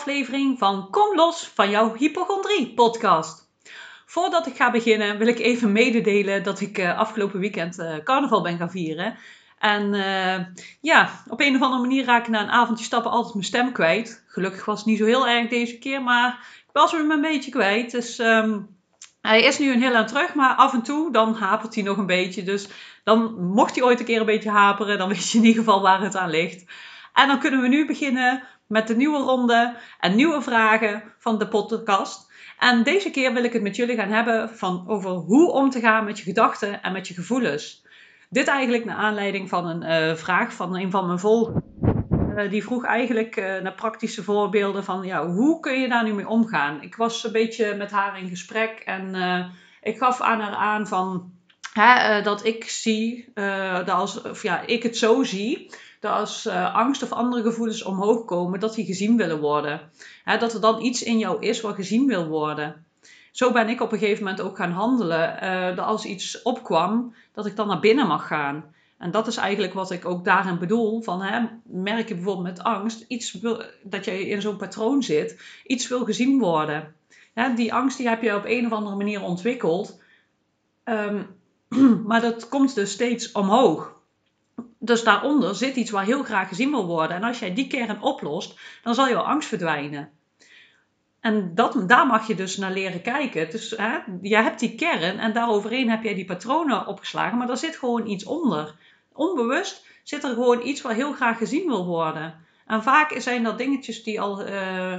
aflevering 0.00 0.58
van 0.58 0.90
Kom 0.90 1.16
los 1.16 1.50
van 1.54 1.70
jouw 1.70 1.94
hypochondrie 1.94 2.74
podcast. 2.74 3.48
Voordat 4.06 4.46
ik 4.46 4.56
ga 4.56 4.70
beginnen 4.70 5.18
wil 5.18 5.26
ik 5.26 5.38
even 5.38 5.72
mededelen 5.72 6.42
dat 6.42 6.60
ik 6.60 6.78
uh, 6.78 6.98
afgelopen 6.98 7.40
weekend 7.40 7.78
uh, 7.78 7.94
carnaval 8.04 8.42
ben 8.42 8.58
gaan 8.58 8.70
vieren. 8.70 9.16
En 9.58 9.94
uh, 9.94 10.38
ja, 10.80 11.10
op 11.28 11.40
een 11.40 11.54
of 11.54 11.62
andere 11.62 11.80
manier 11.80 12.04
raak 12.04 12.22
ik 12.22 12.28
na 12.28 12.40
een 12.40 12.50
avondje 12.50 12.84
stappen 12.84 13.10
altijd 13.10 13.34
mijn 13.34 13.46
stem 13.46 13.72
kwijt. 13.72 14.24
Gelukkig 14.26 14.64
was 14.64 14.78
het 14.78 14.86
niet 14.86 14.98
zo 14.98 15.04
heel 15.04 15.28
erg 15.28 15.48
deze 15.48 15.78
keer, 15.78 16.02
maar 16.02 16.46
ik 16.66 16.72
was 16.72 16.92
hem 16.92 17.10
een 17.10 17.20
beetje 17.20 17.50
kwijt. 17.50 17.90
Dus 17.90 18.18
um, 18.18 18.76
hij 19.20 19.42
is 19.42 19.58
nu 19.58 19.72
een 19.72 19.82
heel 19.82 19.94
aan 19.94 20.06
terug, 20.06 20.34
maar 20.34 20.54
af 20.54 20.72
en 20.72 20.82
toe 20.82 21.12
dan 21.12 21.34
hapert 21.34 21.74
hij 21.74 21.84
nog 21.84 21.96
een 21.96 22.06
beetje. 22.06 22.42
Dus 22.42 22.68
dan 23.04 23.44
mocht 23.44 23.74
hij 23.74 23.84
ooit 23.84 23.98
een 24.00 24.06
keer 24.06 24.20
een 24.20 24.26
beetje 24.26 24.50
haperen, 24.50 24.98
dan 24.98 25.08
weet 25.08 25.30
je 25.30 25.38
in 25.38 25.44
ieder 25.44 25.62
geval 25.64 25.82
waar 25.82 26.00
het 26.00 26.16
aan 26.16 26.30
ligt. 26.30 26.64
En 27.12 27.28
dan 27.28 27.38
kunnen 27.38 27.60
we 27.60 27.68
nu 27.68 27.86
beginnen 27.86 28.42
met 28.70 28.86
de 28.86 28.96
nieuwe 28.96 29.18
ronde 29.18 29.76
en 30.00 30.14
nieuwe 30.14 30.42
vragen 30.42 31.02
van 31.18 31.38
de 31.38 31.48
podcast. 31.48 32.32
En 32.58 32.82
deze 32.82 33.10
keer 33.10 33.32
wil 33.32 33.44
ik 33.44 33.52
het 33.52 33.62
met 33.62 33.76
jullie 33.76 33.96
gaan 33.96 34.10
hebben 34.10 34.50
van 34.50 34.84
over 34.86 35.10
hoe 35.10 35.52
om 35.52 35.70
te 35.70 35.80
gaan 35.80 36.04
met 36.04 36.18
je 36.18 36.24
gedachten 36.24 36.82
en 36.82 36.92
met 36.92 37.08
je 37.08 37.14
gevoelens. 37.14 37.86
Dit 38.28 38.48
eigenlijk 38.48 38.84
naar 38.84 38.96
aanleiding 38.96 39.48
van 39.48 39.66
een 39.66 40.10
uh, 40.10 40.16
vraag 40.16 40.52
van 40.52 40.76
een 40.76 40.90
van 40.90 41.06
mijn 41.06 41.18
volgers. 41.18 41.64
Uh, 42.36 42.50
die 42.50 42.64
vroeg 42.64 42.84
eigenlijk 42.84 43.36
uh, 43.36 43.44
naar 43.60 43.74
praktische 43.74 44.22
voorbeelden 44.22 44.84
van 44.84 45.02
ja, 45.02 45.26
hoe 45.26 45.60
kun 45.60 45.80
je 45.80 45.88
daar 45.88 46.04
nu 46.04 46.14
mee 46.14 46.28
omgaan? 46.28 46.82
Ik 46.82 46.96
was 46.96 47.24
een 47.24 47.32
beetje 47.32 47.74
met 47.74 47.90
haar 47.90 48.18
in 48.18 48.28
gesprek 48.28 48.82
en 48.84 49.14
ik 49.82 49.98
gaf 49.98 50.20
aan 50.20 50.40
haar 50.40 50.54
aan 50.54 50.86
van 50.86 51.32
hè, 51.72 52.22
dat 52.22 52.44
ik 52.44 52.64
zie, 52.64 53.32
dat 53.34 53.90
als, 53.90 54.22
of 54.22 54.42
ja, 54.42 54.60
ik 54.66 54.82
het 54.82 54.96
zo 54.96 55.22
zie 55.22 55.70
dat 56.00 56.12
als 56.12 56.46
uh, 56.46 56.74
angst 56.74 57.02
of 57.02 57.12
andere 57.12 57.42
gevoelens 57.42 57.82
omhoog 57.82 58.24
komen, 58.24 58.60
dat 58.60 58.74
die 58.74 58.84
gezien 58.84 59.16
willen 59.16 59.40
worden. 59.40 59.80
dat 60.24 60.54
er 60.54 60.60
dan 60.60 60.82
iets 60.82 61.02
in 61.02 61.18
jou 61.18 61.42
is 61.42 61.60
wat 61.60 61.74
gezien 61.74 62.06
wil 62.06 62.26
worden. 62.26 62.84
Zo 63.32 63.52
ben 63.52 63.68
ik 63.68 63.80
op 63.80 63.92
een 63.92 63.98
gegeven 63.98 64.24
moment 64.24 64.42
ook 64.42 64.56
gaan 64.56 64.72
handelen. 64.72 65.44
Uh, 65.44 65.76
dat 65.76 65.86
als 65.86 66.04
iets 66.04 66.42
opkwam, 66.42 67.14
dat 67.32 67.46
ik 67.46 67.56
dan 67.56 67.66
naar 67.66 67.80
binnen 67.80 68.06
mag 68.06 68.26
gaan. 68.26 68.74
En 68.98 69.10
dat 69.10 69.26
is 69.26 69.36
eigenlijk 69.36 69.74
wat 69.74 69.90
ik 69.90 70.04
ook 70.04 70.24
daarin 70.24 70.58
bedoel. 70.58 71.02
Van, 71.02 71.22
hè, 71.22 71.46
merk 71.64 72.08
je 72.08 72.14
bijvoorbeeld 72.14 72.46
met 72.46 72.62
angst 72.62 73.04
iets 73.08 73.38
dat 73.82 74.04
je 74.04 74.28
in 74.28 74.40
zo'n 74.40 74.56
patroon 74.56 75.02
zit, 75.02 75.40
iets 75.66 75.88
wil 75.88 76.04
gezien 76.04 76.38
worden. 76.38 76.94
die 77.56 77.74
angst 77.74 77.96
die 77.96 78.08
heb 78.08 78.22
je 78.22 78.36
op 78.36 78.44
een 78.46 78.66
of 78.66 78.72
andere 78.72 78.96
manier 78.96 79.22
ontwikkeld. 79.22 80.00
Um, 80.84 81.26
maar 82.08 82.20
dat 82.20 82.48
komt 82.48 82.74
dus 82.74 82.92
steeds 82.92 83.32
omhoog 83.32 83.99
dus 84.90 85.04
daaronder 85.04 85.54
zit 85.54 85.76
iets 85.76 85.90
waar 85.90 86.04
heel 86.04 86.22
graag 86.22 86.48
gezien 86.48 86.70
wil 86.70 86.86
worden. 86.86 87.16
En 87.16 87.22
als 87.22 87.38
jij 87.38 87.54
die 87.54 87.66
kern 87.66 88.02
oplost, 88.02 88.58
dan 88.82 88.94
zal 88.94 89.08
jouw 89.08 89.22
angst 89.22 89.48
verdwijnen. 89.48 90.10
En 91.20 91.54
dat, 91.54 91.88
daar 91.88 92.06
mag 92.06 92.26
je 92.26 92.34
dus 92.34 92.56
naar 92.56 92.72
leren 92.72 93.02
kijken. 93.02 93.50
Dus 93.50 93.68
je 94.22 94.36
hebt 94.36 94.60
die 94.60 94.74
kern 94.74 95.18
en 95.18 95.32
daaroverheen 95.32 95.90
heb 95.90 96.02
jij 96.02 96.14
die 96.14 96.24
patronen 96.24 96.86
opgeslagen, 96.86 97.38
maar 97.38 97.50
er 97.50 97.56
zit 97.56 97.76
gewoon 97.76 98.06
iets 98.06 98.24
onder. 98.24 98.74
Onbewust 99.12 99.86
zit 100.02 100.24
er 100.24 100.30
gewoon 100.30 100.66
iets 100.66 100.80
wat 100.80 100.92
heel 100.92 101.12
graag 101.12 101.38
gezien 101.38 101.66
wil 101.66 101.86
worden. 101.86 102.34
En 102.66 102.82
vaak 102.82 103.14
zijn 103.18 103.42
dat 103.42 103.58
dingetjes 103.58 104.02
die 104.02 104.20
al 104.20 104.48
uh, 104.48 104.98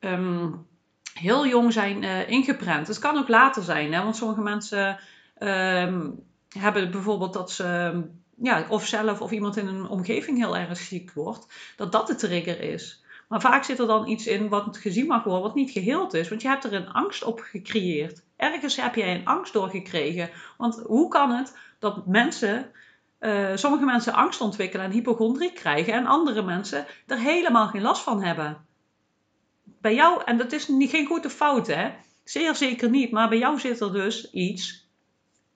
um, 0.00 0.66
heel 1.14 1.46
jong 1.46 1.72
zijn 1.72 2.02
uh, 2.02 2.28
ingeprent. 2.28 2.88
Het 2.88 2.98
kan 2.98 3.18
ook 3.18 3.28
later 3.28 3.62
zijn, 3.62 3.92
hè, 3.92 4.02
want 4.02 4.16
sommige 4.16 4.40
mensen 4.40 4.98
um, 5.38 6.24
hebben 6.48 6.90
bijvoorbeeld 6.90 7.32
dat 7.32 7.50
ze 7.50 8.02
ja, 8.42 8.66
of 8.68 8.86
zelf 8.86 9.20
of 9.20 9.30
iemand 9.30 9.56
in 9.56 9.66
een 9.66 9.88
omgeving 9.88 10.38
heel 10.38 10.56
erg 10.56 10.78
ziek 10.78 11.12
wordt, 11.12 11.46
dat 11.76 11.92
dat 11.92 12.06
de 12.06 12.14
trigger 12.14 12.60
is. 12.60 13.02
Maar 13.28 13.40
vaak 13.40 13.64
zit 13.64 13.78
er 13.78 13.86
dan 13.86 14.08
iets 14.08 14.26
in 14.26 14.48
wat 14.48 14.76
gezien 14.76 15.06
mag 15.06 15.24
worden, 15.24 15.42
wat 15.42 15.54
niet 15.54 15.70
geheeld 15.70 16.14
is. 16.14 16.28
Want 16.28 16.42
je 16.42 16.48
hebt 16.48 16.64
er 16.64 16.72
een 16.72 16.88
angst 16.92 17.24
op 17.24 17.40
gecreëerd. 17.40 18.22
Ergens 18.36 18.76
heb 18.76 18.94
jij 18.94 19.14
een 19.14 19.26
angst 19.26 19.52
doorgekregen. 19.52 20.30
Want 20.56 20.82
hoe 20.86 21.08
kan 21.08 21.30
het 21.30 21.56
dat 21.78 22.06
mensen, 22.06 22.70
uh, 23.20 23.50
sommige 23.54 23.84
mensen 23.84 24.12
angst 24.12 24.40
ontwikkelen 24.40 24.86
en 24.86 24.92
hypochondrie 24.92 25.52
krijgen 25.52 25.92
en 25.92 26.06
andere 26.06 26.42
mensen 26.42 26.86
er 27.06 27.18
helemaal 27.18 27.68
geen 27.68 27.82
last 27.82 28.02
van 28.02 28.22
hebben? 28.22 28.66
Bij 29.64 29.94
jou, 29.94 30.22
en 30.24 30.38
dat 30.38 30.52
is 30.52 30.68
niet, 30.68 30.90
geen 30.90 31.06
goede 31.06 31.30
fout 31.30 31.66
hè, 31.66 31.90
zeer 32.24 32.54
zeker 32.54 32.90
niet, 32.90 33.10
maar 33.10 33.28
bij 33.28 33.38
jou 33.38 33.58
zit 33.58 33.80
er 33.80 33.92
dus 33.92 34.30
iets 34.30 34.87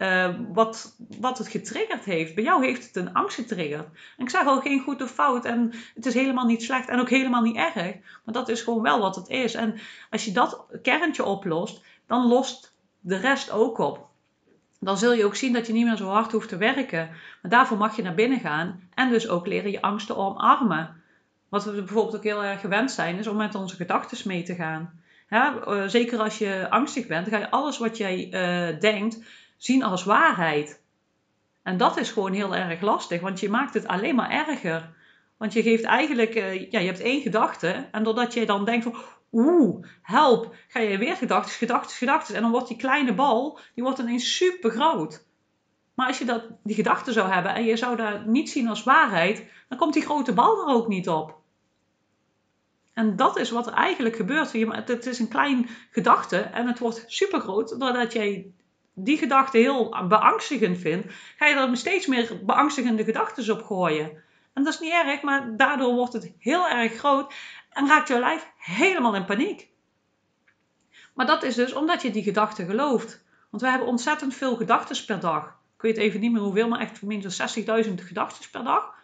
uh, 0.02 0.28
wat, 0.52 0.96
wat 1.20 1.38
het 1.38 1.48
getriggerd 1.48 2.04
heeft. 2.04 2.34
Bij 2.34 2.44
jou 2.44 2.64
heeft 2.64 2.86
het 2.86 2.96
een 2.96 3.14
angst 3.14 3.36
getriggerd. 3.36 3.86
En 4.16 4.24
ik 4.24 4.30
zeg 4.30 4.46
al 4.46 4.60
geen 4.60 4.80
goed 4.80 5.02
of 5.02 5.10
fout 5.10 5.44
en 5.44 5.72
het 5.94 6.06
is 6.06 6.14
helemaal 6.14 6.46
niet 6.46 6.62
slecht 6.62 6.88
en 6.88 7.00
ook 7.00 7.10
helemaal 7.10 7.42
niet 7.42 7.56
erg. 7.56 7.74
Maar 8.24 8.34
dat 8.34 8.48
is 8.48 8.62
gewoon 8.62 8.82
wel 8.82 9.00
wat 9.00 9.16
het 9.16 9.28
is. 9.28 9.54
En 9.54 9.74
als 10.10 10.24
je 10.24 10.32
dat 10.32 10.66
kerntje 10.82 11.24
oplost, 11.24 11.84
dan 12.06 12.26
lost 12.26 12.74
de 13.00 13.16
rest 13.16 13.50
ook 13.50 13.78
op. 13.78 14.10
Dan 14.80 14.98
zul 14.98 15.12
je 15.12 15.24
ook 15.24 15.34
zien 15.36 15.52
dat 15.52 15.66
je 15.66 15.72
niet 15.72 15.86
meer 15.86 15.96
zo 15.96 16.08
hard 16.08 16.32
hoeft 16.32 16.48
te 16.48 16.56
werken. 16.56 17.10
Maar 17.42 17.50
daarvoor 17.50 17.78
mag 17.78 17.96
je 17.96 18.02
naar 18.02 18.14
binnen 18.14 18.40
gaan 18.40 18.88
en 18.94 19.10
dus 19.10 19.28
ook 19.28 19.46
leren 19.46 19.70
je 19.70 19.82
angsten 19.82 20.16
omarmen. 20.16 21.02
Wat 21.48 21.64
we 21.64 21.70
bijvoorbeeld 21.70 22.16
ook 22.16 22.22
heel 22.22 22.44
erg 22.44 22.60
gewend 22.60 22.90
zijn, 22.90 23.18
is 23.18 23.26
om 23.26 23.36
met 23.36 23.54
onze 23.54 23.76
gedachten 23.76 24.28
mee 24.28 24.42
te 24.42 24.54
gaan. 24.54 25.00
Ja, 25.28 25.54
uh, 25.66 25.82
zeker 25.86 26.18
als 26.18 26.38
je 26.38 26.66
angstig 26.70 27.06
bent, 27.06 27.30
dan 27.30 27.34
ga 27.34 27.40
je 27.40 27.50
alles 27.50 27.78
wat 27.78 27.96
jij 27.96 28.26
uh, 28.26 28.80
denkt, 28.80 29.18
zien 29.64 29.82
als 29.82 30.04
waarheid. 30.04 30.82
En 31.62 31.76
dat 31.76 31.96
is 31.96 32.10
gewoon 32.10 32.32
heel 32.32 32.54
erg 32.54 32.80
lastig, 32.80 33.20
want 33.20 33.40
je 33.40 33.48
maakt 33.48 33.74
het 33.74 33.86
alleen 33.86 34.14
maar 34.14 34.30
erger. 34.30 34.94
Want 35.36 35.52
je 35.52 35.62
geeft 35.62 35.84
eigenlijk, 35.84 36.34
uh, 36.34 36.70
ja, 36.70 36.78
je 36.78 36.86
hebt 36.86 37.00
één 37.00 37.20
gedachte. 37.20 37.88
En 37.90 38.02
doordat 38.02 38.34
je 38.34 38.46
dan 38.46 38.64
denkt 38.64 38.84
van, 38.84 38.94
oeh, 39.32 39.86
help, 40.02 40.54
ga 40.68 40.80
je 40.80 40.98
weer 40.98 41.16
gedachten, 41.16 41.52
gedachten, 41.52 41.96
gedachten. 41.96 42.34
En 42.34 42.42
dan 42.42 42.50
wordt 42.50 42.68
die 42.68 42.76
kleine 42.76 43.14
bal, 43.14 43.58
die 43.74 43.84
wordt 43.84 43.98
ineens 43.98 44.36
super 44.36 44.70
groot. 44.70 45.26
Maar 45.94 46.06
als 46.06 46.18
je 46.18 46.24
dat, 46.24 46.44
die 46.62 46.74
gedachte 46.74 47.12
zou 47.12 47.30
hebben 47.30 47.54
en 47.54 47.64
je 47.64 47.76
zou 47.76 47.96
dat 47.96 48.26
niet 48.26 48.50
zien 48.50 48.68
als 48.68 48.82
waarheid, 48.84 49.46
dan 49.68 49.78
komt 49.78 49.94
die 49.94 50.02
grote 50.02 50.32
bal 50.32 50.60
er 50.60 50.74
ook 50.74 50.88
niet 50.88 51.08
op. 51.08 51.40
En 52.94 53.16
dat 53.16 53.38
is 53.38 53.50
wat 53.50 53.66
er 53.66 53.72
eigenlijk 53.72 54.16
gebeurt. 54.16 54.52
Het 54.52 55.06
is 55.06 55.18
een 55.18 55.28
klein 55.28 55.68
gedachte 55.90 56.38
en 56.38 56.66
het 56.66 56.78
wordt 56.78 57.04
super 57.06 57.40
groot 57.40 57.80
doordat 57.80 58.12
jij 58.12 58.52
die 58.94 59.18
gedachte 59.18 59.58
heel 59.58 60.06
beangstigend 60.08 60.78
vindt, 60.78 61.14
ga 61.36 61.46
je 61.46 61.54
er 61.54 61.76
steeds 61.76 62.06
meer 62.06 62.40
beangstigende 62.44 63.04
gedachten 63.04 63.52
op 63.52 63.62
gooien. 63.62 64.22
En 64.52 64.64
dat 64.64 64.72
is 64.74 64.80
niet 64.80 64.92
erg, 64.92 65.22
maar 65.22 65.56
daardoor 65.56 65.94
wordt 65.94 66.12
het 66.12 66.32
heel 66.38 66.68
erg 66.68 66.94
groot 66.94 67.34
en 67.70 67.86
raakt 67.86 68.08
jouw 68.08 68.20
lijf 68.20 68.50
helemaal 68.56 69.14
in 69.14 69.24
paniek. 69.24 69.68
Maar 71.14 71.26
dat 71.26 71.42
is 71.42 71.54
dus 71.54 71.72
omdat 71.72 72.02
je 72.02 72.10
die 72.10 72.22
gedachten 72.22 72.66
gelooft. 72.66 73.24
Want 73.50 73.62
we 73.62 73.68
hebben 73.68 73.88
ontzettend 73.88 74.34
veel 74.34 74.56
gedachten 74.56 75.04
per 75.04 75.20
dag. 75.20 75.44
Ik 75.76 75.82
weet 75.82 75.96
even 75.96 76.20
niet 76.20 76.32
meer 76.32 76.40
hoeveel, 76.40 76.68
maar 76.68 76.80
echt 76.80 77.02
minstens 77.02 77.58
60.000 77.86 77.94
gedachten 77.94 78.50
per 78.50 78.64
dag. 78.64 78.94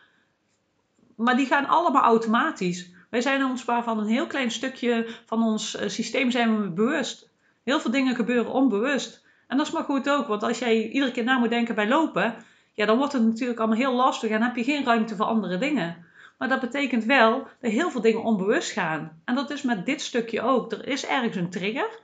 Maar 1.16 1.36
die 1.36 1.46
gaan 1.46 1.66
allemaal 1.66 2.02
automatisch. 2.02 2.90
Wij 3.10 3.20
zijn 3.20 3.44
ons 3.44 3.64
maar 3.64 3.82
van 3.82 3.98
een 3.98 4.06
heel 4.06 4.26
klein 4.26 4.50
stukje 4.50 5.08
van 5.26 5.42
ons 5.42 5.76
eh, 5.76 5.88
systeem 5.88 6.30
zijn 6.30 6.62
we 6.62 6.70
bewust. 6.70 7.30
Heel 7.62 7.80
veel 7.80 7.90
dingen 7.90 8.14
gebeuren 8.14 8.52
onbewust. 8.52 9.26
En 9.48 9.56
dat 9.56 9.66
is 9.66 9.72
maar 9.72 9.84
goed 9.84 10.10
ook, 10.10 10.26
want 10.26 10.42
als 10.42 10.58
jij 10.58 10.88
iedere 10.88 11.12
keer 11.12 11.24
na 11.24 11.38
moet 11.38 11.50
denken 11.50 11.74
bij 11.74 11.88
lopen, 11.88 12.34
ja, 12.72 12.86
dan 12.86 12.98
wordt 12.98 13.12
het 13.12 13.22
natuurlijk 13.22 13.58
allemaal 13.58 13.78
heel 13.78 13.94
lastig 13.94 14.30
en 14.30 14.42
heb 14.42 14.56
je 14.56 14.64
geen 14.64 14.84
ruimte 14.84 15.16
voor 15.16 15.26
andere 15.26 15.58
dingen. 15.58 16.06
Maar 16.38 16.48
dat 16.48 16.60
betekent 16.60 17.04
wel 17.04 17.46
dat 17.60 17.70
heel 17.70 17.90
veel 17.90 18.00
dingen 18.00 18.22
onbewust 18.22 18.70
gaan. 18.72 19.20
En 19.24 19.34
dat 19.34 19.50
is 19.50 19.62
met 19.62 19.86
dit 19.86 20.00
stukje 20.00 20.42
ook. 20.42 20.72
Er 20.72 20.88
is 20.88 21.06
ergens 21.06 21.36
een 21.36 21.50
trigger. 21.50 22.00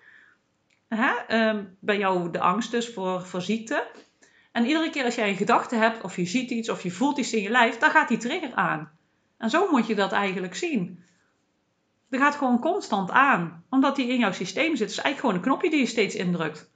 Hè? 0.88 1.12
Ehm, 1.29 1.64
bij 1.81 1.99
jou 1.99 2.31
de 2.31 2.41
angst 2.41 2.70
dus 2.70 2.93
voor, 2.93 3.26
voor 3.26 3.43
ziekte. 3.43 3.87
En 4.52 4.67
iedere 4.67 4.90
keer 4.90 5.05
als 5.05 5.14
jij 5.14 5.29
een 5.29 5.37
gedachte 5.37 5.76
hebt, 5.76 6.02
of 6.02 6.17
je 6.17 6.26
ziet 6.26 6.50
iets, 6.50 6.69
of 6.69 6.82
je 6.82 6.90
voelt 6.90 7.19
iets 7.19 7.32
in 7.32 7.43
je 7.43 7.50
lijf, 7.50 7.79
dan 7.79 7.90
gaat 7.90 8.08
die 8.08 8.19
trigger 8.19 8.55
aan. 8.55 8.90
En 9.38 9.50
zo 9.50 9.70
moet 9.70 9.87
je 9.87 9.94
dat 9.94 10.12
eigenlijk 10.12 10.55
zien. 10.55 11.02
Er 12.11 12.19
gaat 12.19 12.37
gewoon 12.37 12.61
constant 12.61 13.11
aan, 13.11 13.64
omdat 13.70 13.97
die 13.97 14.08
in 14.08 14.19
jouw 14.19 14.32
systeem 14.32 14.76
zit. 14.76 14.88
Het 14.88 14.90
is 14.90 14.99
eigenlijk 14.99 15.19
gewoon 15.19 15.35
een 15.35 15.40
knopje 15.40 15.70
die 15.70 15.81
je 15.81 15.87
steeds 15.87 16.14
indrukt. 16.14 16.73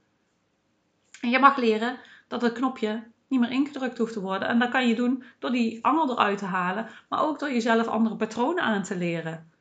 En 1.21 1.29
je 1.29 1.39
mag 1.39 1.57
leren 1.57 1.97
dat 2.27 2.41
het 2.41 2.53
knopje 2.53 3.03
niet 3.27 3.39
meer 3.39 3.51
ingedrukt 3.51 3.97
hoeft 3.97 4.13
te 4.13 4.21
worden. 4.21 4.47
En 4.47 4.59
dat 4.59 4.69
kan 4.69 4.87
je 4.87 4.95
doen 4.95 5.23
door 5.39 5.51
die 5.51 5.85
angel 5.85 6.11
eruit 6.11 6.37
te 6.37 6.45
halen, 6.45 6.87
maar 7.09 7.23
ook 7.23 7.39
door 7.39 7.51
jezelf 7.51 7.87
andere 7.87 8.15
patronen 8.15 8.63
aan 8.63 8.83
te 8.83 8.97
leren. 8.97 9.51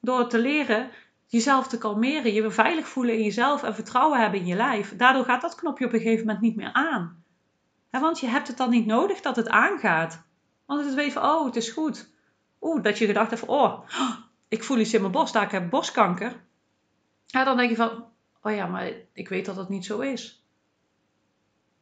Door 0.00 0.28
te 0.28 0.38
leren 0.38 0.90
jezelf 1.26 1.66
te 1.66 1.78
kalmeren, 1.78 2.32
je 2.32 2.50
veilig 2.50 2.88
voelen 2.88 3.14
in 3.14 3.22
jezelf 3.22 3.62
en 3.62 3.74
vertrouwen 3.74 4.20
hebben 4.20 4.40
in 4.40 4.46
je 4.46 4.56
lijf. 4.56 4.96
Daardoor 4.96 5.24
gaat 5.24 5.40
dat 5.40 5.54
knopje 5.54 5.86
op 5.86 5.92
een 5.92 6.00
gegeven 6.00 6.26
moment 6.26 6.44
niet 6.44 6.56
meer 6.56 6.72
aan. 6.72 7.24
want 7.90 8.20
je 8.20 8.26
hebt 8.26 8.48
het 8.48 8.56
dan 8.56 8.70
niet 8.70 8.86
nodig 8.86 9.20
dat 9.20 9.36
het 9.36 9.48
aangaat. 9.48 10.24
Want 10.66 10.80
het 10.80 10.88
is 10.88 10.96
even, 10.96 11.22
oh, 11.22 11.44
het 11.44 11.56
is 11.56 11.70
goed. 11.70 12.10
Oeh, 12.60 12.82
dat 12.82 12.98
je 12.98 13.06
gedacht 13.06 13.30
hebt 13.30 13.44
van, 13.44 13.54
oh, 13.54 13.88
ik 14.48 14.64
voel 14.64 14.78
iets 14.78 14.94
in 14.94 15.00
mijn 15.00 15.12
borst, 15.12 15.32
daar 15.32 15.42
ik 15.42 15.50
heb 15.50 15.70
borstkanker. 15.70 16.44
Ja, 17.26 17.44
dan 17.44 17.56
denk 17.56 17.70
je 17.70 17.76
van, 17.76 18.04
oh 18.42 18.54
ja, 18.54 18.66
maar 18.66 18.92
ik 19.12 19.28
weet 19.28 19.44
dat 19.44 19.56
het 19.56 19.68
niet 19.68 19.84
zo 19.84 20.00
is. 20.00 20.44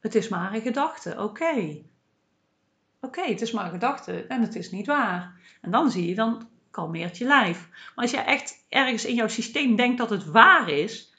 Het 0.00 0.14
is 0.14 0.28
maar 0.28 0.54
een 0.54 0.60
gedachte, 0.60 1.16
oké. 1.18 1.82
Oké, 3.00 3.22
het 3.22 3.40
is 3.40 3.52
maar 3.52 3.64
een 3.64 3.70
gedachte 3.70 4.26
en 4.26 4.40
het 4.40 4.54
is 4.54 4.70
niet 4.70 4.86
waar. 4.86 5.40
En 5.60 5.70
dan 5.70 5.90
zie 5.90 6.08
je, 6.08 6.14
dan 6.14 6.48
kalmeert 6.70 7.18
je 7.18 7.24
lijf. 7.24 7.68
Maar 7.70 8.04
als 8.04 8.10
je 8.10 8.16
echt 8.16 8.64
ergens 8.68 9.04
in 9.04 9.14
jouw 9.14 9.28
systeem 9.28 9.76
denkt 9.76 9.98
dat 9.98 10.10
het 10.10 10.24
waar 10.24 10.68
is, 10.68 11.12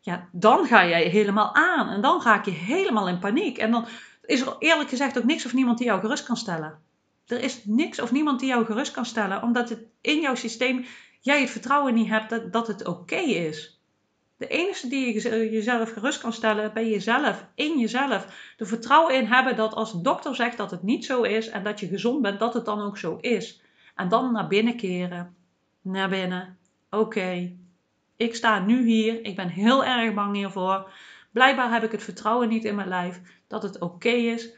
ja, 0.00 0.28
dan 0.32 0.66
ga 0.66 0.86
jij 0.86 1.02
helemaal 1.02 1.54
aan. 1.54 1.88
En 1.88 2.00
dan 2.00 2.20
ga 2.20 2.38
ik 2.38 2.44
je 2.44 2.50
helemaal 2.50 3.08
in 3.08 3.18
paniek. 3.18 3.58
En 3.58 3.70
dan 3.70 3.86
is 4.24 4.40
er 4.40 4.56
eerlijk 4.58 4.88
gezegd 4.88 5.18
ook 5.18 5.24
niks 5.24 5.46
of 5.46 5.52
niemand 5.52 5.78
die 5.78 5.86
jou 5.86 6.00
gerust 6.00 6.24
kan 6.24 6.36
stellen. 6.36 6.78
Er 7.26 7.42
is 7.42 7.64
niks 7.64 8.00
of 8.00 8.12
niemand 8.12 8.40
die 8.40 8.48
jou 8.48 8.64
gerust 8.64 8.92
kan 8.92 9.06
stellen, 9.06 9.42
omdat 9.42 9.68
het 9.68 9.84
in 10.00 10.20
jouw 10.20 10.34
systeem 10.34 10.86
jij 11.20 11.40
het 11.40 11.50
vertrouwen 11.50 11.94
niet 11.94 12.08
hebt 12.08 12.30
dat, 12.30 12.52
dat 12.52 12.66
het 12.66 12.86
oké 12.86 13.16
is. 13.16 13.71
De 14.42 14.48
enige 14.48 14.88
die 14.88 15.14
je 15.14 15.50
jezelf 15.50 15.92
gerust 15.92 16.20
kan 16.20 16.32
stellen, 16.32 16.72
ben 16.72 16.88
jezelf, 16.88 17.46
in 17.54 17.78
jezelf. 17.78 18.54
Er 18.56 18.66
vertrouwen 18.66 19.14
in 19.14 19.26
hebben 19.26 19.56
dat 19.56 19.74
als 19.74 19.92
de 19.92 20.00
dokter 20.00 20.34
zegt 20.34 20.56
dat 20.56 20.70
het 20.70 20.82
niet 20.82 21.04
zo 21.04 21.22
is 21.22 21.48
en 21.48 21.64
dat 21.64 21.80
je 21.80 21.86
gezond 21.86 22.22
bent, 22.22 22.38
dat 22.38 22.54
het 22.54 22.64
dan 22.64 22.80
ook 22.80 22.98
zo 22.98 23.16
is. 23.20 23.62
En 23.94 24.08
dan 24.08 24.32
naar 24.32 24.46
binnen 24.46 24.76
keren. 24.76 25.36
Naar 25.82 26.08
binnen. 26.08 26.58
Oké, 26.90 27.56
ik 28.16 28.34
sta 28.34 28.58
nu 28.58 28.84
hier. 28.86 29.24
Ik 29.24 29.36
ben 29.36 29.48
heel 29.48 29.84
erg 29.84 30.14
bang 30.14 30.34
hiervoor. 30.34 30.90
Blijkbaar 31.30 31.72
heb 31.72 31.82
ik 31.82 31.92
het 31.92 32.02
vertrouwen 32.02 32.48
niet 32.48 32.64
in 32.64 32.74
mijn 32.74 32.88
lijf 32.88 33.20
dat 33.46 33.62
het 33.62 33.80
oké 33.80 34.08
is. 34.08 34.52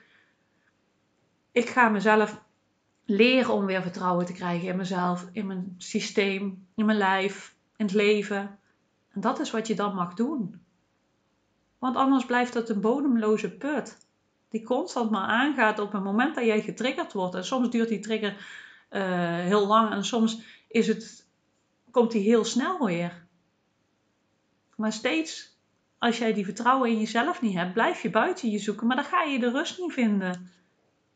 Ik 1.52 1.68
ga 1.68 1.88
mezelf 1.88 2.42
leren 3.04 3.52
om 3.54 3.66
weer 3.66 3.82
vertrouwen 3.82 4.26
te 4.26 4.32
krijgen 4.32 4.68
in 4.68 4.76
mezelf, 4.76 5.28
in 5.32 5.46
mijn 5.46 5.74
systeem, 5.78 6.66
in 6.74 6.84
mijn 6.84 6.98
lijf, 6.98 7.54
in 7.76 7.84
het 7.84 7.94
leven. 7.94 8.58
En 9.14 9.20
dat 9.20 9.40
is 9.40 9.50
wat 9.50 9.66
je 9.66 9.74
dan 9.74 9.94
mag 9.94 10.14
doen. 10.14 10.62
Want 11.78 11.96
anders 11.96 12.24
blijft 12.24 12.54
het 12.54 12.68
een 12.68 12.80
bodemloze 12.80 13.56
put. 13.56 14.06
Die 14.48 14.62
constant 14.62 15.10
maar 15.10 15.28
aangaat 15.28 15.78
op 15.78 15.92
het 15.92 16.02
moment 16.02 16.34
dat 16.34 16.44
jij 16.44 16.62
getriggerd 16.62 17.12
wordt. 17.12 17.34
En 17.34 17.44
soms 17.44 17.70
duurt 17.70 17.88
die 17.88 18.00
trigger 18.00 18.32
uh, 18.90 19.02
heel 19.38 19.66
lang 19.66 19.90
en 19.90 20.04
soms 20.04 20.42
is 20.68 20.86
het, 20.86 21.28
komt 21.90 22.10
die 22.10 22.22
heel 22.22 22.44
snel 22.44 22.86
weer. 22.86 23.26
Maar 24.76 24.92
steeds, 24.92 25.58
als 25.98 26.18
jij 26.18 26.32
die 26.32 26.44
vertrouwen 26.44 26.90
in 26.90 26.98
jezelf 26.98 27.42
niet 27.42 27.54
hebt, 27.54 27.72
blijf 27.72 28.02
je 28.02 28.10
buiten 28.10 28.50
je 28.50 28.58
zoeken. 28.58 28.86
Maar 28.86 28.96
dan 28.96 29.04
ga 29.04 29.22
je 29.22 29.38
de 29.38 29.50
rust 29.50 29.78
niet 29.78 29.92
vinden. 29.92 30.50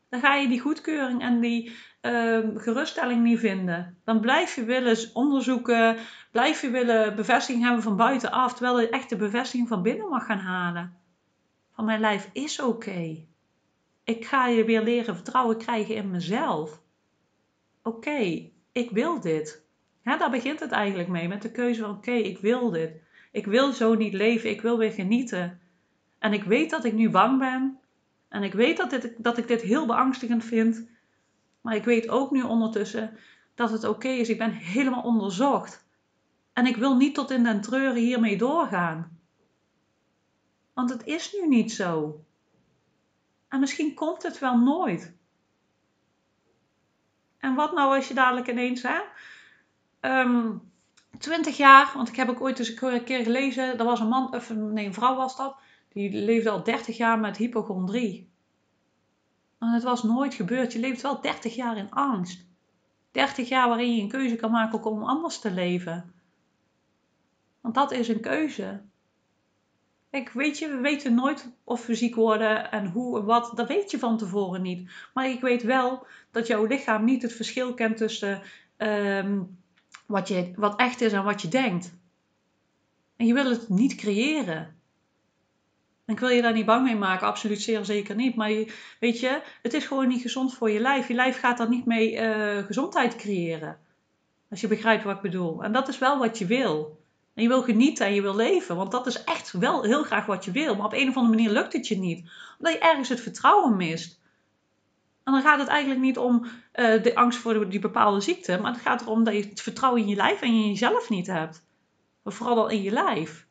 Dan 0.09 0.19
ga 0.19 0.35
je 0.35 0.47
die 0.47 0.59
goedkeuring 0.59 1.21
en 1.21 1.39
die 1.39 1.71
uh, 2.01 2.39
geruststelling 2.55 3.23
niet 3.23 3.39
vinden. 3.39 3.97
Dan 4.03 4.19
blijf 4.19 4.55
je 4.55 4.63
willen 4.63 4.97
onderzoeken, 5.13 5.97
blijf 6.31 6.61
je 6.61 6.69
willen 6.69 7.15
bevestiging 7.15 7.63
hebben 7.63 7.83
van 7.83 7.95
buitenaf, 7.95 8.53
terwijl 8.53 8.79
je 8.79 8.89
echt 8.89 9.09
de 9.09 9.15
bevestiging 9.15 9.67
van 9.67 9.81
binnen 9.81 10.09
mag 10.09 10.25
gaan 10.25 10.39
halen. 10.39 10.97
Van 11.71 11.85
mijn 11.85 11.99
lijf 11.99 12.29
is 12.33 12.61
oké. 12.61 13.25
Ik 14.03 14.25
ga 14.25 14.47
je 14.47 14.63
weer 14.65 14.81
leren 14.81 15.15
vertrouwen 15.15 15.57
krijgen 15.57 15.95
in 15.95 16.11
mezelf. 16.11 16.81
Oké, 17.83 18.49
ik 18.71 18.91
wil 18.91 19.19
dit. 19.19 19.65
Ja, 20.03 20.17
daar 20.17 20.29
begint 20.29 20.59
het 20.59 20.71
eigenlijk 20.71 21.09
mee, 21.09 21.27
met 21.27 21.41
de 21.41 21.51
keuze 21.51 21.81
van 21.81 21.91
oké, 21.91 22.11
ik 22.11 22.39
wil 22.39 22.69
dit. 22.69 23.01
Ik 23.31 23.45
wil 23.45 23.73
zo 23.73 23.93
niet 23.95 24.13
leven, 24.13 24.49
ik 24.49 24.61
wil 24.61 24.77
weer 24.77 24.91
genieten. 24.91 25.59
En 26.19 26.33
ik 26.33 26.43
weet 26.43 26.69
dat 26.69 26.83
ik 26.83 26.93
nu 26.93 27.09
bang 27.09 27.39
ben. 27.39 27.79
En 28.29 28.43
ik 28.43 28.53
weet 28.53 28.77
dat, 28.77 28.89
dit, 28.89 29.13
dat 29.17 29.37
ik 29.37 29.47
dit 29.47 29.61
heel 29.61 29.85
beangstigend 29.85 30.43
vind. 30.43 30.87
Maar 31.61 31.75
ik 31.75 31.83
weet 31.83 32.09
ook 32.09 32.31
nu 32.31 32.41
ondertussen 32.41 33.17
dat 33.55 33.71
het 33.71 33.83
oké 33.83 34.07
is. 34.07 34.29
Ik 34.29 34.37
ben 34.37 34.51
helemaal 34.51 35.03
onderzocht. 35.03 35.87
En 36.53 36.65
ik 36.65 36.75
wil 36.75 36.95
niet 36.95 37.15
tot 37.15 37.31
in 37.31 37.43
den 37.43 37.61
treuren 37.61 38.01
hiermee 38.01 38.37
doorgaan. 38.37 39.19
Want 40.73 40.89
het 40.89 41.05
is 41.05 41.33
nu 41.33 41.47
niet 41.47 41.71
zo. 41.71 42.23
En 43.47 43.59
misschien 43.59 43.93
komt 43.93 44.23
het 44.23 44.39
wel 44.39 44.57
nooit. 44.57 45.13
En 47.37 47.55
wat 47.55 47.73
nou 47.73 47.95
als 47.95 48.07
je 48.07 48.13
dadelijk 48.13 48.47
ineens, 48.47 48.81
hè? 48.81 48.99
Um, 50.01 50.71
20 51.17 51.57
jaar, 51.57 51.91
want 51.95 52.07
ik 52.07 52.15
heb 52.15 52.29
ook 52.29 52.41
ooit 52.41 52.59
eens 52.59 52.81
een 52.81 53.03
keer 53.03 53.23
gelezen, 53.23 53.77
er 53.77 53.85
was 53.85 53.99
een 53.99 54.07
man, 54.07 54.35
of 54.35 54.49
nee, 54.49 54.85
een 54.85 54.93
vrouw 54.93 55.15
was 55.15 55.37
dat, 55.37 55.55
die 55.89 56.11
leefde 56.11 56.49
al 56.49 56.63
30 56.63 56.97
jaar 56.97 57.19
met 57.19 57.37
hypochondrie. 57.37 58.29
En 59.59 59.67
het 59.67 59.83
was 59.83 60.03
nooit 60.03 60.33
gebeurd. 60.33 60.73
Je 60.73 60.79
leeft 60.79 61.01
wel 61.01 61.21
30 61.21 61.55
jaar 61.55 61.77
in 61.77 61.91
angst. 61.91 62.47
30 63.11 63.49
jaar 63.49 63.67
waarin 63.67 63.95
je 63.95 64.01
een 64.01 64.09
keuze 64.09 64.35
kan 64.35 64.51
maken 64.51 64.83
om 64.83 65.03
anders 65.03 65.39
te 65.39 65.51
leven. 65.51 66.13
Want 67.61 67.75
dat 67.75 67.91
is 67.91 68.07
een 68.07 68.21
keuze. 68.21 68.81
Weet 70.33 70.57
je, 70.59 70.67
we 70.69 70.77
weten 70.77 71.13
nooit 71.13 71.51
of 71.63 71.85
we 71.85 71.95
ziek 71.95 72.15
worden 72.15 72.71
en 72.71 72.87
hoe 72.87 73.19
en 73.19 73.25
wat. 73.25 73.51
Dat 73.55 73.67
weet 73.67 73.91
je 73.91 73.99
van 73.99 74.17
tevoren 74.17 74.61
niet. 74.61 74.91
Maar 75.13 75.29
ik 75.29 75.41
weet 75.41 75.63
wel 75.63 76.05
dat 76.31 76.47
jouw 76.47 76.65
lichaam 76.65 77.03
niet 77.03 77.21
het 77.21 77.33
verschil 77.33 77.73
kent 77.73 77.97
tussen 77.97 78.41
ehm, 78.77 79.41
wat, 80.05 80.33
wat 80.55 80.79
echt 80.79 81.01
is 81.01 81.13
en 81.13 81.23
wat 81.23 81.41
je 81.41 81.47
denkt. 81.47 81.93
En 83.15 83.25
je 83.25 83.33
wil 83.33 83.49
het 83.49 83.69
niet 83.69 83.95
creëren. 83.95 84.78
Ik 86.09 86.19
wil 86.19 86.29
je 86.29 86.41
daar 86.41 86.53
niet 86.53 86.65
bang 86.65 86.83
mee 86.83 86.95
maken, 86.95 87.27
absoluut 87.27 87.61
zeer 87.61 87.85
zeker 87.85 88.15
niet. 88.15 88.35
Maar 88.35 88.51
je, 88.51 88.73
weet 88.99 89.19
je, 89.19 89.41
het 89.61 89.73
is 89.73 89.85
gewoon 89.85 90.07
niet 90.07 90.21
gezond 90.21 90.53
voor 90.53 90.69
je 90.69 90.79
lijf. 90.79 91.07
Je 91.07 91.13
lijf 91.13 91.39
gaat 91.39 91.57
daar 91.57 91.69
niet 91.69 91.85
mee 91.85 92.13
uh, 92.13 92.65
gezondheid 92.65 93.15
creëren. 93.15 93.77
Als 94.49 94.61
je 94.61 94.67
begrijpt 94.67 95.03
wat 95.03 95.15
ik 95.15 95.21
bedoel. 95.21 95.63
En 95.63 95.71
dat 95.71 95.87
is 95.87 95.97
wel 95.97 96.17
wat 96.17 96.37
je 96.37 96.45
wil. 96.45 97.01
En 97.33 97.43
je 97.43 97.49
wil 97.49 97.61
genieten 97.61 98.05
en 98.05 98.13
je 98.13 98.21
wil 98.21 98.35
leven. 98.35 98.75
Want 98.75 98.91
dat 98.91 99.07
is 99.07 99.23
echt 99.23 99.51
wel 99.51 99.83
heel 99.83 100.03
graag 100.03 100.25
wat 100.25 100.45
je 100.45 100.51
wil. 100.51 100.75
Maar 100.75 100.85
op 100.85 100.93
een 100.93 101.09
of 101.09 101.15
andere 101.15 101.35
manier 101.35 101.51
lukt 101.51 101.73
het 101.73 101.87
je 101.87 101.97
niet. 101.97 102.29
Omdat 102.57 102.73
je 102.73 102.79
ergens 102.79 103.09
het 103.09 103.21
vertrouwen 103.21 103.75
mist. 103.75 104.19
En 105.23 105.33
dan 105.33 105.41
gaat 105.41 105.59
het 105.59 105.67
eigenlijk 105.67 106.01
niet 106.01 106.17
om 106.17 106.43
uh, 106.43 107.03
de 107.03 107.15
angst 107.15 107.39
voor 107.39 107.69
die 107.69 107.79
bepaalde 107.79 108.21
ziekte. 108.21 108.59
Maar 108.61 108.71
het 108.71 108.81
gaat 108.81 109.01
erom 109.01 109.23
dat 109.23 109.33
je 109.33 109.49
het 109.49 109.61
vertrouwen 109.61 110.01
in 110.01 110.07
je 110.07 110.15
lijf 110.15 110.41
en 110.41 110.47
in 110.47 110.67
jezelf 110.67 111.09
niet 111.09 111.27
hebt. 111.27 111.63
Vooral 112.23 112.57
al 112.57 112.69
in 112.69 112.81
je 112.81 112.91
lijf. 112.91 113.47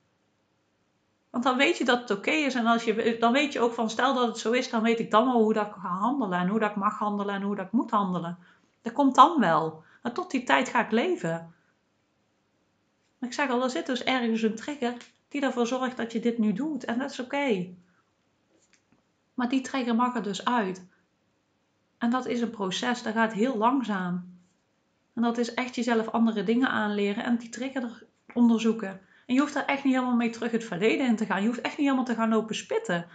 Want 1.31 1.45
dan 1.45 1.57
weet 1.57 1.79
je 1.79 1.85
dat 1.85 2.01
het 2.01 2.11
oké 2.11 2.31
is. 2.31 2.55
En 2.55 2.67
als 2.67 2.85
je, 2.85 3.17
dan 3.21 3.33
weet 3.33 3.53
je 3.53 3.61
ook 3.61 3.73
van, 3.73 3.91
stel 3.91 4.15
dat 4.15 4.27
het 4.27 4.39
zo 4.39 4.53
is, 4.53 4.71
dan 4.71 4.83
weet 4.83 4.99
ik 4.99 5.11
dan 5.11 5.25
wel 5.25 5.43
hoe 5.43 5.53
dat 5.53 5.67
ik 5.67 5.73
ga 5.73 5.89
handelen. 5.89 6.39
En 6.39 6.49
hoe 6.49 6.59
dat 6.59 6.71
ik 6.71 6.77
mag 6.77 6.99
handelen 6.99 7.35
en 7.35 7.43
hoe 7.43 7.57
dat 7.57 7.67
ik 7.67 7.73
moet 7.73 7.91
handelen. 7.91 8.39
Dat 8.83 8.93
komt 8.93 9.15
dan 9.15 9.41
wel. 9.41 9.83
Maar 10.03 10.13
tot 10.13 10.31
die 10.31 10.43
tijd 10.43 10.69
ga 10.69 10.85
ik 10.85 10.91
leven. 10.91 11.55
Maar 13.19 13.29
ik 13.29 13.35
zeg 13.35 13.51
al, 13.51 13.63
er 13.63 13.71
zit 13.71 13.87
dus 13.87 14.05
ergens 14.05 14.43
een 14.43 14.57
trigger 14.57 14.95
die 15.29 15.43
ervoor 15.43 15.67
zorgt 15.67 15.97
dat 15.97 16.13
je 16.13 16.21
dit 16.21 16.39
nu 16.39 16.53
doet. 16.53 16.85
En 16.85 16.99
dat 16.99 17.11
is 17.11 17.21
oké. 17.21 17.75
Maar 19.35 19.49
die 19.49 19.61
trigger 19.61 19.95
mag 19.95 20.15
er 20.15 20.23
dus 20.23 20.45
uit. 20.45 20.87
En 21.99 22.11
dat 22.11 22.27
is 22.27 22.41
een 22.41 22.51
proces, 22.51 23.03
dat 23.03 23.15
gaat 23.15 23.33
heel 23.33 23.57
langzaam. 23.57 24.39
En 25.15 25.23
dat 25.23 25.39
is 25.39 25.55
echt 25.55 25.75
jezelf 25.75 26.09
andere 26.09 26.45
dingen 26.45 26.71
aanleren 26.71 27.25
en 27.25 27.37
die 27.37 27.49
trigger 27.49 28.07
onderzoeken. 28.35 29.01
En 29.29 29.35
je 29.35 29.41
hoeft 29.41 29.55
daar 29.55 29.65
echt 29.65 29.85
niet 29.85 29.95
helemaal 29.95 30.17
mee 30.17 30.31
terug 30.31 30.51
het 30.51 30.65
verleden 30.65 31.07
in 31.07 31.17
te 31.17 31.27
gaan. 31.27 31.41
Je 31.41 31.47
hoeft 31.47 31.61
echt 31.61 31.77
niet 31.77 31.87
helemaal 31.87 32.05
te 32.05 32.15
gaan 32.15 32.29
lopen 32.29 32.55
spitten. 32.55 33.07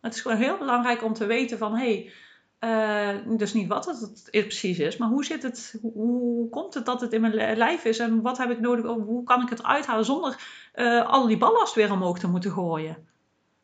het 0.00 0.14
is 0.14 0.20
gewoon 0.20 0.36
heel 0.36 0.58
belangrijk 0.58 1.04
om 1.04 1.12
te 1.12 1.26
weten 1.26 1.58
van... 1.58 1.76
hey, 1.76 2.12
uh, 2.60 3.36
dus 3.36 3.52
niet 3.52 3.68
wat 3.68 3.86
het 3.86 4.30
precies 4.30 4.78
is, 4.78 4.96
maar 4.96 5.08
hoe 5.08 5.24
zit 5.24 5.42
het, 5.42 5.78
hoe, 5.82 6.48
komt 6.48 6.74
het 6.74 6.86
dat 6.86 7.00
het 7.00 7.12
in 7.12 7.20
mijn 7.20 7.56
lijf 7.56 7.84
is 7.84 7.98
en 7.98 8.20
wat 8.20 8.38
heb 8.38 8.50
ik 8.50 8.60
nodig, 8.60 8.84
hoe 8.84 9.24
kan 9.24 9.42
ik 9.42 9.48
het 9.48 9.58
eruit 9.58 9.86
halen 9.86 10.04
zonder 10.04 10.36
uh, 10.74 11.08
al 11.08 11.26
die 11.26 11.38
ballast 11.38 11.74
weer 11.74 11.92
omhoog 11.92 12.18
te 12.18 12.28
moeten 12.28 12.50
gooien. 12.50 13.06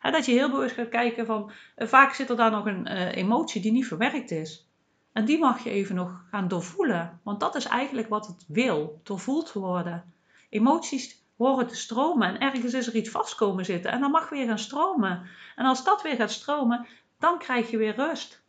dat 0.00 0.26
je 0.26 0.33
heel 0.33 0.50
bewust 0.50 0.75
gaat 0.75 0.88
kijken 0.88 1.26
van, 1.26 1.50
uh, 1.76 1.88
vaak 1.88 2.14
zit 2.14 2.31
er 2.31 2.37
daar 2.37 2.50
nog 2.50 2.67
een 2.67 2.87
emotie 3.11 3.61
die 3.61 3.73
niet 3.73 3.87
verwerkt 3.87 4.31
is. 4.31 4.69
En 5.12 5.25
die 5.25 5.38
mag 5.38 5.64
je 5.64 5.71
even 5.71 5.95
nog 5.95 6.25
gaan 6.31 6.49
doorvoelen, 6.49 7.21
want 7.23 7.40
dat 7.40 7.55
is 7.55 7.64
eigenlijk 7.64 8.09
wat 8.09 8.26
het 8.26 8.45
wil, 8.49 9.00
doorvoeld 9.02 9.52
worden. 9.52 10.12
Emoties 10.49 11.17
horen 11.38 11.66
te 11.66 11.76
stromen. 11.76 12.28
En 12.28 12.40
ergens 12.40 12.75
is 12.75 12.87
er 12.87 12.95
iets 12.95 13.11
vast 13.11 13.35
komen 13.35 13.64
zitten. 13.64 13.90
En 13.90 14.00
dan 14.00 14.11
mag 14.11 14.28
weer 14.28 14.47
gaan 14.47 14.59
stromen. 14.59 15.28
En 15.57 15.66
als 15.66 15.85
dat 15.85 16.02
weer 16.02 16.16
gaat 16.16 16.30
stromen, 16.30 16.87
dan 17.18 17.38
krijg 17.38 17.71
je 17.71 17.76
weer 17.76 17.95
rust. 17.95 18.42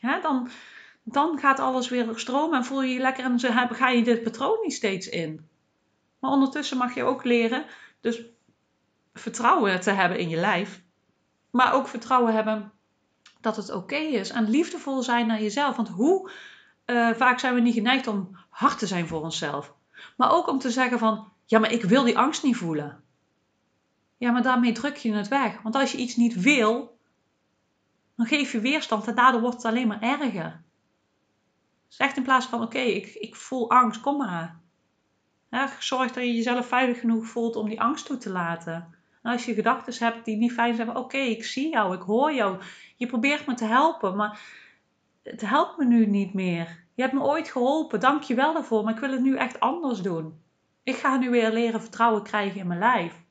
dan, 0.00 0.50
dan 1.02 1.38
gaat 1.38 1.60
alles 1.60 1.88
weer 1.88 2.18
stromen 2.18 2.58
en 2.58 2.64
voel 2.64 2.82
je 2.82 2.92
je 2.92 3.00
lekker 3.00 3.24
en 3.24 3.40
ga 3.74 3.88
je 3.88 4.02
dit 4.02 4.22
patroon 4.22 4.58
niet 4.62 4.74
steeds 4.74 5.08
in. 5.08 5.48
Maar 6.18 6.30
ondertussen 6.30 6.76
mag 6.76 6.94
je 6.94 7.02
ook 7.02 7.24
leren, 7.24 7.64
dus 8.00 8.22
vertrouwen 9.14 9.80
te 9.80 9.90
hebben 9.90 10.18
in 10.18 10.28
je 10.28 10.36
lijf. 10.36 10.82
Maar 11.50 11.72
ook 11.72 11.88
vertrouwen 11.88 12.34
hebben 12.34 12.72
dat 13.40 13.56
het 13.56 13.72
oké 13.72 13.96
is. 13.96 14.30
En 14.30 14.50
liefdevol 14.50 15.02
zijn 15.02 15.26
naar 15.26 15.42
jezelf. 15.42 15.76
Want 15.76 15.88
hoe 15.88 16.30
uh, 16.86 17.10
vaak 17.10 17.38
zijn 17.38 17.54
we 17.54 17.60
niet 17.60 17.74
geneigd 17.74 18.06
om 18.06 18.36
hard 18.48 18.78
te 18.78 18.86
zijn 18.86 19.06
voor 19.06 19.22
onszelf. 19.22 19.74
Maar 20.16 20.32
ook 20.32 20.48
om 20.48 20.58
te 20.58 20.70
zeggen 20.70 20.98
van, 20.98 21.32
ja, 21.48 21.58
maar 21.58 21.72
ik 21.72 21.84
wil 21.84 22.04
die 22.04 22.18
angst 22.18 22.42
niet 22.42 22.56
voelen. 22.56 23.02
Ja, 24.16 24.30
maar 24.30 24.42
daarmee 24.42 24.72
druk 24.72 24.96
je 24.96 25.12
het 25.12 25.28
weg. 25.28 25.62
Want 25.62 25.74
als 25.74 25.92
je 25.92 25.98
iets 25.98 26.16
niet 26.16 26.40
wil, 26.40 26.98
dan 28.16 28.26
geef 28.26 28.52
je 28.52 28.60
weerstand 28.60 29.06
en 29.06 29.14
daardoor 29.14 29.40
wordt 29.40 29.56
het 29.56 29.64
alleen 29.64 29.88
maar 29.88 30.00
erger. 30.00 30.62
Dus 31.88 31.96
echt 31.96 32.16
in 32.16 32.22
plaats 32.22 32.46
van, 32.46 32.62
oké, 32.62 32.78
ik, 32.78 33.06
ik 33.14 33.36
voel 33.36 33.70
angst, 33.70 34.00
kom 34.00 34.16
maar. 34.16 34.60
Zorg 35.78 36.12
dat 36.12 36.24
je 36.24 36.34
jezelf 36.34 36.66
veilig 36.66 37.00
genoeg 37.00 37.26
voelt 37.26 37.56
om 37.56 37.68
die 37.68 37.80
angst 37.80 38.06
toe 38.06 38.16
te 38.16 38.30
laten. 38.30 38.94
En 39.22 39.32
als 39.32 39.44
je 39.44 39.54
gedachten 39.54 40.06
hebt 40.06 40.24
die 40.24 40.36
niet 40.36 40.52
fijn 40.52 40.74
zijn, 40.74 40.96
oké, 40.96 41.18
ik 41.18 41.44
zie 41.44 41.70
jou, 41.70 41.94
ik 41.94 42.02
hoor 42.02 42.32
jou. 42.32 42.62
Je 42.96 43.06
probeert 43.06 43.46
me 43.46 43.54
te 43.54 43.64
helpen, 43.64 44.16
maar 44.16 44.40
het 45.22 45.40
helpt 45.40 45.78
me 45.78 45.84
nu 45.84 46.06
niet 46.06 46.34
meer. 46.34 46.84
Je 46.94 47.02
hebt 47.02 47.14
me 47.14 47.22
ooit 47.22 47.48
geholpen, 47.48 48.00
dank 48.00 48.22
je 48.22 48.34
wel 48.34 48.52
daarvoor, 48.52 48.84
maar 48.84 48.94
ik 48.94 49.00
wil 49.00 49.10
het 49.10 49.22
nu 49.22 49.36
echt 49.36 49.60
anders 49.60 50.00
doen. 50.00 50.46
Ik 50.88 50.96
ga 50.96 51.16
nu 51.16 51.30
weer 51.30 51.52
leren 51.52 51.80
vertrouwen 51.80 52.22
krijgen 52.22 52.60
in 52.60 52.66
mijn 52.66 52.78
lijf. 52.78 53.24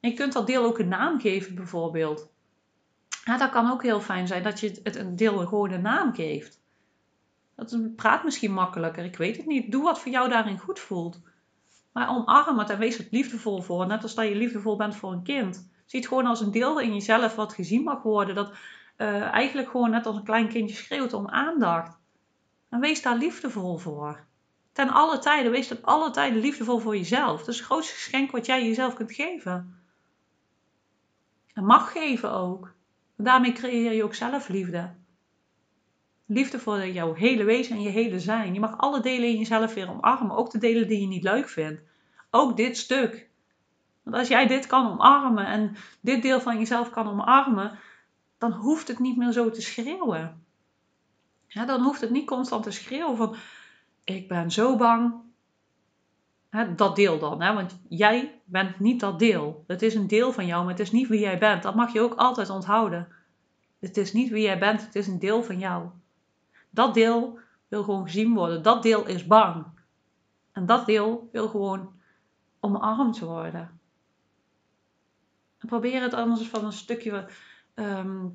je 0.00 0.14
kunt 0.14 0.32
dat 0.32 0.46
deel 0.46 0.64
ook 0.64 0.78
een 0.78 0.88
naam 0.88 1.20
geven, 1.20 1.54
bijvoorbeeld. 1.54 2.28
Ja, 3.24 3.36
dat 3.36 3.50
kan 3.50 3.70
ook 3.70 3.82
heel 3.82 4.00
fijn 4.00 4.26
zijn 4.26 4.42
dat 4.42 4.60
je 4.60 4.80
het 4.82 4.96
een 4.96 5.16
deel 5.16 5.46
gewoon 5.46 5.70
een 5.70 5.82
naam 5.82 6.14
geeft. 6.14 6.60
Dat 7.56 7.96
praat 7.96 8.24
misschien 8.24 8.52
makkelijker, 8.52 9.04
ik 9.04 9.16
weet 9.16 9.36
het 9.36 9.46
niet. 9.46 9.72
Doe 9.72 9.82
wat 9.82 10.00
voor 10.00 10.12
jou 10.12 10.28
daarin 10.28 10.58
goed 10.58 10.78
voelt. 10.78 11.20
Maar 11.92 12.08
omarm 12.08 12.58
het 12.58 12.70
en 12.70 12.78
wees 12.78 12.98
er 12.98 13.06
liefdevol 13.10 13.62
voor. 13.62 13.86
Net 13.86 14.02
als 14.02 14.14
dat 14.14 14.28
je 14.28 14.34
liefdevol 14.34 14.76
bent 14.76 14.96
voor 14.96 15.12
een 15.12 15.22
kind. 15.22 15.70
Zie 15.86 16.00
het 16.00 16.08
gewoon 16.08 16.26
als 16.26 16.40
een 16.40 16.50
deel 16.50 16.80
in 16.80 16.92
jezelf 16.92 17.34
wat 17.34 17.52
gezien 17.52 17.82
mag 17.82 18.02
worden. 18.02 18.34
Dat 18.34 18.52
uh, 18.96 19.22
eigenlijk 19.22 19.70
gewoon 19.70 19.90
net 19.90 20.06
als 20.06 20.16
een 20.16 20.24
klein 20.24 20.48
kindje 20.48 20.76
schreeuwt 20.76 21.12
om 21.12 21.28
aandacht. 21.28 21.98
En 22.68 22.80
wees 22.80 23.02
daar 23.02 23.16
liefdevol 23.16 23.76
voor. 23.76 24.28
Ten 24.80 24.90
alle 24.90 25.18
tijden, 25.18 25.52
wees 25.52 25.68
ten 25.68 25.82
alle 25.82 26.10
tijden 26.10 26.40
liefdevol 26.40 26.78
voor 26.78 26.96
jezelf. 26.96 27.38
Dat 27.38 27.48
is 27.48 27.56
het 27.56 27.66
grootste 27.66 27.94
geschenk 27.94 28.30
wat 28.30 28.46
jij 28.46 28.66
jezelf 28.66 28.94
kunt 28.94 29.12
geven. 29.12 29.82
En 31.52 31.64
mag 31.64 31.92
geven 31.92 32.32
ook. 32.32 32.74
daarmee 33.16 33.52
creëer 33.52 33.92
je 33.92 34.04
ook 34.04 34.14
zelfliefde. 34.14 34.94
Liefde 36.26 36.58
voor 36.58 36.86
jouw 36.86 37.14
hele 37.14 37.44
wezen 37.44 37.76
en 37.76 37.82
je 37.82 37.88
hele 37.88 38.20
zijn. 38.20 38.54
Je 38.54 38.60
mag 38.60 38.78
alle 38.78 39.00
delen 39.00 39.28
in 39.28 39.38
jezelf 39.38 39.74
weer 39.74 39.90
omarmen. 39.90 40.36
Ook 40.36 40.50
de 40.50 40.58
delen 40.58 40.88
die 40.88 41.00
je 41.00 41.06
niet 41.06 41.22
leuk 41.22 41.48
vindt. 41.48 41.82
Ook 42.30 42.56
dit 42.56 42.76
stuk. 42.76 43.28
Want 44.02 44.16
als 44.16 44.28
jij 44.28 44.46
dit 44.46 44.66
kan 44.66 44.90
omarmen 44.90 45.46
en 45.46 45.76
dit 46.00 46.22
deel 46.22 46.40
van 46.40 46.58
jezelf 46.58 46.90
kan 46.90 47.08
omarmen, 47.08 47.78
dan 48.38 48.52
hoeft 48.52 48.88
het 48.88 48.98
niet 48.98 49.16
meer 49.16 49.32
zo 49.32 49.50
te 49.50 49.62
schreeuwen. 49.62 50.44
Dan 51.48 51.82
hoeft 51.82 52.00
het 52.00 52.10
niet 52.10 52.26
constant 52.26 52.62
te 52.62 52.70
schreeuwen 52.70 53.16
van 53.16 53.36
ik 54.14 54.28
ben 54.28 54.50
zo 54.50 54.76
bang. 54.76 55.14
dat 56.76 56.96
deel 56.96 57.18
dan, 57.18 57.42
hè? 57.42 57.54
want 57.54 57.80
jij 57.88 58.40
bent 58.44 58.80
niet 58.80 59.00
dat 59.00 59.18
deel. 59.18 59.64
Het 59.66 59.82
is 59.82 59.94
een 59.94 60.06
deel 60.06 60.32
van 60.32 60.46
jou, 60.46 60.62
maar 60.62 60.72
het 60.72 60.80
is 60.80 60.92
niet 60.92 61.08
wie 61.08 61.20
jij 61.20 61.38
bent. 61.38 61.62
Dat 61.62 61.74
mag 61.74 61.92
je 61.92 62.00
ook 62.00 62.14
altijd 62.14 62.50
onthouden. 62.50 63.08
Het 63.78 63.96
is 63.96 64.12
niet 64.12 64.30
wie 64.30 64.42
jij 64.42 64.58
bent, 64.58 64.84
het 64.84 64.94
is 64.94 65.06
een 65.06 65.18
deel 65.18 65.42
van 65.42 65.58
jou. 65.58 65.88
Dat 66.70 66.94
deel 66.94 67.38
wil 67.68 67.82
gewoon 67.82 68.04
gezien 68.04 68.34
worden. 68.34 68.62
Dat 68.62 68.82
deel 68.82 69.06
is 69.06 69.26
bang. 69.26 69.64
En 70.52 70.66
dat 70.66 70.86
deel 70.86 71.28
wil 71.32 71.48
gewoon 71.48 71.92
omarmd 72.60 73.18
worden. 73.18 73.80
En 75.58 75.68
probeer 75.68 76.02
het 76.02 76.14
anders 76.14 76.48
van 76.48 76.64
een 76.64 76.72
stukje, 76.72 77.28
ehm, 77.74 78.26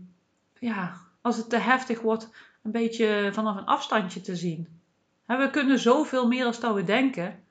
ja, 0.60 0.94
als 1.22 1.38
het 1.38 1.50
te 1.50 1.58
heftig 1.58 2.02
wordt, 2.02 2.30
een 2.62 2.72
beetje 2.72 3.30
vanaf 3.34 3.56
een 3.56 3.66
afstandje 3.66 4.22
te 4.22 4.36
zien. 4.36 4.82
We 5.26 5.50
kunnen 5.52 5.80
zoveel 5.80 6.28
meer 6.28 6.44
dat 6.44 6.74
we 6.74 6.84
denken, 6.84 7.44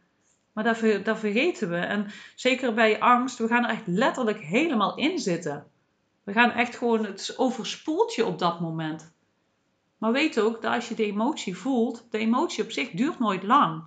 maar 0.52 0.64
dat, 0.64 1.04
dat 1.04 1.18
vergeten 1.18 1.70
we. 1.70 1.76
En 1.76 2.06
zeker 2.34 2.74
bij 2.74 3.00
angst, 3.00 3.38
we 3.38 3.48
gaan 3.48 3.64
er 3.64 3.70
echt 3.70 3.86
letterlijk 3.86 4.40
helemaal 4.40 4.96
in 4.96 5.18
zitten. 5.18 5.66
We 6.24 6.32
gaan 6.32 6.50
echt 6.50 6.76
gewoon, 6.76 7.04
het 7.04 7.34
overspoelt 7.36 8.14
je 8.14 8.26
op 8.26 8.38
dat 8.38 8.60
moment. 8.60 9.12
Maar 9.98 10.12
weet 10.12 10.40
ook 10.40 10.62
dat 10.62 10.74
als 10.74 10.88
je 10.88 10.94
de 10.94 11.04
emotie 11.04 11.56
voelt, 11.56 12.06
de 12.10 12.18
emotie 12.18 12.64
op 12.64 12.70
zich 12.70 12.90
duurt 12.90 13.18
nooit 13.18 13.42
lang. 13.42 13.84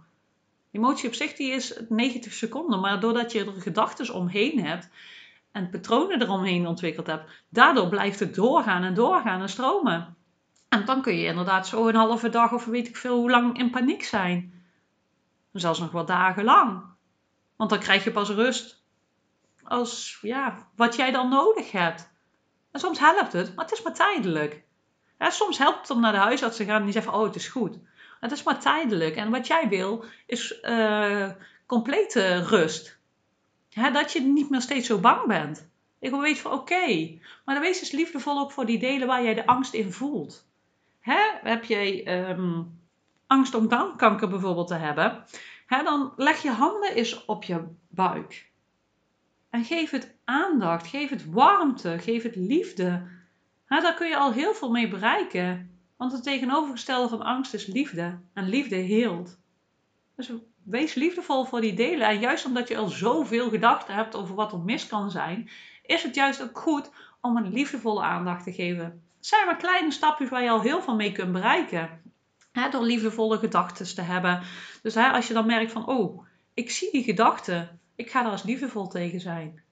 De 0.71 0.77
emotie 0.77 1.07
op 1.07 1.13
zich 1.13 1.33
die 1.33 1.51
is 1.51 1.79
90 1.89 2.33
seconden, 2.33 2.79
maar 2.79 2.99
doordat 2.99 3.31
je 3.31 3.45
er 3.45 3.61
gedachten 3.61 4.13
omheen 4.13 4.65
hebt 4.65 4.89
en 5.51 5.69
patronen 5.69 6.21
eromheen 6.21 6.67
ontwikkeld 6.67 7.07
hebt, 7.07 7.45
daardoor 7.49 7.89
blijft 7.89 8.19
het 8.19 8.35
doorgaan 8.35 8.83
en 8.83 8.93
doorgaan 8.93 9.41
en 9.41 9.49
stromen. 9.49 10.16
En 10.69 10.85
dan 10.85 11.01
kun 11.01 11.15
je 11.15 11.25
inderdaad 11.25 11.67
zo 11.67 11.87
een 11.87 11.95
halve 11.95 12.29
dag 12.29 12.53
of 12.53 12.65
weet 12.65 12.87
ik 12.87 12.97
veel 12.97 13.17
hoe 13.17 13.29
lang 13.29 13.57
in 13.57 13.69
paniek 13.69 14.03
zijn. 14.03 14.65
Zelfs 15.51 15.79
nog 15.79 15.91
wel 15.91 16.05
dagen 16.05 16.43
lang. 16.43 16.83
Want 17.55 17.69
dan 17.69 17.79
krijg 17.79 18.03
je 18.03 18.11
pas 18.11 18.29
rust 18.29 18.83
als 19.63 20.17
ja, 20.21 20.67
wat 20.75 20.95
jij 20.95 21.11
dan 21.11 21.29
nodig 21.29 21.71
hebt. 21.71 22.09
En 22.71 22.79
soms 22.79 22.99
helpt 22.99 23.33
het, 23.33 23.55
maar 23.55 23.65
het 23.65 23.73
is 23.73 23.81
maar 23.81 23.93
tijdelijk. 23.93 24.63
Soms 25.19 25.57
helpt 25.57 25.79
het 25.79 25.89
om 25.89 26.01
naar 26.01 26.11
de 26.11 26.17
huisarts 26.17 26.57
te 26.57 26.65
gaan 26.65 26.79
en 26.79 26.83
die 26.83 26.93
zegt 26.93 27.07
oh 27.07 27.23
het 27.23 27.35
is 27.35 27.47
goed. 27.47 27.77
Het 28.19 28.31
is 28.31 28.43
maar 28.43 28.59
tijdelijk. 28.59 29.15
En 29.15 29.29
wat 29.31 29.47
jij 29.47 29.69
wil 29.69 30.05
is 30.25 30.59
uh, 30.63 31.29
complete 31.65 32.43
rust. 32.43 32.97
dat 33.93 34.11
je 34.13 34.21
niet 34.21 34.49
meer 34.49 34.61
steeds 34.61 34.87
zo 34.87 34.99
bang 34.99 35.27
bent. 35.27 35.69
Ik 35.99 36.11
weten 36.11 36.41
van 36.41 36.51
oké, 36.51 37.17
maar 37.45 37.55
dan 37.55 37.63
wees 37.63 37.79
eens 37.79 37.91
liefdevol 37.91 38.39
ook 38.39 38.51
voor 38.51 38.65
die 38.65 38.79
delen 38.79 39.07
waar 39.07 39.23
jij 39.23 39.33
de 39.33 39.45
angst 39.45 39.73
in 39.73 39.91
voelt. 39.91 40.46
Hè? 41.07 41.49
Heb 41.49 41.63
jij 41.63 42.07
um, 42.29 42.79
angst 43.27 43.53
om 43.53 43.67
darmkanker 43.67 44.29
bijvoorbeeld 44.29 44.67
te 44.67 44.73
hebben, 44.73 45.23
hè, 45.65 45.83
dan 45.83 46.13
leg 46.15 46.41
je 46.41 46.51
handen 46.51 46.93
eens 46.93 47.25
op 47.25 47.43
je 47.43 47.63
buik. 47.87 48.51
En 49.49 49.63
geef 49.63 49.89
het 49.89 50.15
aandacht, 50.23 50.87
geef 50.87 51.09
het 51.09 51.31
warmte, 51.31 51.99
geef 51.99 52.23
het 52.23 52.35
liefde. 52.35 53.07
Hè, 53.65 53.81
daar 53.81 53.93
kun 53.93 54.07
je 54.07 54.17
al 54.17 54.31
heel 54.31 54.53
veel 54.53 54.71
mee 54.71 54.87
bereiken. 54.87 55.79
Want 55.97 56.11
het 56.11 56.23
tegenovergestelde 56.23 57.09
van 57.09 57.21
angst 57.21 57.53
is 57.53 57.65
liefde. 57.65 58.19
En 58.33 58.49
liefde 58.49 58.75
heelt. 58.75 59.37
Dus 60.15 60.31
wees 60.63 60.93
liefdevol 60.93 61.45
voor 61.45 61.61
die 61.61 61.73
delen. 61.73 62.07
En 62.07 62.19
juist 62.19 62.45
omdat 62.45 62.67
je 62.67 62.77
al 62.77 62.87
zoveel 62.87 63.49
gedachten 63.49 63.93
hebt 63.93 64.15
over 64.15 64.35
wat 64.35 64.51
er 64.51 64.59
mis 64.59 64.87
kan 64.87 65.11
zijn, 65.11 65.49
is 65.85 66.03
het 66.03 66.15
juist 66.15 66.41
ook 66.41 66.59
goed 66.59 66.91
om 67.21 67.37
een 67.37 67.53
liefdevolle 67.53 68.01
aandacht 68.01 68.43
te 68.43 68.53
geven. 68.53 69.06
Zijn 69.19 69.45
maar 69.45 69.57
kleine 69.57 69.91
stapjes 69.91 70.29
waar 70.29 70.43
je 70.43 70.49
al 70.49 70.61
heel 70.61 70.81
veel 70.81 70.95
mee 70.95 71.11
kunt 71.11 71.31
bereiken. 71.31 72.01
door 72.71 72.83
liefdevolle 72.83 73.37
gedachten 73.37 73.95
te 73.95 74.01
hebben. 74.01 74.41
Dus 74.81 74.95
als 74.95 75.27
je 75.27 75.33
dan 75.33 75.45
merkt 75.45 75.71
van, 75.71 75.87
oh, 75.87 76.25
ik 76.53 76.71
zie 76.71 76.91
die 76.91 77.03
gedachten. 77.03 77.79
Ik 77.95 78.09
ga 78.09 78.23
daar 78.23 78.31
eens 78.31 78.43
liefdevol 78.43 78.87
tegen 78.87 79.19
zijn. 79.19 79.63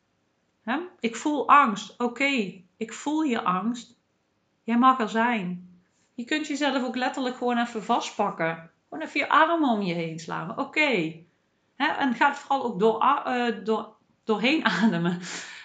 ik 0.99 1.15
voel 1.15 1.47
angst. 1.47 1.99
Oké, 1.99 2.63
ik 2.77 2.93
voel 2.93 3.21
je 3.21 3.43
angst. 3.43 3.97
Jij 4.63 4.77
mag 4.77 4.99
er 4.99 5.09
zijn. 5.09 5.79
Je 6.13 6.25
kunt 6.25 6.47
jezelf 6.47 6.83
ook 6.83 6.95
letterlijk 6.95 7.37
gewoon 7.37 7.57
even 7.57 7.83
vastpakken. 7.83 8.71
Gewoon 8.89 9.03
even 9.03 9.19
je 9.19 9.29
armen 9.29 9.69
om 9.69 9.81
je 9.81 9.93
heen 9.93 10.19
slaan. 10.19 10.57
Oké. 10.57 11.23
En 11.75 12.13
ga 12.13 12.27
het 12.27 12.37
vooral 12.37 12.63
ook 12.63 12.79
door, 12.79 13.03
uh, 13.27 13.65
door, 13.65 13.95
doorheen 14.23 14.65
ademen. 14.83 15.19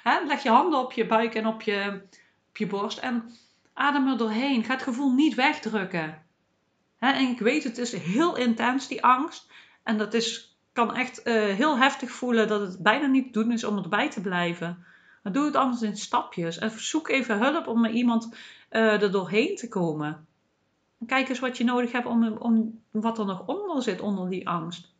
Leg 0.04 0.42
je 0.42 0.50
handen 0.50 0.78
op 0.78 0.92
je 0.92 1.06
buik 1.06 1.34
en 1.34 1.46
op 1.46 1.62
je, 1.62 2.02
op 2.48 2.56
je 2.56 2.66
borst. 2.66 2.98
En 2.98 3.30
adem 3.80 4.08
er 4.08 4.16
doorheen. 4.16 4.64
Ga 4.64 4.72
het 4.72 4.82
gevoel 4.82 5.12
niet 5.12 5.34
wegdrukken. 5.34 6.22
En 6.98 7.28
ik 7.28 7.38
weet, 7.38 7.64
het 7.64 7.78
is 7.78 7.92
heel 7.92 8.36
intens, 8.36 8.88
die 8.88 9.04
angst. 9.04 9.52
En 9.82 9.98
dat 9.98 10.14
is, 10.14 10.58
kan 10.72 10.94
echt 10.94 11.26
uh, 11.26 11.34
heel 11.34 11.78
heftig 11.78 12.10
voelen 12.10 12.48
dat 12.48 12.60
het 12.60 12.82
bijna 12.82 13.06
niet 13.06 13.32
doen 13.32 13.52
is 13.52 13.64
om 13.64 13.76
erbij 13.76 14.10
te 14.10 14.20
blijven. 14.20 14.84
Maar 15.22 15.32
doe 15.32 15.44
het 15.44 15.56
anders 15.56 15.82
in 15.82 15.96
stapjes. 15.96 16.58
En 16.58 16.70
zoek 16.70 17.08
even 17.08 17.38
hulp 17.38 17.66
om 17.66 17.80
met 17.80 17.92
iemand 17.92 18.34
uh, 18.70 19.02
er 19.02 19.12
doorheen 19.12 19.56
te 19.56 19.68
komen. 19.68 20.26
Kijk 21.06 21.28
eens 21.28 21.38
wat 21.38 21.56
je 21.56 21.64
nodig 21.64 21.92
hebt 21.92 22.06
om, 22.06 22.24
om 22.24 22.80
wat 22.90 23.18
er 23.18 23.24
nog 23.24 23.46
onder 23.46 23.82
zit, 23.82 24.00
onder 24.00 24.30
die 24.30 24.48
angst. 24.48 24.94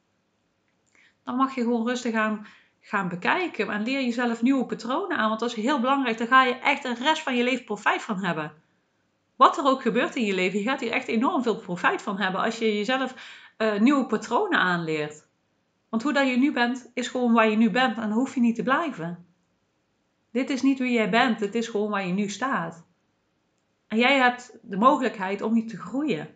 Dan 1.25 1.37
mag 1.37 1.55
je 1.55 1.63
gewoon 1.63 1.87
rustig 1.87 2.15
aan 2.15 2.47
gaan 2.81 3.09
bekijken 3.09 3.71
en 3.71 3.83
leer 3.83 4.01
jezelf 4.01 4.43
nieuwe 4.43 4.67
patronen 4.67 5.17
aan, 5.17 5.29
want 5.29 5.41
dat 5.41 5.49
is 5.49 5.55
heel 5.55 5.81
belangrijk. 5.81 6.19
Daar 6.19 6.27
ga 6.27 6.45
je 6.45 6.55
echt 6.55 6.83
de 6.83 6.95
rest 6.95 7.23
van 7.23 7.37
je 7.37 7.45
leven 7.45 7.65
profijt 7.65 8.03
van 8.03 8.25
hebben. 8.25 8.53
Wat 9.41 9.59
er 9.59 9.65
ook 9.65 9.83
gebeurt 9.83 10.17
in 10.17 10.25
je 10.25 10.35
leven, 10.35 10.59
je 10.59 10.65
gaat 10.65 10.81
hier 10.81 10.93
echt 10.93 11.09
enorm 11.09 11.43
veel 11.43 11.57
profijt 11.57 12.03
van 12.03 12.19
hebben 12.19 12.41
als 12.41 12.59
je 12.59 12.77
jezelf 12.77 13.15
uh, 13.59 13.79
nieuwe 13.79 14.07
patronen 14.07 14.59
aanleert. 14.59 15.27
Want 15.89 16.03
hoe 16.03 16.13
dat 16.13 16.29
je 16.29 16.37
nu 16.37 16.53
bent, 16.53 16.91
is 16.95 17.09
gewoon 17.09 17.33
waar 17.33 17.49
je 17.49 17.57
nu 17.57 17.71
bent 17.71 17.97
en 17.97 18.09
dan 18.09 18.19
hoef 18.19 18.35
je 18.35 18.41
niet 18.41 18.55
te 18.55 18.63
blijven. 18.63 19.27
Dit 20.33 20.51
is 20.51 20.63
niet 20.63 20.79
wie 20.79 20.93
jij 20.93 21.11
bent, 21.11 21.39
dit 21.39 21.55
is 21.55 21.69
gewoon 21.69 21.91
waar 21.91 22.07
je 22.07 22.13
nu 22.13 22.29
staat. 22.29 22.87
En 23.87 23.99
jij 23.99 24.17
hebt 24.17 24.59
de 24.63 24.77
mogelijkheid 24.77 25.43
om 25.43 25.53
niet 25.53 25.69
te 25.69 25.77
groeien. 25.77 26.29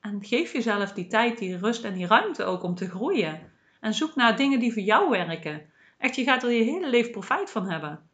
En 0.00 0.24
geef 0.24 0.52
jezelf 0.52 0.92
die 0.92 1.06
tijd, 1.06 1.38
die 1.38 1.58
rust 1.58 1.84
en 1.84 1.94
die 1.94 2.06
ruimte 2.06 2.44
ook 2.44 2.62
om 2.62 2.74
te 2.74 2.88
groeien. 2.88 3.52
En 3.80 3.94
zoek 3.94 4.14
naar 4.14 4.36
dingen 4.36 4.60
die 4.60 4.72
voor 4.72 4.82
jou 4.82 5.10
werken. 5.10 5.70
Echt, 5.98 6.16
je 6.16 6.24
gaat 6.24 6.42
er 6.42 6.50
je 6.50 6.62
hele 6.62 6.88
leven 6.90 7.10
profijt 7.10 7.50
van 7.50 7.70
hebben. 7.70 8.10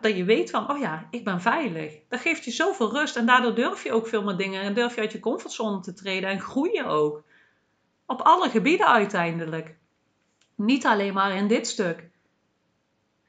Dat 0.00 0.16
je 0.16 0.24
weet 0.24 0.50
van, 0.50 0.70
oh 0.70 0.78
ja, 0.78 1.06
ik 1.10 1.24
ben 1.24 1.40
veilig. 1.40 1.94
Dat 2.08 2.20
geeft 2.20 2.44
je 2.44 2.50
zoveel 2.50 2.92
rust 2.92 3.16
en 3.16 3.26
daardoor 3.26 3.54
durf 3.54 3.82
je 3.82 3.92
ook 3.92 4.06
veel 4.06 4.22
meer 4.22 4.36
dingen. 4.36 4.62
En 4.62 4.74
durf 4.74 4.94
je 4.94 5.00
uit 5.00 5.12
je 5.12 5.20
comfortzone 5.20 5.80
te 5.80 5.92
treden 5.92 6.30
en 6.30 6.40
groei 6.40 6.72
je 6.72 6.84
ook. 6.84 7.22
Op 8.06 8.20
alle 8.20 8.48
gebieden 8.50 8.86
uiteindelijk. 8.86 9.76
Niet 10.54 10.86
alleen 10.86 11.14
maar 11.14 11.36
in 11.36 11.48
dit 11.48 11.66
stuk 11.66 12.08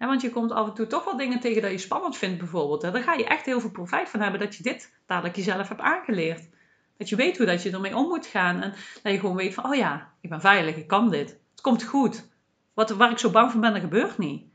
want 0.08 0.22
je 0.22 0.30
komt 0.30 0.52
af 0.52 0.68
en 0.68 0.74
toe 0.74 0.88
toch 0.88 1.04
wel 1.04 1.18
dingen 1.18 1.40
tegen 1.40 1.62
dat 1.62 1.72
je 1.72 1.78
spannend 1.78 2.18
vindt, 2.18 2.38
bijvoorbeeld. 2.38 2.82
Daar 2.82 3.04
ga 3.04 3.14
je 3.14 3.26
echt 3.26 3.46
heel 3.46 3.60
veel 3.60 3.72
profijt 3.72 4.10
van 4.10 4.20
hebben 4.20 4.40
dat 4.40 4.56
je 4.56 4.64
dit 4.64 4.94
dadelijk 5.06 5.36
jezelf 5.36 5.68
hebt 5.68 5.82
aangeleerd. 5.82 6.50
Dat 6.98 7.10
je 7.10 7.16
weet 7.16 7.38
hoe 7.38 7.46
dat 7.46 7.64
je 7.64 7.72
ermee 7.72 7.96
om 7.96 8.08
moet 8.08 8.26
gaan. 8.26 8.62
En 8.62 8.74
dat 9.04 9.12
je 9.12 9.20
gewoon 9.20 9.36
weet 9.36 9.54
van, 9.54 9.66
oh 9.66 9.76
ja, 9.76 10.14
ik 10.22 10.30
ben 10.30 10.42
veilig, 10.42 10.76
ik 10.76 10.88
kan 10.88 11.10
dit. 11.10 11.30
Het 11.52 11.62
komt 11.62 11.84
goed. 11.84 12.28
Wat, 12.74 12.90
waar 12.90 13.12
ik 13.12 13.18
zo 13.18 13.30
bang 13.30 13.52
voor 13.52 13.62
ben, 13.62 13.74
dat 13.74 13.82
gebeurt 13.82 14.18
niet. 14.18 14.49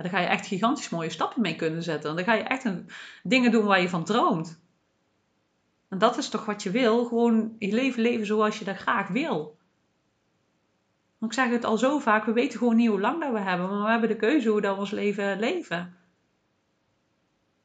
Ja, 0.00 0.08
daar 0.08 0.18
ga 0.18 0.24
je 0.24 0.32
echt 0.32 0.46
gigantisch 0.46 0.88
mooie 0.88 1.10
stappen 1.10 1.42
mee 1.42 1.56
kunnen 1.56 1.82
zetten. 1.82 2.10
En 2.10 2.16
dan 2.16 2.24
ga 2.24 2.34
je 2.34 2.42
echt 2.42 2.70
dingen 3.22 3.50
doen 3.50 3.64
waar 3.64 3.80
je 3.80 3.88
van 3.88 4.04
droomt. 4.04 4.60
En 5.88 5.98
dat 5.98 6.18
is 6.18 6.28
toch 6.28 6.44
wat 6.44 6.62
je 6.62 6.70
wil? 6.70 7.04
Gewoon 7.04 7.56
je 7.58 7.72
leven 7.72 8.02
leven 8.02 8.26
zoals 8.26 8.58
je 8.58 8.64
dat 8.64 8.76
graag 8.76 9.08
wil. 9.08 9.58
Ik 11.20 11.32
zeg 11.32 11.50
het 11.50 11.64
al 11.64 11.78
zo 11.78 11.98
vaak, 11.98 12.24
we 12.24 12.32
weten 12.32 12.58
gewoon 12.58 12.76
niet 12.76 12.88
hoe 12.88 13.00
lang 13.00 13.20
dat 13.20 13.32
we 13.32 13.38
hebben, 13.38 13.68
maar 13.68 13.82
we 13.82 13.90
hebben 13.90 14.08
de 14.08 14.16
keuze 14.16 14.48
hoe 14.48 14.60
dat 14.60 14.74
we 14.74 14.80
ons 14.80 14.90
leven 14.90 15.38
leven. 15.38 15.96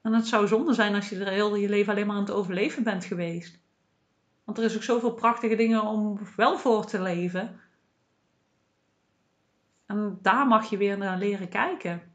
En 0.01 0.13
het 0.13 0.27
zou 0.27 0.47
zonde 0.47 0.73
zijn 0.73 0.95
als 0.95 1.09
je 1.09 1.25
er 1.25 1.31
heel 1.31 1.55
je 1.55 1.69
leven 1.69 1.93
alleen 1.93 2.07
maar 2.07 2.15
aan 2.15 2.21
het 2.21 2.31
overleven 2.31 2.83
bent 2.83 3.05
geweest. 3.05 3.59
Want 4.43 4.57
er 4.57 4.63
is 4.63 4.75
ook 4.75 4.83
zoveel 4.83 5.13
prachtige 5.13 5.55
dingen 5.55 5.81
om 5.81 6.19
wel 6.35 6.57
voor 6.57 6.85
te 6.85 7.01
leven. 7.01 7.59
En 9.85 10.19
daar 10.21 10.47
mag 10.47 10.69
je 10.69 10.77
weer 10.77 10.97
naar 10.97 11.17
leren 11.17 11.49
kijken. 11.49 12.14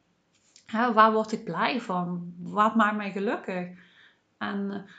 Waar 0.72 1.12
word 1.12 1.32
ik 1.32 1.44
blij 1.44 1.80
van? 1.80 2.34
Wat 2.38 2.74
maakt 2.74 2.96
mij 2.96 3.12
gelukkig? 3.12 3.68
En 4.38 4.70
eh, 4.70 4.92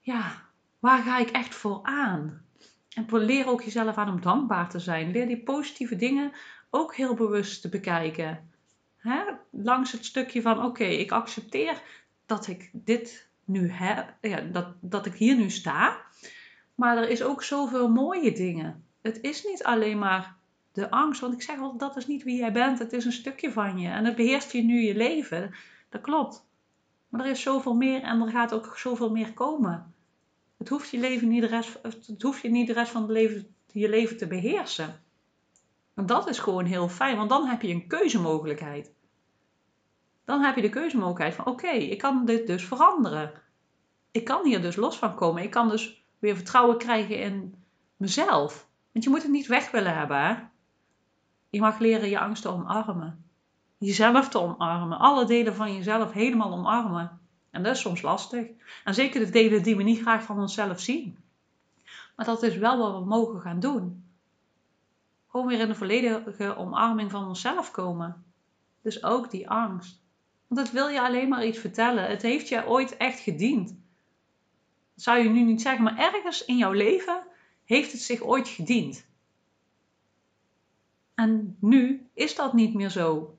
ja, 0.00 0.42
waar 0.78 1.02
ga 1.02 1.18
ik 1.18 1.30
echt 1.30 1.54
voor 1.54 1.80
aan? 1.82 2.44
En 2.94 3.06
leer 3.10 3.48
ook 3.48 3.62
jezelf 3.62 3.96
aan 3.96 4.08
om 4.08 4.20
dankbaar 4.20 4.68
te 4.68 4.78
zijn. 4.78 5.10
Leer 5.10 5.26
die 5.26 5.42
positieve 5.42 5.96
dingen 5.96 6.32
ook 6.70 6.94
heel 6.94 7.14
bewust 7.14 7.62
te 7.62 7.68
bekijken. 7.68 8.50
Langs 9.50 9.92
het 9.92 10.04
stukje 10.04 10.42
van: 10.42 10.64
oké, 10.64 10.84
ik 10.84 11.10
accepteer 11.10 11.82
dat 12.26 12.46
ik 12.46 12.70
dit 12.72 13.28
nu 13.44 13.70
heb, 13.70 14.14
ja, 14.20 14.40
dat, 14.40 14.66
dat 14.80 15.06
ik 15.06 15.14
hier 15.14 15.36
nu 15.36 15.50
sta. 15.50 16.00
Maar 16.74 16.96
er 16.96 17.08
is 17.08 17.22
ook 17.22 17.42
zoveel 17.42 17.88
mooie 17.88 18.32
dingen. 18.32 18.84
Het 19.02 19.20
is 19.20 19.44
niet 19.44 19.64
alleen 19.64 19.98
maar 19.98 20.35
de 20.76 20.90
angst, 20.90 21.20
want 21.20 21.32
ik 21.34 21.42
zeg 21.42 21.58
altijd: 21.58 21.80
dat 21.80 21.96
is 21.96 22.06
niet 22.06 22.22
wie 22.22 22.36
jij 22.38 22.52
bent, 22.52 22.78
het 22.78 22.92
is 22.92 23.04
een 23.04 23.12
stukje 23.12 23.52
van 23.52 23.78
je. 23.78 23.88
En 23.88 24.04
het 24.04 24.16
beheerst 24.16 24.52
je 24.52 24.62
nu 24.62 24.80
je 24.80 24.94
leven. 24.94 25.54
Dat 25.88 26.00
klopt. 26.00 26.46
Maar 27.08 27.20
er 27.20 27.30
is 27.30 27.42
zoveel 27.42 27.74
meer 27.74 28.02
en 28.02 28.20
er 28.20 28.30
gaat 28.30 28.54
ook 28.54 28.78
zoveel 28.78 29.10
meer 29.10 29.32
komen. 29.32 29.94
Het 30.58 30.68
hoeft 30.68 30.90
je, 30.90 30.98
leven 30.98 31.28
niet 31.28 31.40
de 31.40 31.46
rest, 31.46 31.78
het 31.82 32.22
hoeft 32.22 32.42
je 32.42 32.48
niet 32.48 32.66
de 32.66 32.72
rest 32.72 32.90
van 32.90 33.02
het 33.02 33.10
leven, 33.10 33.54
je 33.72 33.88
leven 33.88 34.16
te 34.16 34.26
beheersen. 34.26 35.00
En 35.94 36.06
dat 36.06 36.28
is 36.28 36.38
gewoon 36.38 36.64
heel 36.64 36.88
fijn, 36.88 37.16
want 37.16 37.30
dan 37.30 37.46
heb 37.46 37.62
je 37.62 37.68
een 37.68 37.86
keuzemogelijkheid. 37.86 38.92
Dan 40.24 40.42
heb 40.42 40.56
je 40.56 40.62
de 40.62 40.68
keuzemogelijkheid 40.68 41.34
van 41.34 41.46
oké, 41.46 41.68
ik 41.68 41.98
kan 41.98 42.24
dit 42.24 42.46
dus 42.46 42.64
veranderen. 42.64 43.32
Ik 44.10 44.24
kan 44.24 44.44
hier 44.44 44.62
dus 44.62 44.76
los 44.76 44.98
van 44.98 45.14
komen. 45.14 45.42
Ik 45.42 45.50
kan 45.50 45.68
dus 45.68 46.04
weer 46.18 46.36
vertrouwen 46.36 46.78
krijgen 46.78 47.18
in 47.18 47.64
mezelf. 47.96 48.68
Want 48.92 49.04
je 49.04 49.10
moet 49.10 49.22
het 49.22 49.32
niet 49.32 49.46
weg 49.46 49.70
willen 49.70 49.96
hebben. 49.96 50.26
Hè? 50.26 50.34
Je 51.50 51.60
mag 51.60 51.78
leren 51.78 52.08
je 52.08 52.18
angst 52.18 52.42
te 52.42 52.48
omarmen. 52.48 53.24
Jezelf 53.78 54.28
te 54.28 54.40
omarmen. 54.40 54.98
Alle 54.98 55.24
delen 55.24 55.54
van 55.54 55.74
jezelf 55.74 56.12
helemaal 56.12 56.52
omarmen. 56.52 57.20
En 57.50 57.62
dat 57.62 57.74
is 57.74 57.80
soms 57.80 58.02
lastig. 58.02 58.46
En 58.84 58.94
zeker 58.94 59.20
de 59.20 59.30
delen 59.30 59.62
die 59.62 59.76
we 59.76 59.82
niet 59.82 60.00
graag 60.00 60.22
van 60.22 60.40
onszelf 60.40 60.80
zien. 60.80 61.18
Maar 62.16 62.26
dat 62.26 62.42
is 62.42 62.56
wel 62.56 62.78
wat 62.78 62.98
we 62.98 63.04
mogen 63.04 63.40
gaan 63.40 63.60
doen. 63.60 64.04
Gewoon 65.26 65.46
weer 65.46 65.60
in 65.60 65.68
de 65.68 65.74
volledige 65.74 66.56
omarming 66.56 67.10
van 67.10 67.26
onszelf 67.26 67.70
komen. 67.70 68.24
Dus 68.82 69.02
ook 69.04 69.30
die 69.30 69.50
angst. 69.50 70.02
Want 70.46 70.60
het 70.60 70.72
wil 70.72 70.88
je 70.88 71.00
alleen 71.00 71.28
maar 71.28 71.46
iets 71.46 71.58
vertellen. 71.58 72.08
Het 72.08 72.22
heeft 72.22 72.48
je 72.48 72.66
ooit 72.66 72.96
echt 72.96 73.18
gediend. 73.18 73.68
Dat 74.94 75.04
zou 75.04 75.18
je 75.18 75.28
nu 75.28 75.42
niet 75.42 75.62
zeggen, 75.62 75.84
maar 75.84 75.98
ergens 75.98 76.44
in 76.44 76.56
jouw 76.56 76.72
leven 76.72 77.22
heeft 77.64 77.92
het 77.92 78.00
zich 78.00 78.22
ooit 78.22 78.48
gediend. 78.48 79.06
En 81.16 81.56
nu 81.60 82.08
is 82.14 82.34
dat 82.34 82.52
niet 82.52 82.74
meer 82.74 82.90
zo. 82.90 83.38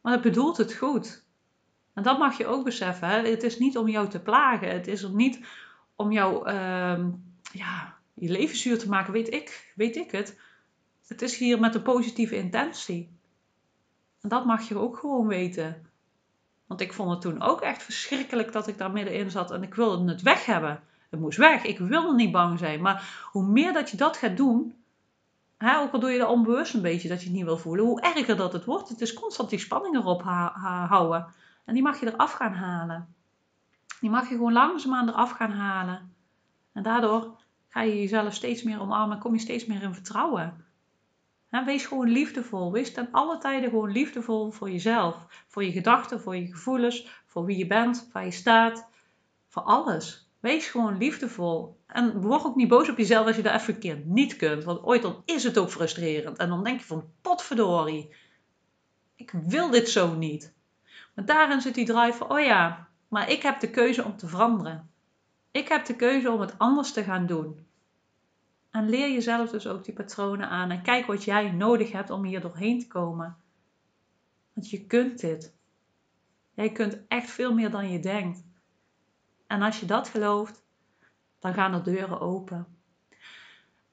Maar 0.00 0.12
het 0.12 0.22
bedoelt 0.22 0.56
het 0.56 0.74
goed. 0.74 1.24
En 1.92 2.02
dat 2.02 2.18
mag 2.18 2.38
je 2.38 2.46
ook 2.46 2.64
beseffen. 2.64 3.08
Hè? 3.08 3.28
Het 3.28 3.42
is 3.42 3.58
niet 3.58 3.78
om 3.78 3.88
jou 3.88 4.08
te 4.08 4.20
plagen. 4.20 4.70
Het 4.70 4.86
is 4.86 5.08
niet 5.08 5.40
om 5.96 6.12
jou 6.12 6.48
uh, 6.48 7.04
ja, 7.52 7.96
je 8.14 8.28
leven 8.28 8.56
zuur 8.56 8.78
te 8.78 8.88
maken, 8.88 9.12
weet 9.12 9.32
ik, 9.32 9.72
weet 9.76 9.96
ik 9.96 10.10
het. 10.10 10.38
Het 11.06 11.22
is 11.22 11.38
hier 11.38 11.60
met 11.60 11.74
een 11.74 11.82
positieve 11.82 12.36
intentie. 12.36 13.10
En 14.20 14.28
dat 14.28 14.44
mag 14.44 14.68
je 14.68 14.78
ook 14.78 14.96
gewoon 14.96 15.26
weten. 15.26 15.86
Want 16.66 16.80
ik 16.80 16.92
vond 16.92 17.10
het 17.10 17.20
toen 17.20 17.42
ook 17.42 17.60
echt 17.60 17.82
verschrikkelijk 17.82 18.52
dat 18.52 18.68
ik 18.68 18.78
daar 18.78 18.92
middenin 18.92 19.30
zat 19.30 19.50
en 19.50 19.62
ik 19.62 19.74
wilde 19.74 20.10
het 20.12 20.22
weg 20.22 20.46
hebben. 20.46 20.82
Het 21.10 21.20
moest 21.20 21.38
weg. 21.38 21.64
Ik 21.64 21.78
wilde 21.78 22.14
niet 22.14 22.32
bang 22.32 22.58
zijn. 22.58 22.80
Maar 22.80 23.28
hoe 23.32 23.46
meer 23.46 23.72
dat 23.72 23.90
je 23.90 23.96
dat 23.96 24.16
gaat 24.16 24.36
doen, 24.36 24.81
ook 25.62 25.92
al 25.92 26.00
doe 26.00 26.10
je 26.10 26.18
dat 26.18 26.28
onbewust 26.28 26.74
een 26.74 26.82
beetje 26.82 27.08
dat 27.08 27.20
je 27.20 27.26
het 27.26 27.36
niet 27.36 27.44
wil 27.44 27.56
voelen, 27.56 27.84
hoe 27.84 28.00
erger 28.00 28.36
dat 28.36 28.52
het 28.52 28.64
wordt. 28.64 28.88
Het 28.88 29.00
is 29.00 29.12
constant 29.12 29.50
die 29.50 29.58
spanning 29.58 29.94
erop 29.94 30.22
houden. 30.88 31.26
En 31.64 31.74
die 31.74 31.82
mag 31.82 32.00
je 32.00 32.12
eraf 32.12 32.32
gaan 32.32 32.52
halen. 32.52 33.14
Die 34.00 34.10
mag 34.10 34.28
je 34.28 34.34
gewoon 34.34 34.52
langzaamaan 34.52 35.08
eraf 35.08 35.30
gaan 35.30 35.50
halen. 35.50 36.14
En 36.72 36.82
daardoor 36.82 37.36
ga 37.68 37.82
je 37.82 37.98
jezelf 37.98 38.34
steeds 38.34 38.62
meer 38.62 38.80
omarmen. 38.80 39.18
Kom 39.18 39.32
je 39.34 39.40
steeds 39.40 39.66
meer 39.66 39.82
in 39.82 39.94
vertrouwen. 39.94 40.64
wees 41.50 41.86
gewoon 41.86 42.08
liefdevol. 42.08 42.72
Wees 42.72 42.92
ten 42.92 43.08
alle 43.10 43.38
tijden 43.38 43.70
gewoon 43.70 43.92
liefdevol 43.92 44.50
voor 44.50 44.70
jezelf. 44.70 45.44
Voor 45.48 45.64
je 45.64 45.72
gedachten, 45.72 46.20
voor 46.20 46.36
je 46.36 46.46
gevoelens, 46.46 47.22
voor 47.26 47.44
wie 47.44 47.56
je 47.56 47.66
bent, 47.66 48.08
waar 48.12 48.24
je 48.24 48.30
staat. 48.30 48.88
Voor 49.48 49.62
alles. 49.62 50.31
Wees 50.42 50.66
gewoon 50.66 50.98
liefdevol. 50.98 51.80
En 51.86 52.20
word 52.20 52.44
ook 52.44 52.56
niet 52.56 52.68
boos 52.68 52.88
op 52.88 52.98
jezelf 52.98 53.26
als 53.26 53.36
je 53.36 53.42
dat 53.42 53.54
even 53.54 53.74
een 53.74 53.80
keer 53.80 54.02
niet 54.04 54.36
kunt. 54.36 54.64
Want 54.64 54.82
ooit 54.82 55.02
dan 55.02 55.22
is 55.24 55.44
het 55.44 55.58
ook 55.58 55.70
frustrerend. 55.70 56.38
En 56.38 56.48
dan 56.48 56.64
denk 56.64 56.80
je 56.80 56.86
van 56.86 57.12
potverdorie. 57.20 58.14
Ik 59.14 59.30
wil 59.30 59.70
dit 59.70 59.88
zo 59.88 60.14
niet. 60.14 60.54
Maar 61.14 61.24
daarin 61.24 61.60
zit 61.60 61.74
die 61.74 61.84
drive 61.84 62.16
van, 62.16 62.30
oh 62.30 62.40
ja, 62.40 62.88
maar 63.08 63.30
ik 63.30 63.42
heb 63.42 63.60
de 63.60 63.70
keuze 63.70 64.04
om 64.04 64.16
te 64.16 64.28
veranderen. 64.28 64.90
Ik 65.50 65.68
heb 65.68 65.84
de 65.84 65.96
keuze 65.96 66.30
om 66.30 66.40
het 66.40 66.58
anders 66.58 66.92
te 66.92 67.02
gaan 67.02 67.26
doen. 67.26 67.66
En 68.70 68.88
leer 68.88 69.12
jezelf 69.12 69.50
dus 69.50 69.66
ook 69.66 69.84
die 69.84 69.94
patronen 69.94 70.48
aan 70.48 70.70
en 70.70 70.82
kijk 70.82 71.06
wat 71.06 71.24
jij 71.24 71.50
nodig 71.50 71.92
hebt 71.92 72.10
om 72.10 72.24
hier 72.24 72.40
doorheen 72.40 72.78
te 72.78 72.86
komen. 72.86 73.36
Want 74.52 74.70
je 74.70 74.86
kunt 74.86 75.20
dit. 75.20 75.54
Jij 76.54 76.72
kunt 76.72 76.98
echt 77.08 77.30
veel 77.30 77.54
meer 77.54 77.70
dan 77.70 77.90
je 77.90 78.00
denkt. 78.00 78.50
En 79.52 79.62
als 79.62 79.80
je 79.80 79.86
dat 79.86 80.08
gelooft, 80.08 80.62
dan 81.38 81.54
gaan 81.54 81.74
er 81.74 81.84
deuren 81.84 82.20
open. 82.20 82.66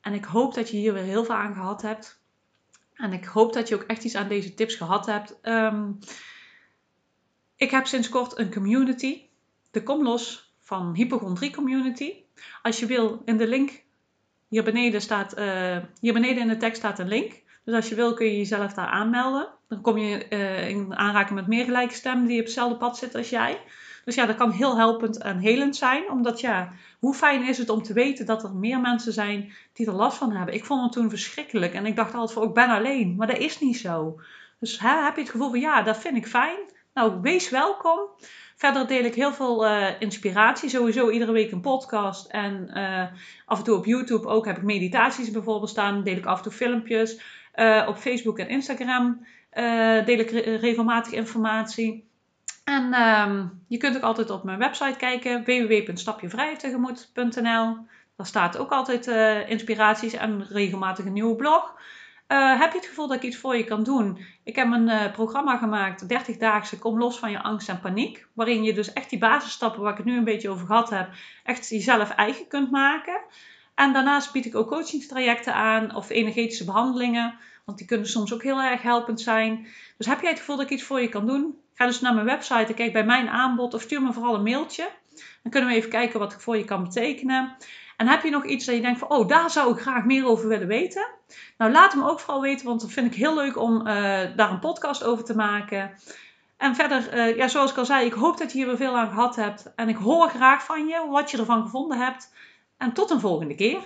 En 0.02 0.14
ik 0.14 0.26
hoop 0.26 0.54
dat 0.54 0.70
je 0.70 0.78
hier 0.78 0.94
weer 0.94 1.04
heel 1.04 1.24
veel 1.24 1.36
aan 1.36 1.54
gehad 1.54 1.82
hebt. 1.82 2.22
En 2.94 3.14
ik 3.14 3.26
hoop 3.26 3.54
dat 3.54 3.68
je 3.68 3.76
ook 3.76 3.82
echt 3.82 4.04
iets 4.04 4.16
aan 4.16 4.28
deze 4.28 4.54
tips 4.54 4.76
gehad 4.76 5.06
hebt. 5.06 5.40
Um, 5.42 6.00
ik 7.56 7.72
heb 7.72 7.88
sinds 7.88 8.10
kort 8.10 8.38
een 8.38 8.54
community, 8.54 9.22
de 9.72 9.84
Kom 9.84 10.04
Los 10.04 10.54
van 10.60 10.96
Hypochondrie 10.96 11.52
Community. 11.52 12.14
Als 12.62 12.80
je 12.80 12.86
wil, 12.86 13.22
in 13.26 13.38
de 13.38 13.48
link 13.48 13.84
hier 14.48 14.64
beneden, 14.64 15.02
staat, 15.02 15.38
uh, 15.38 15.78
hier 16.00 16.14
beneden 16.14 16.42
in 16.42 16.48
de 16.48 16.58
tekst 16.58 16.78
staat 16.78 17.00
een 17.00 17.08
link. 17.08 17.44
Dus 17.64 17.76
als 17.76 17.90
je 17.90 17.96
wil 17.96 18.14
kun 18.14 18.26
je 18.26 18.38
jezelf 18.38 18.74
daar 18.74 18.88
aanmelden. 18.88 19.50
Dan 19.68 19.82
kom 19.82 19.98
je 19.98 20.26
uh, 20.30 20.70
in 20.70 20.96
aanraking 20.96 21.40
met 21.40 21.48
meer 21.48 21.66
gelijke 21.66 21.94
stemmen 21.94 22.28
die 22.28 22.40
op 22.40 22.46
hetzelfde 22.46 22.78
pad 22.78 22.98
zitten 22.98 23.20
als 23.20 23.30
jij. 23.30 23.62
Dus 24.10 24.18
ja, 24.18 24.26
dat 24.26 24.36
kan 24.36 24.52
heel 24.52 24.78
helpend 24.78 25.22
en 25.22 25.38
helend 25.38 25.76
zijn. 25.76 26.10
Omdat 26.12 26.40
ja, 26.40 26.72
hoe 27.00 27.14
fijn 27.14 27.48
is 27.48 27.58
het 27.58 27.70
om 27.70 27.84
te 27.84 27.94
weten 27.94 28.26
dat 28.26 28.44
er 28.44 28.56
meer 28.56 28.80
mensen 28.80 29.14
zijn 29.14 29.52
die 29.74 29.88
er 29.88 29.94
last 29.94 30.18
van 30.18 30.32
hebben. 30.32 30.54
Ik 30.54 30.66
vond 30.66 30.84
het 30.84 30.92
toen 30.92 31.10
verschrikkelijk. 31.10 31.74
En 31.74 31.86
ik 31.86 31.96
dacht 31.96 32.14
altijd 32.14 32.32
van, 32.32 32.48
ik 32.48 32.54
ben 32.54 32.70
alleen. 32.70 33.16
Maar 33.16 33.28
dat 33.28 33.38
is 33.38 33.60
niet 33.60 33.78
zo. 33.78 34.20
Dus 34.60 34.80
hè, 34.80 35.04
heb 35.04 35.16
je 35.16 35.22
het 35.22 35.30
gevoel 35.30 35.50
van, 35.50 35.60
ja, 35.60 35.82
dat 35.82 35.98
vind 35.98 36.18
ik 36.18 36.28
fijn. 36.28 36.58
Nou, 36.94 37.22
wees 37.22 37.50
welkom. 37.50 38.00
Verder 38.56 38.88
deel 38.88 39.04
ik 39.04 39.16
heel 39.16 39.34
veel 39.34 39.66
uh, 39.66 39.88
inspiratie. 40.00 40.70
Sowieso 40.70 41.10
iedere 41.10 41.32
week 41.32 41.52
een 41.52 41.62
podcast. 41.62 42.32
En 42.32 42.72
uh, 42.74 43.04
af 43.46 43.58
en 43.58 43.64
toe 43.64 43.78
op 43.78 43.86
YouTube 43.86 44.28
ook 44.28 44.46
heb 44.46 44.58
ik 44.58 44.64
meditaties 44.64 45.32
bijvoorbeeld 45.32 45.70
staan. 45.70 46.04
Deel 46.04 46.18
ik 46.18 46.26
af 46.26 46.38
en 46.38 46.44
toe 46.44 46.52
filmpjes. 46.52 47.22
Uh, 47.56 47.86
op 47.88 47.98
Facebook 47.98 48.40
en 48.40 48.50
Instagram 48.50 49.26
deel 50.06 50.20
ik 50.20 50.30
re 50.30 50.56
regelmatig 50.56 51.14
informatie. 51.14 52.09
En 52.70 53.02
um, 53.02 53.64
je 53.68 53.78
kunt 53.78 53.96
ook 53.96 54.02
altijd 54.02 54.30
op 54.30 54.44
mijn 54.44 54.60
website 54.60 54.98
kijken. 54.98 55.44
www.stapjevrijtegemoet.nl 55.44 57.78
Daar 58.16 58.26
staat 58.26 58.58
ook 58.58 58.72
altijd 58.72 59.08
inspiraties 59.48 60.14
en 60.14 60.46
regelmatig 60.50 61.06
een 61.06 61.14
nieuwe 61.14 61.36
blog. 61.36 61.78
Uh, 62.32 62.60
heb 62.60 62.72
je 62.72 62.78
het 62.78 62.88
gevoel 62.88 63.08
dat 63.08 63.18
ik 63.18 63.24
iets 63.24 63.38
voor 63.38 63.58
je 63.58 63.64
kan 63.64 63.84
doen? 63.84 64.26
Ik 64.44 64.56
heb 64.56 64.72
een 64.72 64.88
uh, 64.88 65.12
programma 65.12 65.58
gemaakt, 65.58 66.04
30-daagse 66.04 66.80
Kom 66.80 66.98
los 66.98 67.20
van 67.20 67.32
je 67.32 67.42
angst 67.42 67.70
en 67.70 67.80
paniek. 67.80 68.28
Waarin 68.34 68.64
je 68.64 68.74
dus 68.74 68.94
echt 68.94 69.10
die 69.10 69.20
basisstappen 69.20 69.82
waar 69.82 69.92
ik 69.92 69.98
het 69.98 70.06
nu 70.06 70.18
een 70.18 70.24
beetje 70.24 70.50
over 70.50 70.66
gehad 70.66 70.90
heb, 70.90 71.10
echt 71.44 71.70
jezelf 71.70 72.10
eigen 72.10 72.48
kunt 72.48 72.72
maken. 72.72 73.22
En 73.76 73.94
daarnaast 73.94 74.32
bied 74.32 74.46
ik 74.46 74.56
ook 74.56 74.68
coachingstrajecten 74.68 75.54
aan 75.54 75.96
of 75.96 76.10
energetische 76.10 76.66
behandelingen. 76.66 77.36
Want 77.66 77.78
die 77.78 77.88
kunnen 77.88 78.08
soms 78.08 78.34
ook 78.34 78.44
heel 78.44 78.62
erg 78.62 78.82
helpend 78.82 79.22
zijn. 79.22 79.68
Dus 79.98 80.08
heb 80.08 80.22
jij 80.22 80.30
het 80.30 80.40
gevoel 80.40 80.56
dat 80.56 80.66
ik 80.66 80.72
iets 80.72 80.84
voor 80.84 81.02
je 81.02 81.10
kan 81.10 81.26
doen? 81.26 81.58
Ga 81.80 81.86
dus 81.86 82.02
naar 82.02 82.14
mijn 82.14 82.26
website 82.26 82.66
en 82.66 82.74
kijk 82.74 82.94
bij 82.94 83.06
mijn 83.06 83.30
aanbod 83.30 83.74
of 83.74 83.82
stuur 83.82 84.02
me 84.02 84.14
vooral 84.14 84.36
een 84.36 84.44
mailtje. 84.44 84.90
Dan 85.44 85.52
kunnen 85.52 85.70
we 85.70 85.76
even 85.76 85.90
kijken 85.90 86.20
wat 86.20 86.34
ik 86.34 86.40
voor 86.40 86.58
je 86.58 86.66
kan 86.66 86.84
betekenen. 86.84 87.56
En 87.98 88.08
heb 88.08 88.24
je 88.24 88.30
nog 88.30 88.46
iets 88.46 88.66
dat 88.66 88.76
je 88.76 88.82
denkt 88.82 89.00
van, 89.00 89.10
oh, 89.10 89.28
daar 89.28 89.50
zou 89.50 89.74
ik 89.74 89.82
graag 89.82 90.06
meer 90.06 90.26
over 90.26 90.48
willen 90.48 90.68
weten? 90.68 91.08
Nou, 91.58 91.72
laat 91.72 91.94
hem 91.94 92.04
ook 92.04 92.20
vooral 92.20 92.42
weten, 92.42 92.66
want 92.66 92.82
dat 92.82 92.92
vind 92.92 93.06
ik 93.06 93.20
heel 93.20 93.36
leuk 93.36 93.58
om 93.58 93.78
uh, 93.80 93.86
daar 94.36 94.52
een 94.52 94.60
podcast 94.60 95.04
over 95.04 95.24
te 95.24 95.36
maken. 95.36 95.92
En 96.58 96.76
verder, 96.76 97.18
uh, 97.18 97.38
ja, 97.38 97.48
zoals 97.48 97.72
ik 97.72 97.78
al 97.78 97.86
zei, 97.86 98.06
ik 98.06 98.14
hoop 98.14 98.38
dat 98.38 98.52
je 98.52 98.58
hier 98.58 98.68
weer 98.68 98.78
veel 98.78 98.98
aan 98.98 99.10
gehad 99.10 99.36
hebt. 99.36 99.74
En 99.76 99.90
ik 99.90 99.98
hoor 99.98 100.30
graag 100.30 100.64
van 100.64 100.88
je 100.88 101.08
wat 101.10 101.32
je 101.32 101.38
ervan 101.38 101.62
gevonden 101.62 101.98
hebt. 101.98 102.34
En 102.78 102.94
tot 102.94 103.10
een 103.10 103.20
volgende 103.20 103.56
keer. 103.56 103.80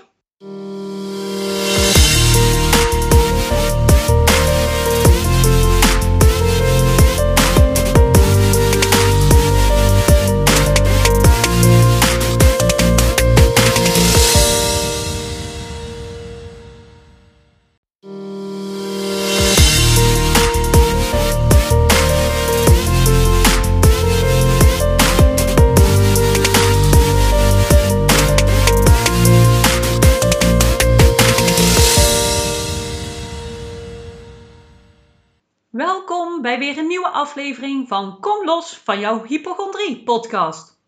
Van 37.87 38.17
Kom 38.19 38.45
los 38.45 38.81
van 38.83 38.99
jouw 38.99 39.23
hypochondrie 39.23 40.03
podcast. 40.03 40.79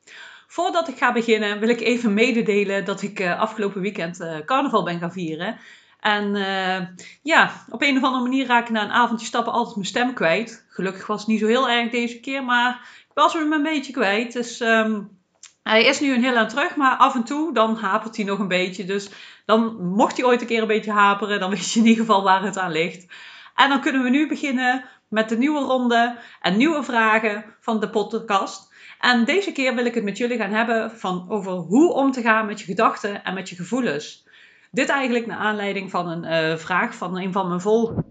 Voordat 0.47 0.87
ik 0.87 0.97
ga 0.97 1.11
beginnen 1.11 1.59
wil 1.59 1.69
ik 1.69 1.81
even 1.81 2.13
mededelen 2.13 2.85
dat 2.85 3.01
ik 3.01 3.19
uh, 3.19 3.39
afgelopen 3.39 3.81
weekend 3.81 4.19
uh, 4.19 4.37
carnaval 4.45 4.83
ben 4.83 4.99
gaan 4.99 5.11
vieren. 5.11 5.57
En 5.99 6.35
uh, 6.35 6.77
ja, 7.21 7.51
op 7.69 7.81
een 7.81 7.97
of 7.97 8.03
andere 8.03 8.23
manier 8.23 8.45
raak 8.45 8.63
ik 8.63 8.69
na 8.69 8.83
een 8.83 8.91
avondje 8.91 9.25
stappen 9.25 9.53
altijd 9.53 9.75
mijn 9.75 9.87
stem 9.87 10.13
kwijt. 10.13 10.65
Gelukkig 10.69 11.07
was 11.07 11.19
het 11.19 11.27
niet 11.27 11.39
zo 11.39 11.47
heel 11.47 11.69
erg 11.69 11.91
deze 11.91 12.19
keer, 12.19 12.43
maar 12.43 12.71
ik 13.09 13.13
was 13.13 13.33
hem 13.33 13.53
een 13.53 13.63
beetje 13.63 13.93
kwijt. 13.93 14.33
Dus 14.33 14.59
um, 14.59 15.09
hij 15.63 15.83
is 15.83 15.99
nu 15.99 16.13
een 16.13 16.23
heel 16.23 16.37
aan 16.37 16.47
terug, 16.47 16.75
maar 16.75 16.97
af 16.97 17.15
en 17.15 17.23
toe 17.23 17.53
dan 17.53 17.75
hapert 17.75 18.15
hij 18.15 18.25
nog 18.25 18.39
een 18.39 18.47
beetje. 18.47 18.85
Dus 18.85 19.09
dan 19.45 19.87
mocht 19.87 20.17
hij 20.17 20.25
ooit 20.25 20.41
een 20.41 20.47
keer 20.47 20.61
een 20.61 20.67
beetje 20.67 20.91
haperen, 20.91 21.39
dan 21.39 21.49
weet 21.49 21.71
je 21.71 21.79
in 21.79 21.85
ieder 21.85 22.05
geval 22.05 22.23
waar 22.23 22.43
het 22.43 22.57
aan 22.57 22.71
ligt. 22.71 23.05
En 23.55 23.69
dan 23.69 23.81
kunnen 23.81 24.03
we 24.03 24.09
nu 24.09 24.27
beginnen 24.27 24.85
met 25.15 25.29
de 25.29 25.37
nieuwe 25.37 25.59
ronde 25.59 26.17
en 26.41 26.57
nieuwe 26.57 26.83
vragen 26.83 27.45
van 27.59 27.79
de 27.79 27.89
podcast. 27.89 28.73
En 28.99 29.25
deze 29.25 29.51
keer 29.51 29.75
wil 29.75 29.85
ik 29.85 29.93
het 29.93 30.03
met 30.03 30.17
jullie 30.17 30.37
gaan 30.37 30.51
hebben 30.51 30.91
van 30.91 31.25
over 31.29 31.51
hoe 31.51 31.93
om 31.93 32.11
te 32.11 32.21
gaan 32.21 32.45
met 32.45 32.59
je 32.59 32.65
gedachten 32.65 33.23
en 33.23 33.33
met 33.33 33.49
je 33.49 33.55
gevoelens. 33.55 34.27
Dit 34.71 34.89
eigenlijk 34.89 35.25
naar 35.25 35.37
aanleiding 35.37 35.91
van 35.91 36.07
een 36.07 36.51
uh, 36.51 36.57
vraag 36.57 36.95
van 36.95 37.17
een 37.17 37.31
van 37.31 37.47
mijn 37.47 37.61
volgers. 37.61 38.05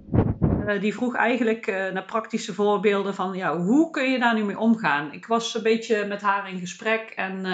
Uh, 0.67 0.81
die 0.81 0.95
vroeg 0.95 1.17
eigenlijk 1.17 1.67
uh, 1.67 1.93
naar 1.93 2.05
praktische 2.05 2.55
voorbeelden 2.55 3.15
van 3.15 3.37
ja, 3.37 3.57
hoe 3.57 3.91
kun 3.91 4.11
je 4.11 4.19
daar 4.19 4.35
nu 4.35 4.45
mee 4.45 4.59
omgaan? 4.59 5.13
Ik 5.13 5.27
was 5.27 5.55
een 5.55 5.63
beetje 5.63 6.07
met 6.07 6.23
haar 6.23 6.51
in 6.51 6.59
gesprek 6.59 7.11
en 7.17 7.47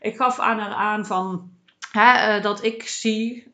ik 0.00 0.16
gaf 0.16 0.38
aan 0.38 0.58
haar 0.58 0.74
aan 0.74 1.06
van 1.06 1.50
hè, 1.92 2.40
dat 2.40 2.64
ik 2.64 2.82
zie, 2.88 3.50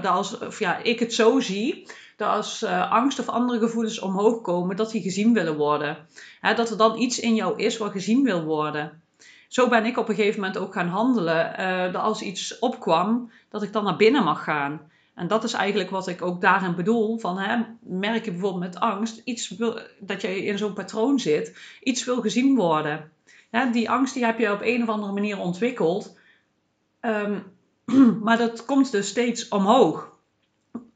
dat 0.00 0.06
als, 0.06 0.38
of 0.38 0.58
ja, 0.58 0.76
ik 0.76 0.98
het 0.98 1.14
zo 1.14 1.40
zie 1.40 1.86
dat 2.20 2.36
als 2.36 2.62
uh, 2.62 2.90
angst 2.92 3.18
of 3.18 3.28
andere 3.28 3.58
gevoelens 3.58 3.98
omhoog 3.98 4.40
komen, 4.40 4.76
dat 4.76 4.90
die 4.90 5.02
gezien 5.02 5.32
willen 5.32 5.56
worden. 5.56 5.96
dat 6.40 6.70
er 6.70 6.76
dan 6.76 6.98
iets 6.98 7.20
in 7.20 7.34
jou 7.34 7.58
is 7.58 7.76
wat 7.76 7.92
gezien 7.92 8.22
wil 8.22 8.44
worden. 8.44 9.02
Zo 9.48 9.68
ben 9.68 9.84
ik 9.84 9.98
op 9.98 10.08
een 10.08 10.14
gegeven 10.14 10.40
moment 10.40 10.58
ook 10.58 10.72
gaan 10.72 10.88
handelen. 10.88 11.60
Uh, 11.60 11.92
dat 11.92 12.02
als 12.02 12.22
iets 12.22 12.58
opkwam, 12.58 13.30
dat 13.48 13.62
ik 13.62 13.72
dan 13.72 13.84
naar 13.84 13.96
binnen 13.96 14.24
mag 14.24 14.44
gaan. 14.44 14.80
En 15.14 15.28
dat 15.28 15.44
is 15.44 15.52
eigenlijk 15.52 15.90
wat 15.90 16.06
ik 16.06 16.22
ook 16.22 16.40
daarin 16.40 16.74
bedoel. 16.74 17.18
Van, 17.18 17.38
hè, 17.38 17.62
merk 17.80 18.24
je 18.24 18.30
bijvoorbeeld 18.30 18.64
met 18.64 18.80
angst 18.80 19.20
iets 19.24 19.54
dat 19.98 20.20
je 20.20 20.44
in 20.44 20.58
zo'n 20.58 20.72
patroon 20.72 21.18
zit, 21.18 21.56
iets 21.82 22.04
wil 22.04 22.20
gezien 22.20 22.56
worden. 22.56 23.10
die 23.72 23.90
angst 23.90 24.14
die 24.14 24.24
heb 24.24 24.38
je 24.38 24.52
op 24.52 24.62
een 24.62 24.82
of 24.82 24.88
andere 24.88 25.12
manier 25.12 25.38
ontwikkeld. 25.38 26.18
Um, 27.00 27.42
maar 28.24 28.38
dat 28.38 28.64
komt 28.64 28.90
dus 28.90 29.08
steeds 29.08 29.48
omhoog 29.48 30.18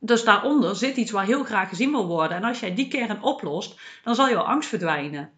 dus 0.05 0.25
daaronder 0.25 0.77
zit 0.77 0.97
iets 0.97 1.11
waar 1.11 1.25
heel 1.25 1.45
graag 1.45 1.69
gezien 1.69 1.91
wil 1.91 2.07
worden. 2.07 2.37
En 2.37 2.45
als 2.45 2.61
jij 2.61 2.75
die 2.75 2.89
kern 2.89 3.23
oplost, 3.23 3.81
dan 4.03 4.15
zal 4.15 4.29
jouw 4.29 4.43
angst 4.43 4.69
verdwijnen. 4.69 5.31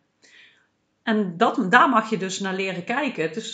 En 1.03 1.37
dat, 1.37 1.71
daar 1.71 1.89
mag 1.89 2.11
je 2.11 2.17
dus 2.17 2.41
naar 2.41 2.55
leren 2.55 2.85
kijken. 2.85 3.33
Dus 3.33 3.53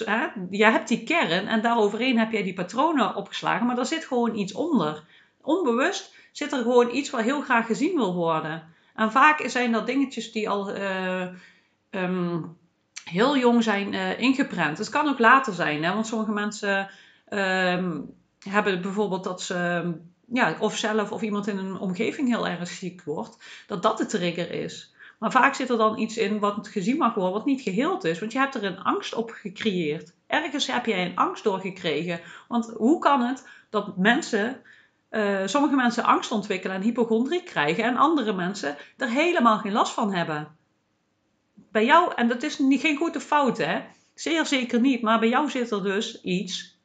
je 0.50 0.64
hebt 0.64 0.88
die 0.88 1.04
kern 1.04 1.46
en 1.46 1.62
daaroverheen 1.62 2.18
heb 2.18 2.32
jij 2.32 2.42
die 2.42 2.54
patronen 2.54 3.14
opgeslagen, 3.14 3.66
maar 3.66 3.78
er 3.78 3.86
zit 3.86 4.04
gewoon 4.04 4.34
iets 4.34 4.52
onder. 4.52 5.04
Onbewust 5.40 6.14
zit 6.32 6.52
er 6.52 6.62
gewoon 6.62 6.94
iets 6.94 7.10
wat 7.10 7.20
heel 7.20 7.40
graag 7.40 7.66
gezien 7.66 7.96
wil 7.96 8.14
worden. 8.14 8.62
En 8.94 9.12
vaak 9.12 9.42
zijn 9.46 9.72
dat 9.72 9.86
dingetjes 9.86 10.32
die 10.32 10.48
al 10.48 10.76
uh, 10.76 11.26
um, 11.90 12.56
heel 13.04 13.36
jong 13.36 13.62
zijn 13.62 13.92
uh, 13.92 14.20
ingeprent. 14.20 14.78
Het 14.78 14.88
kan 14.88 15.08
ook 15.08 15.18
later 15.18 15.52
zijn, 15.52 15.84
hè, 15.84 15.92
want 15.92 16.06
sommige 16.06 16.32
mensen 16.32 16.90
um, 17.28 18.14
hebben 18.48 18.82
bijvoorbeeld 18.82 19.24
dat 19.24 19.42
ze 19.42 19.92
ja, 20.32 20.56
of 20.58 20.76
zelf 20.76 21.12
of 21.12 21.22
iemand 21.22 21.46
in 21.46 21.58
een 21.58 21.78
omgeving 21.78 22.28
heel 22.28 22.48
erg 22.48 22.68
ziek 22.68 23.02
wordt, 23.02 23.64
dat 23.66 23.82
dat 23.82 23.98
de 23.98 24.06
trigger 24.06 24.50
is. 24.50 24.94
Maar 25.18 25.30
vaak 25.30 25.54
zit 25.54 25.70
er 25.70 25.76
dan 25.76 25.98
iets 25.98 26.16
in 26.16 26.38
wat 26.38 26.68
gezien 26.68 26.96
mag 26.96 27.14
worden, 27.14 27.32
wat 27.32 27.44
niet 27.44 27.60
geheeld 27.60 28.04
is. 28.04 28.18
Want 28.18 28.32
je 28.32 28.38
hebt 28.38 28.54
er 28.54 28.64
een 28.64 28.82
angst 28.82 29.14
op 29.14 29.30
gecreëerd. 29.30 30.14
Ergens 30.26 30.66
heb 30.66 30.86
jij 30.86 31.06
een 31.06 31.16
angst 31.16 31.44
doorgekregen. 31.44 32.20
Want 32.48 32.72
hoe 32.76 32.98
kan 32.98 33.20
het 33.20 33.48
dat 33.70 33.96
mensen, 33.96 34.62
uh, 35.10 35.40
sommige 35.44 35.74
mensen 35.74 36.04
angst 36.04 36.30
ontwikkelen 36.30 36.76
en 36.76 36.82
hypochondrie 36.82 37.42
krijgen 37.42 37.84
en 37.84 37.96
andere 37.96 38.32
mensen 38.32 38.76
er 38.96 39.08
helemaal 39.08 39.58
geen 39.58 39.72
last 39.72 39.92
van 39.92 40.14
hebben? 40.14 40.56
Bij 41.54 41.84
jou, 41.84 42.12
en 42.16 42.28
dat 42.28 42.42
is 42.42 42.58
niet, 42.58 42.80
geen 42.80 42.96
goede 42.96 43.20
fout 43.20 43.58
hè, 43.58 43.80
zeer 44.14 44.46
zeker 44.46 44.80
niet, 44.80 45.02
maar 45.02 45.18
bij 45.18 45.28
jou 45.28 45.50
zit 45.50 45.70
er 45.70 45.82
dus 45.82 46.22
iets 46.22 46.81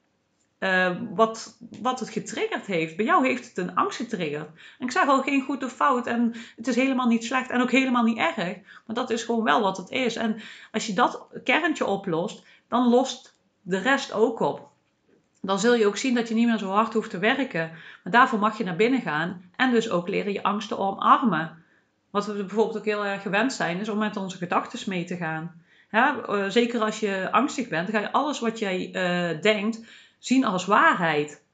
uh, 0.59 0.95
wat, 1.13 1.57
wat 1.81 1.99
het 1.99 2.09
getriggerd 2.09 2.65
heeft. 2.65 2.95
Bij 2.95 3.05
jou 3.05 3.27
heeft 3.27 3.47
het 3.47 3.57
een 3.57 3.75
angst 3.75 3.97
getriggerd. 3.97 4.49
En 4.79 4.85
ik 4.85 4.91
zeg 4.91 5.07
al 5.07 5.21
geen 5.21 5.41
goed 5.41 5.63
of 5.63 5.71
fout 5.71 6.07
en 6.07 6.33
het 6.55 6.67
is 6.67 6.75
helemaal 6.75 7.07
niet 7.07 7.23
slecht 7.23 7.49
en 7.49 7.61
ook 7.61 7.71
helemaal 7.71 8.03
niet 8.03 8.17
erg. 8.17 8.55
Maar 8.85 8.95
dat 8.95 9.09
is 9.09 9.23
gewoon 9.23 9.43
wel 9.43 9.61
wat 9.61 9.77
het 9.77 9.89
is. 9.89 10.15
En 10.15 10.41
als 10.71 10.87
je 10.87 10.93
dat 10.93 11.27
kerntje 11.43 11.85
oplost, 11.85 12.45
dan 12.67 12.89
lost 12.89 13.35
de 13.61 13.77
rest 13.77 14.13
ook 14.13 14.39
op. 14.39 14.69
Dan 15.41 15.59
zul 15.59 15.75
je 15.75 15.87
ook 15.87 15.97
zien 15.97 16.15
dat 16.15 16.27
je 16.27 16.33
niet 16.33 16.47
meer 16.47 16.57
zo 16.57 16.69
hard 16.69 16.93
hoeft 16.93 17.09
te 17.09 17.19
werken. 17.19 17.71
Maar 18.03 18.13
daarvoor 18.13 18.39
mag 18.39 18.57
je 18.57 18.63
naar 18.63 18.75
binnen 18.75 19.01
gaan 19.01 19.51
en 19.55 19.71
dus 19.71 19.89
ook 19.89 20.07
leren 20.07 20.33
je 20.33 20.43
angsten 20.43 20.77
omarmen. 20.77 21.63
Wat 22.09 22.25
we 22.25 22.33
bijvoorbeeld 22.33 22.77
ook 22.77 22.85
heel 22.85 23.05
erg 23.05 23.21
gewend 23.21 23.53
zijn, 23.53 23.79
is 23.79 23.89
om 23.89 23.97
met 23.97 24.17
onze 24.17 24.37
gedachten 24.37 24.89
mee 24.89 25.03
te 25.03 25.17
gaan. 25.17 25.61
Ja, 25.91 26.15
uh, 26.29 26.45
zeker 26.47 26.81
als 26.81 26.99
je 26.99 27.27
angstig 27.31 27.67
bent, 27.67 27.89
ga 27.89 27.99
je 27.99 28.11
alles 28.11 28.39
wat 28.39 28.59
jij 28.59 28.87
uh, 28.87 29.41
denkt 29.41 29.79
zien 30.17 30.45
als 30.45 30.65
waarheid. 30.65 31.45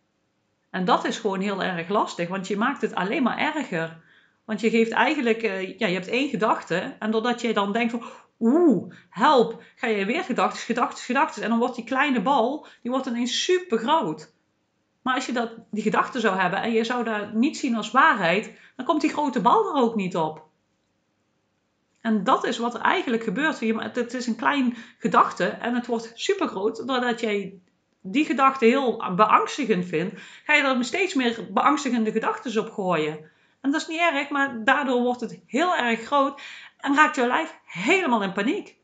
En 0.69 0.85
dat 0.85 1.05
is 1.05 1.19
gewoon 1.19 1.39
heel 1.39 1.63
erg 1.63 1.89
lastig, 1.89 2.29
want 2.29 2.47
je 2.47 2.57
maakt 2.57 2.81
het 2.81 2.95
alleen 2.95 3.23
maar 3.23 3.37
erger. 3.37 4.01
Want 4.45 4.61
je 4.61 4.69
geeft 4.69 4.91
eigenlijk, 4.91 5.43
uh, 5.43 5.77
ja, 5.79 5.87
je 5.87 5.93
hebt 5.93 6.07
één 6.07 6.29
gedachte. 6.29 6.95
En 6.99 7.11
doordat 7.11 7.41
je 7.41 7.53
dan 7.53 7.71
denkt 7.71 7.91
van, 7.91 8.03
oeh, 8.39 8.93
help, 9.09 9.63
ga 9.75 9.87
je 9.87 10.05
weer 10.05 10.23
gedachten, 10.23 10.61
gedachten, 10.61 11.03
gedachten. 11.03 11.43
En 11.43 11.49
dan 11.49 11.59
wordt 11.59 11.75
die 11.75 11.83
kleine 11.83 12.21
bal, 12.21 12.67
die 12.81 12.91
wordt 12.91 13.05
ineens 13.05 13.43
super 13.43 13.77
groot. 13.77 14.33
Maar 15.01 15.15
als 15.15 15.25
je 15.25 15.31
dat, 15.31 15.51
die 15.71 15.83
gedachte 15.83 16.19
zou 16.19 16.39
hebben 16.39 16.61
en 16.61 16.71
je 16.71 16.83
zou 16.83 17.03
dat 17.03 17.33
niet 17.33 17.57
zien 17.57 17.75
als 17.75 17.91
waarheid, 17.91 18.53
dan 18.75 18.85
komt 18.85 19.01
die 19.01 19.09
grote 19.09 19.41
bal 19.41 19.75
er 19.75 19.81
ook 19.81 19.95
niet 19.95 20.17
op. 20.17 20.45
En 22.01 22.23
dat 22.23 22.45
is 22.45 22.57
wat 22.57 22.73
er 22.73 22.81
eigenlijk 22.81 23.23
gebeurt. 23.23 23.59
Het 23.59 24.13
is 24.13 24.27
een 24.27 24.35
klein 24.35 24.77
gedachte 24.97 25.45
en 25.45 25.75
het 25.75 25.85
wordt 25.85 26.11
super 26.13 26.47
groot 26.47 26.87
doordat 26.87 27.19
jij 27.19 27.61
die 28.03 28.25
gedachte 28.25 28.65
heel 28.65 29.15
beangstigend 29.15 29.85
vindt, 29.85 30.21
ga 30.45 30.53
je 30.53 30.63
er 30.63 30.85
steeds 30.85 31.13
meer 31.13 31.47
beangstigende 31.53 32.11
gedachten 32.11 32.61
op 32.61 32.71
gooien. 32.71 33.31
En 33.61 33.71
dat 33.71 33.81
is 33.81 33.87
niet 33.87 33.99
erg, 33.99 34.29
maar 34.29 34.63
daardoor 34.63 35.01
wordt 35.01 35.21
het 35.21 35.39
heel 35.45 35.75
erg 35.75 36.01
groot 36.01 36.41
en 36.77 36.95
raakt 36.95 37.15
je 37.15 37.27
lijf 37.27 37.59
helemaal 37.65 38.23
in 38.23 38.33
paniek. 38.33 38.77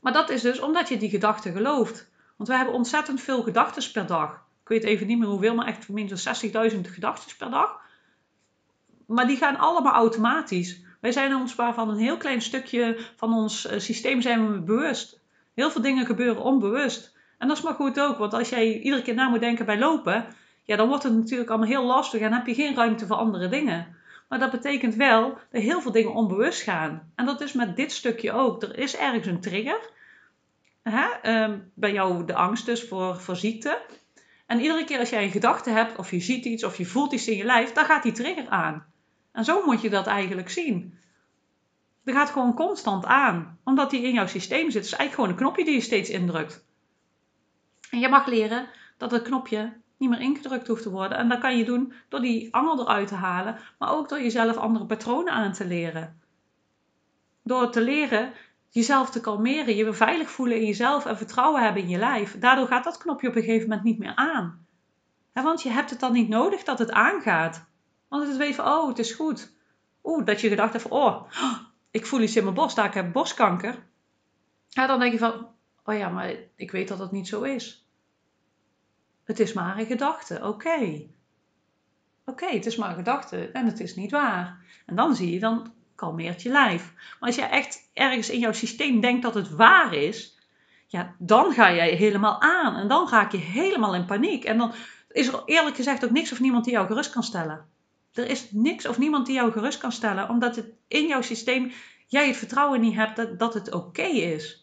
Maar 0.00 0.12
dat 0.12 0.30
is 0.30 0.42
dus 0.42 0.60
omdat 0.60 0.88
je 0.88 0.96
die 0.96 1.10
gedachten 1.10 1.52
gelooft. 1.52 2.10
Want 2.36 2.48
we 2.48 2.56
hebben 2.56 2.74
ontzettend 2.74 3.20
veel 3.20 3.42
gedachten 3.42 3.92
per 3.92 4.06
dag. 4.06 4.32
Ik 4.62 4.68
weet 4.68 4.84
even 4.84 5.06
niet 5.06 5.18
meer 5.18 5.28
hoeveel, 5.28 5.54
maar 5.54 5.66
echt 5.66 5.88
minstens 5.88 6.44
60.000 6.72 6.80
gedachten 6.80 7.36
per 7.36 7.50
dag. 7.50 7.80
Maar 9.06 9.26
die 9.26 9.36
gaan 9.36 9.56
allemaal 9.56 9.92
automatisch. 9.92 10.80
Wij 11.00 11.12
zijn 11.12 11.34
ons 11.34 11.54
maar 11.54 11.74
van 11.74 11.88
een 11.88 11.98
heel 11.98 12.16
klein 12.16 12.42
stukje 12.42 12.98
van 13.16 13.34
ons 13.34 13.66
eh, 13.66 13.78
systeem 13.78 14.20
zijn 14.20 14.52
we 14.52 14.60
bewust. 14.60 15.20
Heel 15.54 15.70
veel 15.70 15.82
dingen 15.82 16.06
gebeuren 16.06 16.42
onbewust. 16.42 17.16
En 17.42 17.48
dat 17.48 17.56
is 17.56 17.62
maar 17.62 17.74
goed 17.74 18.00
ook, 18.00 18.18
want 18.18 18.34
als 18.34 18.48
jij 18.48 18.78
iedere 18.78 19.02
keer 19.02 19.14
na 19.14 19.28
moet 19.28 19.40
denken 19.40 19.66
bij 19.66 19.78
lopen, 19.78 20.26
ja, 20.64 20.76
dan 20.76 20.88
wordt 20.88 21.02
het 21.02 21.12
natuurlijk 21.12 21.50
allemaal 21.50 21.68
heel 21.68 21.84
lastig 21.84 22.20
en 22.20 22.32
heb 22.32 22.46
je 22.46 22.54
geen 22.54 22.74
ruimte 22.74 23.06
voor 23.06 23.16
andere 23.16 23.48
dingen. 23.48 23.96
Maar 24.28 24.38
dat 24.38 24.50
betekent 24.50 24.94
wel 24.94 25.38
dat 25.50 25.62
heel 25.62 25.80
veel 25.80 25.92
dingen 25.92 26.14
onbewust 26.14 26.62
gaan. 26.62 27.12
En 27.14 27.26
dat 27.26 27.40
is 27.40 27.52
met 27.52 27.76
dit 27.76 27.92
stukje 27.92 28.32
ook. 28.32 28.62
Er 28.62 28.78
is 28.78 28.96
ergens 28.96 29.26
een 29.26 29.40
trigger. 29.40 29.90
Hè? 30.82 31.06
Ehm, 31.22 31.58
bij 31.74 31.92
jou 31.92 32.24
de 32.24 32.34
angst 32.34 32.66
dus 32.66 32.88
voor, 32.88 33.20
voor 33.20 33.36
ziekte. 33.36 33.78
En 34.46 34.60
iedere 34.60 34.84
keer 34.84 34.98
als 34.98 35.10
jij 35.10 35.24
een 35.24 35.30
gedachte 35.30 35.70
hebt, 35.70 35.98
of 35.98 36.10
je 36.10 36.20
ziet 36.20 36.44
iets, 36.44 36.64
of 36.64 36.76
je 36.76 36.86
voelt 36.86 37.12
iets 37.12 37.28
in 37.28 37.36
je 37.36 37.44
lijf, 37.44 37.72
dan 37.72 37.84
gaat 37.84 38.02
die 38.02 38.12
trigger 38.12 38.48
aan. 38.48 38.86
En 39.32 39.44
zo 39.44 39.64
moet 39.64 39.80
je 39.80 39.90
dat 39.90 40.06
eigenlijk 40.06 40.50
zien. 40.50 40.98
Er 42.04 42.14
gaat 42.14 42.30
gewoon 42.30 42.54
constant 42.54 43.04
aan, 43.04 43.58
omdat 43.64 43.90
die 43.90 44.02
in 44.02 44.12
jouw 44.12 44.26
systeem 44.26 44.70
zit. 44.70 44.74
Het 44.74 44.92
is 44.92 44.98
eigenlijk 44.98 45.14
gewoon 45.14 45.30
een 45.30 45.36
knopje 45.36 45.64
die 45.64 45.74
je 45.74 45.80
steeds 45.80 46.10
indrukt. 46.10 46.70
En 47.92 47.98
je 47.98 48.08
mag 48.08 48.26
leren 48.26 48.68
dat 48.96 49.10
het 49.10 49.22
knopje 49.22 49.72
niet 49.96 50.10
meer 50.10 50.20
ingedrukt 50.20 50.66
hoeft 50.66 50.82
te 50.82 50.90
worden. 50.90 51.18
En 51.18 51.28
dat 51.28 51.40
kan 51.40 51.56
je 51.56 51.64
doen 51.64 51.92
door 52.08 52.20
die 52.20 52.54
angel 52.54 52.80
eruit 52.80 53.08
te 53.08 53.14
halen, 53.14 53.58
maar 53.78 53.92
ook 53.92 54.08
door 54.08 54.20
jezelf 54.20 54.56
andere 54.56 54.86
patronen 54.86 55.32
aan 55.32 55.52
te 55.52 55.66
leren. 55.66 56.20
Door 57.42 57.70
te 57.70 57.80
leren 57.80 58.32
jezelf 58.68 59.10
te 59.10 59.20
kalmeren, 59.20 59.76
je 59.76 59.92
veilig 59.92 60.30
voelen 60.30 60.56
in 60.56 60.66
jezelf 60.66 61.06
en 61.06 61.16
vertrouwen 61.16 61.62
hebben 61.62 61.82
in 61.82 61.88
je 61.88 61.98
lijf. 61.98 62.38
Daardoor 62.38 62.66
gaat 62.66 62.84
dat 62.84 62.98
knopje 62.98 63.28
op 63.28 63.36
een 63.36 63.42
gegeven 63.42 63.68
moment 63.68 63.84
niet 63.84 63.98
meer 63.98 64.14
aan. 64.14 64.66
want 65.32 65.62
je 65.62 65.70
hebt 65.70 65.90
het 65.90 66.00
dan 66.00 66.12
niet 66.12 66.28
nodig 66.28 66.62
dat 66.62 66.78
het 66.78 66.90
aangaat. 66.90 67.64
Want 68.08 68.28
het 68.28 68.36
weet 68.36 68.54
van, 68.54 68.66
oh, 68.66 68.88
het 68.88 68.98
is 68.98 69.12
goed. 69.12 69.56
Oeh, 70.04 70.24
dat 70.24 70.40
je 70.40 70.48
gedacht 70.48 70.72
hebt 70.72 70.88
van, 70.88 70.98
oh, 70.98 71.30
ik 71.90 72.06
voel 72.06 72.20
iets 72.20 72.36
in 72.36 72.42
mijn 72.42 72.54
borst, 72.54 72.76
daar 72.76 72.86
ik 72.86 72.94
heb 72.94 73.12
borstkanker. 73.12 73.86
Ja, 74.68 74.86
dan 74.86 74.98
denk 74.98 75.12
je 75.12 75.18
van, 75.18 75.46
oh 75.84 75.96
ja, 75.96 76.08
maar 76.08 76.34
ik 76.56 76.70
weet 76.70 76.88
dat 76.88 76.98
dat 76.98 77.12
niet 77.12 77.28
zo 77.28 77.42
is. 77.42 77.86
Het 79.24 79.40
is 79.40 79.52
maar 79.52 79.78
een 79.78 79.86
gedachte, 79.86 80.40
oké. 80.42 81.06
Oké, 82.24 82.46
het 82.46 82.66
is 82.66 82.76
maar 82.76 82.88
een 82.88 82.96
gedachte 82.96 83.50
en 83.50 83.66
het 83.66 83.80
is 83.80 83.94
niet 83.94 84.10
waar. 84.10 84.64
En 84.86 84.96
dan 84.96 85.14
zie 85.14 85.32
je, 85.32 85.40
dan 85.40 85.72
kalmeert 85.94 86.42
je 86.42 86.50
lijf. 86.50 86.92
Maar 86.94 87.28
als 87.28 87.34
je 87.34 87.42
echt 87.42 87.90
ergens 87.92 88.30
in 88.30 88.38
jouw 88.38 88.52
systeem 88.52 89.00
denkt 89.00 89.22
dat 89.22 89.34
het 89.34 89.50
waar 89.50 89.94
is, 89.94 90.38
ja, 90.86 91.14
dan 91.18 91.52
ga 91.52 91.74
jij 91.74 91.90
helemaal 91.90 92.40
aan. 92.40 92.76
En 92.76 92.88
dan 92.88 93.08
raak 93.08 93.32
je 93.32 93.38
helemaal 93.38 93.94
in 93.94 94.04
paniek. 94.04 94.44
En 94.44 94.58
dan 94.58 94.72
is 95.08 95.28
er 95.28 95.42
eerlijk 95.44 95.76
gezegd 95.76 96.04
ook 96.04 96.10
niks 96.10 96.32
of 96.32 96.40
niemand 96.40 96.64
die 96.64 96.72
jou 96.72 96.86
gerust 96.86 97.12
kan 97.12 97.22
stellen. 97.22 97.66
Er 98.12 98.28
is 98.28 98.50
niks 98.50 98.86
of 98.86 98.98
niemand 98.98 99.26
die 99.26 99.34
jou 99.34 99.52
gerust 99.52 99.78
kan 99.78 99.92
stellen, 99.92 100.28
omdat 100.28 100.56
het 100.56 100.66
in 100.88 101.06
jouw 101.06 101.22
systeem 101.22 101.72
jij 102.06 102.26
het 102.26 102.36
vertrouwen 102.36 102.80
niet 102.80 102.94
hebt 102.94 103.16
dat, 103.16 103.38
dat 103.38 103.54
het 103.54 103.72
oké 103.72 104.02
is. 104.02 104.61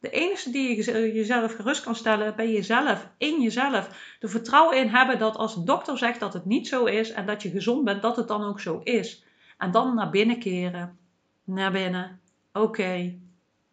De 0.00 0.10
enige 0.10 0.50
die 0.50 0.76
je 0.76 1.12
jezelf 1.12 1.54
gerust 1.54 1.82
kan 1.82 1.94
stellen, 1.94 2.36
ben 2.36 2.52
jezelf, 2.52 3.10
in 3.16 3.42
jezelf. 3.42 4.16
Er 4.20 4.28
vertrouwen 4.28 4.78
in 4.78 4.88
hebben 4.88 5.18
dat 5.18 5.36
als 5.36 5.54
de 5.54 5.64
dokter 5.64 5.98
zegt 5.98 6.20
dat 6.20 6.32
het 6.32 6.44
niet 6.44 6.68
zo 6.68 6.84
is 6.84 7.10
en 7.10 7.26
dat 7.26 7.42
je 7.42 7.50
gezond 7.50 7.84
bent, 7.84 8.02
dat 8.02 8.16
het 8.16 8.28
dan 8.28 8.44
ook 8.44 8.60
zo 8.60 8.80
is. 8.84 9.24
En 9.58 9.70
dan 9.70 9.94
naar 9.94 10.10
binnen 10.10 10.38
keren. 10.38 10.98
Naar 11.44 11.72
binnen. 11.72 12.20
Oké, 12.52 13.18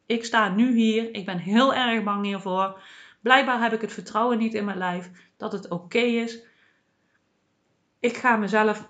ik 0.05 0.25
sta 0.25 0.49
nu 0.49 0.75
hier. 0.75 1.13
Ik 1.13 1.25
ben 1.25 1.38
heel 1.38 1.73
erg 1.73 2.03
bang 2.03 2.25
hiervoor. 2.25 2.81
Blijkbaar 3.21 3.61
heb 3.61 3.73
ik 3.73 3.81
het 3.81 3.93
vertrouwen 3.93 4.38
niet 4.38 4.53
in 4.53 4.65
mijn 4.65 4.77
lijf 4.77 5.09
dat 5.38 5.51
het 5.51 5.69
oké 5.69 5.99
is. 5.99 6.39
Ik 7.99 8.17
ga 8.17 8.35
mezelf 8.35 8.89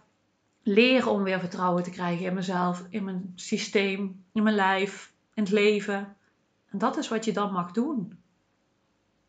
leren 0.63 1.11
om 1.11 1.23
weer 1.23 1.39
vertrouwen 1.39 1.83
te 1.83 1.89
krijgen 1.89 2.25
in 2.25 2.33
mezelf, 2.33 2.85
in 2.89 3.03
mijn 3.03 3.31
systeem, 3.35 4.23
in 4.33 4.43
mijn 4.43 4.55
lijf, 4.55 5.13
in 5.33 5.43
het 5.43 5.51
leven. 5.51 6.14
Dat 6.77 6.97
is 6.97 7.07
wat 7.07 7.25
je 7.25 7.33
dan 7.33 7.51
mag 7.51 7.71
doen. 7.71 8.19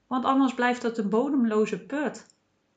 Want 0.07 0.25
anders 0.25 0.55
blijft 0.55 0.83
het 0.83 0.99
een 0.99 1.09
bodemloze 1.09 1.87
put. 1.87 2.27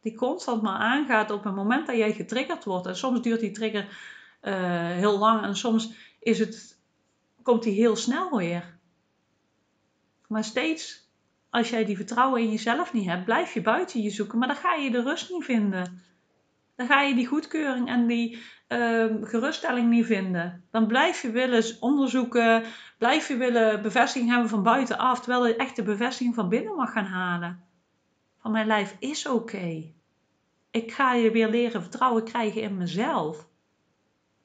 Die 0.02 0.16
constant 0.16 0.62
maar 0.62 0.80
aangaat 0.80 1.32
op 1.32 1.44
het 1.44 1.56
moment 1.56 1.88
dat 1.88 1.98
jij 1.98 2.14
getriggerd 2.14 2.64
wordt. 2.64 2.88
En 2.88 2.96
soms 2.96 3.22
duurt 3.22 3.40
die 3.40 3.52
trigger 3.52 3.84
uh, 4.42 4.54
heel 4.88 5.18
lang 5.18 5.44
en 5.44 5.56
soms 5.56 5.94
is 6.20 6.40
het, 6.40 6.80
komt 7.42 7.64
die 7.64 7.74
heel 7.74 7.96
snel 7.96 8.38
weer. 8.38 8.78
Maar 10.28 10.44
steeds 10.44 11.10
als 11.50 11.70
jij 11.70 11.86
die 11.86 11.96
vertrouwen 11.96 12.42
in 12.42 12.50
jezelf 12.50 12.94
niet 12.94 13.06
hebt, 13.06 13.26
blijf 13.26 13.54
je 13.54 13.62
buiten 13.62 14.02
je 14.02 14.10
zoeken. 14.10 14.38
Maar 14.38 14.48
dan 14.48 14.58
ga 14.58 14.74
je 14.74 14.92
de 14.92 15.02
rust 15.02 15.30
niet 15.30 15.44
vinden. 15.44 16.02
Dan 16.80 16.88
ga 16.88 17.02
je 17.02 17.16
die 17.16 17.28
goedkeuring 17.28 17.88
en 17.88 18.08
die 18.08 18.38
uh, 18.68 19.06
geruststelling 19.22 19.90
niet 19.90 20.06
vinden. 20.06 20.64
Dan 20.72 20.88
blijf 20.88 21.22
je 21.22 21.32
willen 21.32 21.64
onderzoeken, 21.80 22.64
blijf 22.98 23.28
je 23.28 23.38
willen 23.38 23.82
bevestiging 23.82 24.30
hebben 24.30 24.50
van 24.50 24.64
buitenaf, 24.64 25.20
terwijl 25.20 25.48
je 25.48 25.56
echt 25.56 25.76
de 25.76 25.84
bevestiging 25.84 26.36
van 26.36 26.50
binnen 26.50 26.76
mag 26.76 26.92
gaan 26.92 27.06
halen. 27.06 27.64
Van 28.42 28.52
mijn 28.52 28.68
lijf 28.68 28.96
is 29.00 29.28
oké. 29.28 29.94
Ik 30.72 30.92
ga 30.92 31.14
je 31.14 31.32
weer 31.32 31.50
leren 31.50 31.82
vertrouwen 31.82 32.24
krijgen 32.24 32.62
in 32.62 32.78
mezelf. 32.78 33.48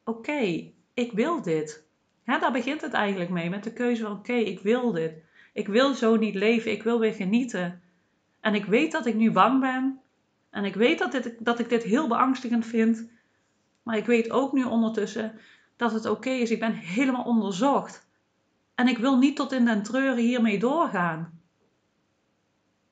Oké, 0.05 0.71
ik 0.95 1.13
wil 1.13 1.43
dit. 1.43 1.87
Daar 2.25 2.53
begint 2.53 2.81
het 2.81 2.93
eigenlijk 2.93 3.31
mee, 3.31 3.51
met 3.51 3.65
de 3.65 3.73
keuze 3.73 4.03
van 4.03 4.13
oké, 4.13 4.33
ik 4.33 4.61
wil 4.61 4.93
dit. 4.93 5.23
Ik 5.53 5.67
wil 5.67 5.95
zo 5.95 6.17
niet 6.17 6.35
leven, 6.35 6.73
ik 6.73 6.83
wil 6.83 6.99
weer 6.99 7.15
genieten. 7.15 7.83
En 8.41 8.55
ik 8.55 8.65
weet 8.65 8.93
dat 8.93 9.07
ik 9.07 9.15
nu 9.15 9.31
bang 9.31 9.61
ben. 9.61 9.99
En 10.55 10.65
ik 10.65 10.75
weet 10.75 10.99
dat, 10.99 11.13
dit, 11.13 11.45
dat 11.45 11.59
ik 11.59 11.69
dit 11.69 11.83
heel 11.83 12.09
beangstigend 12.09 12.67
vind. 12.67 13.09
Maar 13.83 13.97
ik 13.97 14.07
weet 14.07 14.31
ook 14.31 14.53
nu 14.53 14.65
ondertussen 14.65 15.41
dat 15.77 15.93
het 15.93 16.07
oké 16.07 16.31
is. 16.31 16.51
Ik 16.51 16.61
ben 16.61 16.73
helemaal 16.73 17.25
onderzocht. 17.25 18.07
En 18.75 18.89
ik 18.89 18.99
wil 18.99 19.19
niet 19.19 19.37
tot 19.37 19.53
in 19.53 19.65
den 19.65 19.83
treuren 19.83 20.25
hiermee 20.25 20.59
doorgaan. 20.59 21.41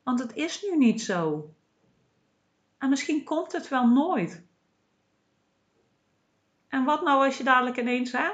Want 0.03 0.19
het 0.19 0.35
is 0.35 0.63
nu 0.63 0.77
niet 0.77 1.03
zo. 1.03 1.51
En 2.79 2.89
misschien 2.89 3.25
komt 3.25 3.53
het 3.53 3.69
wel 3.69 3.87
nooit. 3.89 4.45
En 6.69 6.85
wat 6.85 7.03
nou 7.03 7.25
als 7.25 7.39
je 7.39 7.45
dadelijk 7.45 7.77
ineens, 7.77 8.13
hè? 8.13 8.31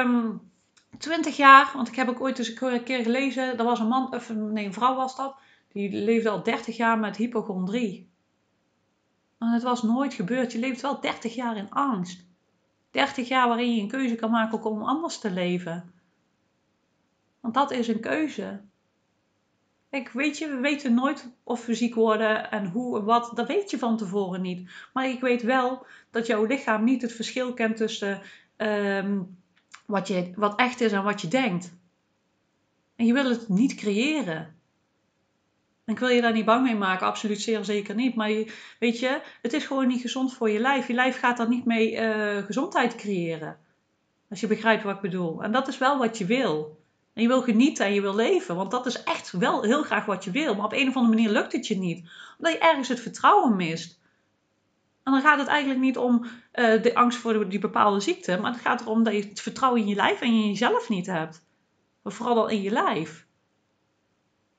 Um, 0.00 0.50
20 0.98 1.36
jaar, 1.36 1.70
want 1.74 1.88
ik 1.88 1.96
heb 1.96 2.08
ook 2.08 2.20
ooit 2.20 2.38
eens 2.38 2.60
een 2.60 2.82
keer 2.82 3.02
gelezen, 3.02 3.58
er 3.58 3.64
was 3.64 3.80
een 3.80 3.88
man, 3.88 4.14
of 4.14 4.34
nee, 4.34 4.64
een 4.66 4.72
vrouw 4.72 4.94
was 4.94 5.16
dat, 5.16 5.36
die 5.72 5.92
leefde 5.92 6.28
al 6.28 6.42
30 6.42 6.76
jaar 6.76 6.98
met 6.98 7.16
hypochondrie. 7.16 8.10
En 9.38 9.48
het 9.48 9.62
was 9.62 9.82
nooit 9.82 10.14
gebeurd. 10.14 10.52
Je 10.52 10.58
leeft 10.58 10.80
wel 10.80 11.00
30 11.00 11.34
jaar 11.34 11.56
in 11.56 11.70
angst. 11.70 12.26
30 12.90 13.28
jaar 13.28 13.48
waarin 13.48 13.74
je 13.74 13.82
een 13.82 13.88
keuze 13.88 14.14
kan 14.14 14.30
maken 14.30 14.62
om 14.62 14.82
anders 14.82 15.18
te 15.18 15.30
leven. 15.30 15.92
Want 17.40 17.54
dat 17.54 17.70
is 17.70 17.88
een 17.88 18.00
keuze. 18.00 18.60
Ik 19.90 20.08
weet 20.08 20.38
je, 20.38 20.48
we 20.48 20.56
weten 20.56 20.94
nooit 20.94 21.28
of 21.42 21.66
we 21.66 21.74
ziek 21.74 21.94
worden 21.94 22.50
en 22.50 22.66
hoe 22.66 22.98
en 22.98 23.04
wat. 23.04 23.30
Dat 23.34 23.46
weet 23.46 23.70
je 23.70 23.78
van 23.78 23.96
tevoren 23.96 24.40
niet. 24.40 24.70
Maar 24.92 25.08
ik 25.08 25.20
weet 25.20 25.42
wel 25.42 25.86
dat 26.10 26.26
jouw 26.26 26.44
lichaam 26.44 26.84
niet 26.84 27.02
het 27.02 27.12
verschil 27.12 27.54
kent 27.54 27.76
tussen 27.76 28.20
ehm, 28.56 29.22
wat, 29.86 30.08
je, 30.08 30.32
wat 30.36 30.58
echt 30.58 30.80
is 30.80 30.92
en 30.92 31.02
wat 31.02 31.20
je 31.20 31.28
denkt. 31.28 31.72
En 32.96 33.06
je 33.06 33.12
wil 33.12 33.30
het 33.30 33.48
niet 33.48 33.74
creëren. 33.74 34.56
Ik 35.84 35.98
wil 35.98 36.08
je 36.08 36.20
daar 36.20 36.32
niet 36.32 36.44
bang 36.44 36.64
mee 36.64 36.76
maken, 36.76 37.06
absoluut 37.06 37.40
zeer 37.40 37.64
zeker 37.64 37.94
niet. 37.94 38.14
Maar 38.14 38.30
weet 38.78 38.98
je, 38.98 39.20
het 39.42 39.52
is 39.52 39.64
gewoon 39.64 39.86
niet 39.86 40.00
gezond 40.00 40.34
voor 40.34 40.50
je 40.50 40.58
lijf. 40.58 40.86
Je 40.86 40.94
lijf 40.94 41.18
gaat 41.18 41.36
daar 41.36 41.48
niet 41.48 41.64
mee 41.64 41.92
uh, 41.92 42.36
gezondheid 42.44 42.94
creëren. 42.94 43.58
Als 44.30 44.40
je 44.40 44.46
begrijpt 44.46 44.82
wat 44.82 44.94
ik 44.94 45.00
bedoel. 45.00 45.42
En 45.42 45.52
dat 45.52 45.68
is 45.68 45.78
wel 45.78 45.98
wat 45.98 46.18
je 46.18 46.24
wil. 46.24 46.80
En 47.14 47.22
je 47.22 47.28
wil 47.28 47.42
genieten 47.42 47.86
en 47.86 47.94
je 47.94 48.00
wil 48.00 48.14
leven. 48.14 48.56
Want 48.56 48.70
dat 48.70 48.86
is 48.86 49.02
echt 49.02 49.30
wel 49.30 49.62
heel 49.62 49.82
graag 49.82 50.04
wat 50.04 50.24
je 50.24 50.30
wil. 50.30 50.54
Maar 50.54 50.64
op 50.64 50.72
een 50.72 50.88
of 50.88 50.96
andere 50.96 51.14
manier 51.14 51.30
lukt 51.32 51.52
het 51.52 51.66
je 51.66 51.78
niet. 51.78 52.10
Omdat 52.38 52.52
je 52.52 52.58
ergens 52.58 52.88
het 52.88 53.00
vertrouwen 53.00 53.56
mist. 53.56 54.00
En 55.02 55.12
dan 55.12 55.20
gaat 55.20 55.38
het 55.38 55.48
eigenlijk 55.48 55.80
niet 55.80 55.98
om 55.98 56.24
uh, 56.24 56.82
de 56.82 56.94
angst 56.94 57.18
voor 57.18 57.48
die 57.48 57.58
bepaalde 57.58 58.00
ziekte. 58.00 58.38
Maar 58.38 58.52
het 58.52 58.60
gaat 58.60 58.80
erom 58.80 59.02
dat 59.02 59.14
je 59.14 59.28
het 59.28 59.40
vertrouwen 59.40 59.80
in 59.80 59.88
je 59.88 59.94
lijf 59.94 60.20
en 60.20 60.26
in 60.26 60.48
jezelf 60.48 60.88
niet 60.88 61.06
hebt. 61.06 61.44
Vooral 62.04 62.36
al 62.36 62.48
in 62.48 62.62
je 62.62 62.70
lijf. 62.70 63.21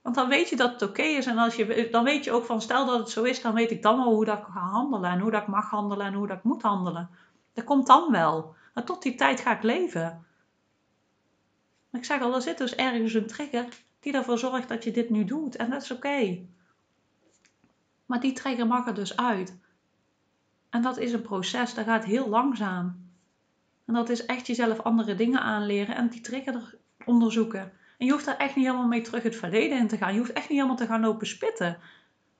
Want 0.03 0.15
dan 0.15 0.29
weet 0.29 0.49
je 0.49 0.55
dat 0.55 0.71
het 0.71 0.81
oké 0.81 1.01
is. 1.01 1.25
En 1.25 1.37
als 1.37 1.55
je, 1.55 1.87
dan 1.91 2.03
weet 2.03 2.23
je 2.23 2.31
ook 2.31 2.45
van, 2.45 2.61
stel 2.61 2.85
dat 2.85 2.99
het 2.99 3.09
zo 3.09 3.23
is, 3.23 3.41
dan 3.41 3.53
weet 3.53 3.71
ik 3.71 3.81
dan 3.81 3.97
wel 3.97 4.13
hoe 4.13 4.25
dat 4.25 4.37
ik 4.37 4.43
ga 4.43 4.59
handelen. 4.59 5.09
En 5.09 5.19
hoe 5.19 5.31
dat 5.31 5.41
ik 5.41 5.47
mag 5.47 5.69
handelen 5.69 6.05
en 6.05 6.13
hoe 6.13 6.27
dat 6.27 6.37
ik 6.37 6.43
moet 6.43 6.61
handelen. 6.61 7.09
Dat 7.53 7.63
komt 7.63 7.87
dan 7.87 8.11
wel. 8.11 8.55
Maar 8.73 8.83
tot 8.83 9.01
die 9.01 9.15
tijd 9.15 9.39
ga 9.39 9.55
ik 9.55 9.63
leven. 9.63 10.25
Maar 11.89 12.01
ik 12.01 12.07
zeg 12.07 12.21
al, 12.21 12.35
er 12.35 12.41
zit 12.41 12.57
dus 12.57 12.75
ergens 12.75 13.13
een 13.13 13.27
trigger 13.27 13.65
die 13.99 14.13
ervoor 14.13 14.37
zorgt 14.37 14.69
dat 14.69 14.83
je 14.83 14.91
dit 14.91 15.09
nu 15.09 15.23
doet. 15.23 15.55
En 15.55 15.69
dat 15.69 15.81
is 15.81 15.91
oké. 15.91 16.45
Maar 18.05 18.19
die 18.19 18.33
trigger 18.33 18.67
mag 18.67 18.87
er 18.87 18.95
dus 18.95 19.17
uit. 19.17 19.57
En 20.69 20.81
dat 20.81 20.97
is 20.97 21.13
een 21.13 21.21
proces, 21.21 21.73
dat 21.73 21.85
gaat 21.85 22.05
heel 22.05 22.29
langzaam. 22.29 23.11
En 23.85 23.93
dat 23.93 24.09
is 24.09 24.25
echt 24.25 24.47
jezelf 24.47 24.79
andere 24.79 25.15
dingen 25.15 25.41
aanleren 25.41 25.95
en 25.95 26.09
die 26.09 26.21
trigger 26.21 26.75
onderzoeken. 27.05 27.71
Je 28.05 28.11
hoeft 28.11 28.25
daar 28.25 28.37
echt 28.37 28.55
niet 28.55 28.65
helemaal 28.65 28.87
mee 28.87 29.01
terug 29.01 29.23
het 29.23 29.35
verleden 29.35 29.77
in 29.77 29.87
te 29.87 29.97
gaan. 29.97 30.13
Je 30.13 30.19
hoeft 30.19 30.33
echt 30.33 30.49
niet 30.49 30.57
helemaal 30.57 30.77
te 30.77 30.85
gaan 30.85 31.01
lopen 31.01 31.27
spitten. 31.27 31.77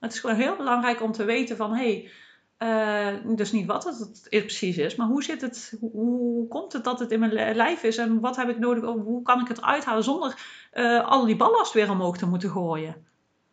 het 0.00 0.12
is 0.12 0.20
gewoon 0.20 0.36
heel 0.36 0.56
belangrijk 0.56 1.02
om 1.02 1.12
te 1.12 1.24
weten 1.24 1.56
van... 1.56 1.74
hey, 1.74 2.10
uh, 2.58 3.36
dus 3.36 3.52
niet 3.52 3.66
wat 3.66 3.84
het 3.84 4.28
precies 4.30 4.76
is, 4.76 4.96
maar 4.96 5.06
hoe 5.06 5.22
zit 5.22 5.40
het, 5.40 5.76
hoe, 5.80 6.48
komt 6.48 6.72
het 6.72 6.84
dat 6.84 6.98
het 6.98 7.10
in 7.10 7.20
mijn 7.20 7.54
lijf 7.54 7.82
is 7.82 7.96
en 7.96 8.20
wat 8.20 8.36
heb 8.36 8.48
ik 8.48 8.58
nodig, 8.58 8.84
hoe 8.84 9.22
kan 9.22 9.40
ik 9.40 9.48
het 9.48 9.62
uithalen 9.62 10.04
zonder 10.04 10.34
uh, 10.74 11.08
al 11.08 11.24
die 11.24 11.36
ballast 11.36 11.72
weer 11.72 11.90
omhoog 11.90 12.16
te 12.18 12.26
moeten 12.26 12.50
gooien. 12.50 13.06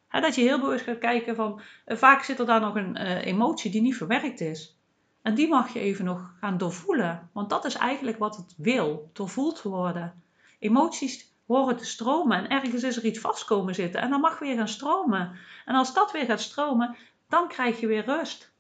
dat 0.09 0.35
je 0.35 0.41
heel 0.41 0.59
bewust 0.59 0.83
gaat 0.83 0.97
kijken 0.97 1.35
van, 1.35 1.61
uh, 1.85 1.97
vaak 1.97 2.23
zit 2.23 2.39
er 2.39 2.45
daar 2.45 2.61
nog 2.61 2.75
een 2.75 2.97
emotie 3.17 3.71
die 3.71 3.81
niet 3.81 3.97
verwerkt 3.97 4.41
is. 4.41 4.79
En 5.21 5.35
die 5.35 5.47
mag 5.47 5.73
je 5.73 5.79
even 5.79 6.05
nog 6.05 6.33
gaan 6.39 6.57
doorvoelen, 6.57 7.29
want 7.33 7.49
dat 7.49 7.65
is 7.65 7.75
eigenlijk 7.75 8.17
wat 8.17 8.35
het 8.35 8.53
wil, 8.57 9.09
doorvoeld 9.13 9.61
worden. 9.61 10.21
Emoties 10.59 11.30
horen 11.51 11.77
te 11.77 11.85
stromen. 11.85 12.37
En 12.37 12.49
ergens 12.49 12.83
is 12.83 12.97
er 12.97 13.05
iets 13.05 13.19
vast 13.19 13.45
komen 13.45 13.75
zitten. 13.75 14.01
En 14.01 14.09
dan 14.09 14.21
mag 14.21 14.39
weer 14.39 14.55
gaan 14.55 14.67
stromen. 14.67 15.37
En 15.65 15.75
als 15.75 15.93
dat 15.93 16.11
weer 16.11 16.25
gaat 16.25 16.41
stromen, 16.41 16.95
dan 17.29 17.47
krijg 17.47 17.79
je 17.79 17.87
weer 17.87 18.05
rust. 18.05 18.51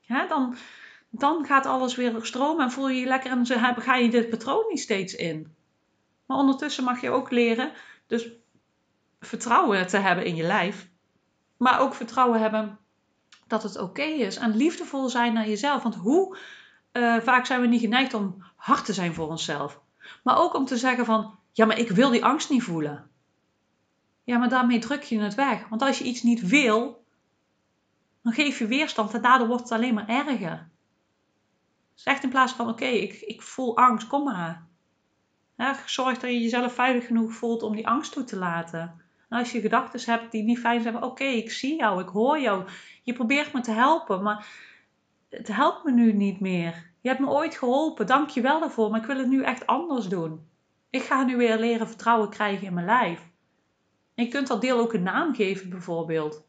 Ja, 0.00 0.26
dan, 0.26 0.56
dan 1.10 1.44
gaat 1.46 1.66
alles 1.66 1.94
weer 1.94 2.14
stromen 2.22 2.64
en 2.64 2.70
voel 2.70 2.88
je 2.88 3.00
je 3.00 3.06
lekker 3.06 3.30
en 3.30 3.46
ga 3.80 3.94
je 3.94 4.10
dit 4.10 4.30
patroon 4.30 4.64
niet 4.68 4.80
steeds 4.80 5.14
in. 5.14 5.56
Maar 6.26 6.36
ondertussen 6.36 6.84
mag 6.84 7.00
je 7.00 7.10
ook 7.10 7.30
leren, 7.30 7.72
dus 8.06 8.28
vertrouwen 9.20 9.86
te 9.86 9.96
hebben 9.96 10.24
in 10.24 10.36
je 10.36 10.42
lijf, 10.42 10.88
maar 11.56 11.80
ook 11.80 11.94
vertrouwen 11.94 12.40
hebben 12.40 12.78
dat 13.46 13.62
het 13.62 13.78
oké 13.78 14.02
is 14.02 14.36
en 14.36 14.56
liefdevol 14.56 15.08
zijn 15.08 15.32
naar 15.32 15.48
jezelf. 15.48 15.82
Want 15.82 15.94
hoe 15.94 16.36
uh, 16.92 17.16
vaak 17.16 17.46
zijn 17.46 17.60
we 17.60 17.66
niet 17.66 17.80
geneigd 17.80 18.14
om 18.14 18.44
hard 18.56 18.84
te 18.84 18.92
zijn 18.92 19.14
voor 19.14 19.28
onszelf, 19.28 19.80
maar 20.22 20.38
ook 20.38 20.54
om 20.54 20.64
te 20.64 20.76
zeggen 20.76 21.04
van, 21.04 21.37
ja, 21.58 21.66
maar 21.66 21.78
ik 21.78 21.90
wil 21.90 22.10
die 22.10 22.24
angst 22.24 22.50
niet 22.50 22.62
voelen. 22.62 23.10
Ja, 24.24 24.38
maar 24.38 24.48
daarmee 24.48 24.78
druk 24.78 25.02
je 25.02 25.20
het 25.20 25.34
weg. 25.34 25.68
Want 25.68 25.82
als 25.82 25.98
je 25.98 26.04
iets 26.04 26.22
niet 26.22 26.48
wil, 26.48 27.04
dan 28.22 28.32
geef 28.32 28.58
je 28.58 28.66
weerstand 28.66 29.14
en 29.14 29.22
daardoor 29.22 29.46
wordt 29.46 29.62
het 29.62 29.72
alleen 29.72 29.94
maar 29.94 30.08
erger. 30.08 30.68
Zeg 31.94 32.22
in 32.22 32.28
plaats 32.28 32.52
van, 32.52 32.68
oké, 32.68 32.84
ik, 32.84 33.20
ik 33.20 33.42
voel 33.42 33.76
angst, 33.76 34.06
kom 34.06 34.24
maar. 34.24 34.66
zorg 35.86 36.18
dat 36.18 36.30
je 36.30 36.40
jezelf 36.40 36.74
veilig 36.74 37.06
genoeg 37.06 37.32
voelt 37.32 37.62
om 37.62 37.74
die 37.76 37.88
angst 37.88 38.12
toe 38.12 38.24
te 38.24 38.36
laten. 38.36 39.02
En 39.28 39.38
als 39.38 39.52
je 39.52 39.60
gedachten 39.60 40.12
hebt 40.12 40.32
die 40.32 40.42
niet 40.42 40.58
fijn 40.58 40.82
zijn, 40.82 41.02
oké, 41.02 41.24
ik 41.24 41.50
zie 41.50 41.76
jou, 41.76 42.02
ik 42.02 42.08
hoor 42.08 42.40
jou. 42.40 42.68
Je 43.02 43.12
probeert 43.12 43.52
me 43.52 43.60
te 43.60 43.70
helpen, 43.70 44.22
maar 44.22 44.46
het 45.28 45.48
helpt 45.48 45.84
me 45.84 45.92
nu 45.92 46.12
niet 46.12 46.40
meer. 46.40 46.90
Je 47.00 47.08
hebt 47.08 47.20
me 47.20 47.28
ooit 47.28 47.56
geholpen, 47.56 48.06
dank 48.06 48.28
je 48.28 48.40
wel 48.40 48.60
daarvoor, 48.60 48.90
maar 48.90 49.00
ik 49.00 49.06
wil 49.06 49.18
het 49.18 49.28
nu 49.28 49.42
echt 49.42 49.66
anders 49.66 50.08
doen. 50.08 50.46
Ik 50.90 51.02
ga 51.02 51.22
nu 51.22 51.36
weer 51.36 51.58
leren 51.58 51.88
vertrouwen 51.88 52.30
krijgen 52.30 52.66
in 52.66 52.74
mijn 52.74 52.86
lijf. 52.86 53.30
Je 54.14 54.28
kunt 54.28 54.46
dat 54.46 54.60
deel 54.60 54.78
ook 54.78 54.92
een 54.92 55.02
naam 55.02 55.34
geven, 55.34 55.70
bijvoorbeeld. 55.70 56.46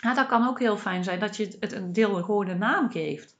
Ja, 0.00 0.14
dat 0.14 0.26
kan 0.26 0.48
ook 0.48 0.58
heel 0.58 0.76
fijn 0.76 1.04
zijn 1.04 1.20
dat 1.20 1.36
je 1.36 1.56
het 1.60 1.72
een 1.72 1.92
deel 1.92 2.22
gewoon 2.22 2.48
een 2.48 2.58
naam 2.58 2.90
geeft. 2.90 3.38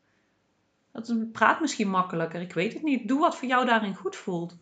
Dat 0.92 1.32
praat 1.32 1.60
misschien 1.60 1.90
makkelijker, 1.90 2.40
ik 2.40 2.52
weet 2.52 2.72
het 2.72 2.82
niet. 2.82 3.08
Doe 3.08 3.20
wat 3.20 3.36
voor 3.36 3.48
jou 3.48 3.66
daarin 3.66 3.94
goed 3.94 4.16
voelt. 4.16 4.58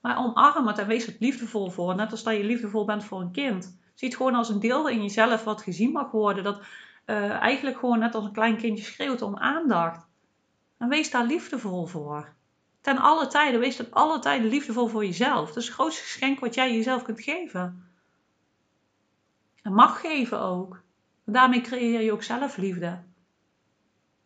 Maar 0.00 0.18
omarm 0.18 0.66
het 0.66 0.78
en 0.78 0.86
wees 0.86 1.06
het 1.06 1.16
liefdevol 1.20 1.70
voor. 1.70 1.94
Net 1.94 2.10
als 2.10 2.22
dat 2.22 2.36
je 2.36 2.44
liefdevol 2.44 2.84
bent 2.84 3.04
voor 3.04 3.20
een 3.20 3.32
kind. 3.32 3.78
Zie 3.94 4.08
het 4.08 4.16
gewoon 4.16 4.34
als 4.34 4.48
een 4.48 4.60
deel 4.60 4.88
in 4.88 5.02
jezelf 5.02 5.44
wat 5.44 5.62
gezien 5.62 5.92
mag 5.92 6.10
worden. 6.10 6.44
Dat 6.44 6.60
uh, 7.06 7.30
eigenlijk 7.30 7.78
gewoon 7.78 7.98
net 7.98 8.14
als 8.14 8.24
een 8.24 8.32
klein 8.32 8.56
kindje 8.56 8.84
schreeuwt 8.84 9.22
om 9.22 9.36
aandacht. 9.36 10.06
En 10.78 10.88
wees 10.88 11.10
daar 11.10 11.26
liefdevol 11.26 11.86
voor. 11.86 12.34
Ten 12.82 12.98
alle 12.98 13.26
tijden, 13.26 13.60
wees 13.60 13.76
ten 13.76 13.90
alle 13.90 14.18
tijden 14.18 14.48
liefdevol 14.48 14.86
voor 14.86 15.04
jezelf. 15.04 15.48
Dat 15.48 15.56
is 15.56 15.66
het 15.66 15.74
grootste 15.74 16.02
geschenk 16.02 16.40
wat 16.40 16.54
jij 16.54 16.74
jezelf 16.74 17.02
kunt 17.02 17.20
geven. 17.20 17.90
En 19.62 19.72
mag 19.72 20.00
geven 20.00 20.40
ook. 20.40 20.82
daarmee 21.24 21.60
creëer 21.60 22.00
je 22.00 22.12
ook 22.12 22.22
zelfliefde. 22.22 23.02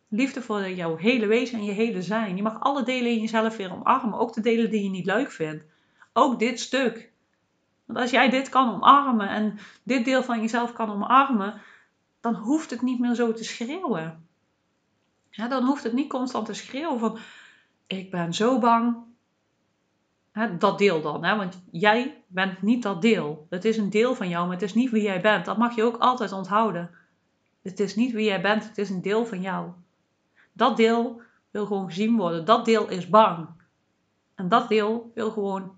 Liefde 0.09 0.43
voor 0.43 0.71
jouw 0.71 0.97
hele 0.97 1.27
wezen 1.27 1.59
en 1.59 1.65
je 1.65 1.73
hele 1.73 2.03
zijn. 2.03 2.37
Je 2.37 2.43
mag 2.43 2.61
alle 2.61 2.83
delen 2.83 3.11
in 3.11 3.21
jezelf 3.21 3.57
weer 3.57 3.73
omarmen. 3.73 4.19
Ook 4.19 4.33
de 4.33 4.41
delen 4.41 4.71
die 4.71 4.83
je 4.83 4.91
niet 4.91 5.07
leuk 5.07 5.31
vindt. 5.31 5.65
Ook 6.13 6.39
dit 6.39 6.61
stuk. 6.61 7.13
Want 7.85 7.99
als 7.99 8.11
jij 8.11 8.31
dit 8.31 8.49
kan 8.49 8.75
omarmen 8.75 9.29
en 9.29 9.59
dit 9.83 10.05
deel 10.05 10.23
van 10.23 10.41
jezelf 10.41 10.73
kan 10.73 10.91
omarmen, 10.91 11.61
dan 12.21 12.35
hoeft 12.35 12.71
het 12.71 12.83
niet 12.83 12.99
meer 12.99 13.15
zo 13.15 13.33
te 13.33 13.45
schreeuwen. 13.45 14.29
Ja, 15.31 15.49
dan 15.49 15.65
hoeft 15.65 15.83
het 15.83 15.93
niet 15.93 16.09
constant 16.09 16.47
te 16.47 16.55
schreeuwen 16.55 16.99
van 16.99 17.19
ik 17.87 18.11
ben 18.11 18.35
zo 18.35 18.59
bang. 18.59 19.05
dat 20.59 20.79
deel 20.79 21.03
dan, 21.03 21.21
want 21.21 21.63
jij 21.71 22.25
bent 22.27 22.63
niet 22.63 22.83
dat 22.83 23.03
deel. 23.03 23.47
Het 23.51 23.65
is 23.65 23.77
een 23.77 23.91
deel 23.91 24.15
van 24.15 24.29
jou, 24.29 24.45
maar 24.45 24.55
het 24.55 24.65
is 24.65 24.75
niet 24.75 24.91
wie 24.91 25.03
jij 25.03 25.21
bent. 25.21 25.45
Dat 25.45 25.57
mag 25.57 25.75
je 25.75 25.83
ook 25.83 25.97
altijd 25.97 26.33
onthouden. 26.33 26.91
Het 27.63 27.81
is 27.81 27.97
niet 27.97 28.13
wie 28.13 28.25
jij 28.25 28.41
bent, 28.41 28.69
het 28.69 28.79
is 28.79 28.91
een 28.91 29.03
deel 29.03 29.27
van 29.27 29.41
jou. 29.41 29.71
Dat 30.53 30.77
deel 30.77 31.21
wil 31.51 31.67
gewoon 31.67 31.87
gezien 31.87 32.17
worden. 32.17 32.45
Dat 32.45 32.65
deel 32.65 32.89
is 32.89 33.09
bang. 33.09 33.49
En 34.35 34.49
dat 34.49 34.69
deel 34.69 35.11
wil 35.15 35.31
gewoon 35.31 35.75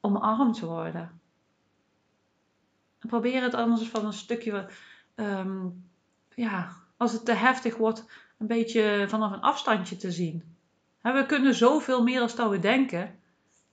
omarmd 0.00 0.60
worden. 0.60 1.20
En 2.98 3.08
probeer 3.08 3.42
het 3.42 3.54
anders 3.54 3.88
van 3.88 4.06
een 4.06 4.12
stukje, 4.12 4.68
ehm, 5.14 5.66
ja, 6.34 6.72
als 6.96 7.12
het 7.12 7.24
te 7.24 7.32
heftig 7.32 7.76
wordt, 7.76 8.06
een 8.38 8.46
beetje 8.46 9.04
vanaf 9.08 9.32
een 9.32 9.40
afstandje 9.40 9.96
te 9.96 10.10
zien. 10.10 10.53
We 11.12 11.26
kunnen 11.26 11.54
zoveel 11.54 12.02
meer 12.02 12.20
dat 12.20 12.50
we 12.50 12.58
denken, 12.58 13.18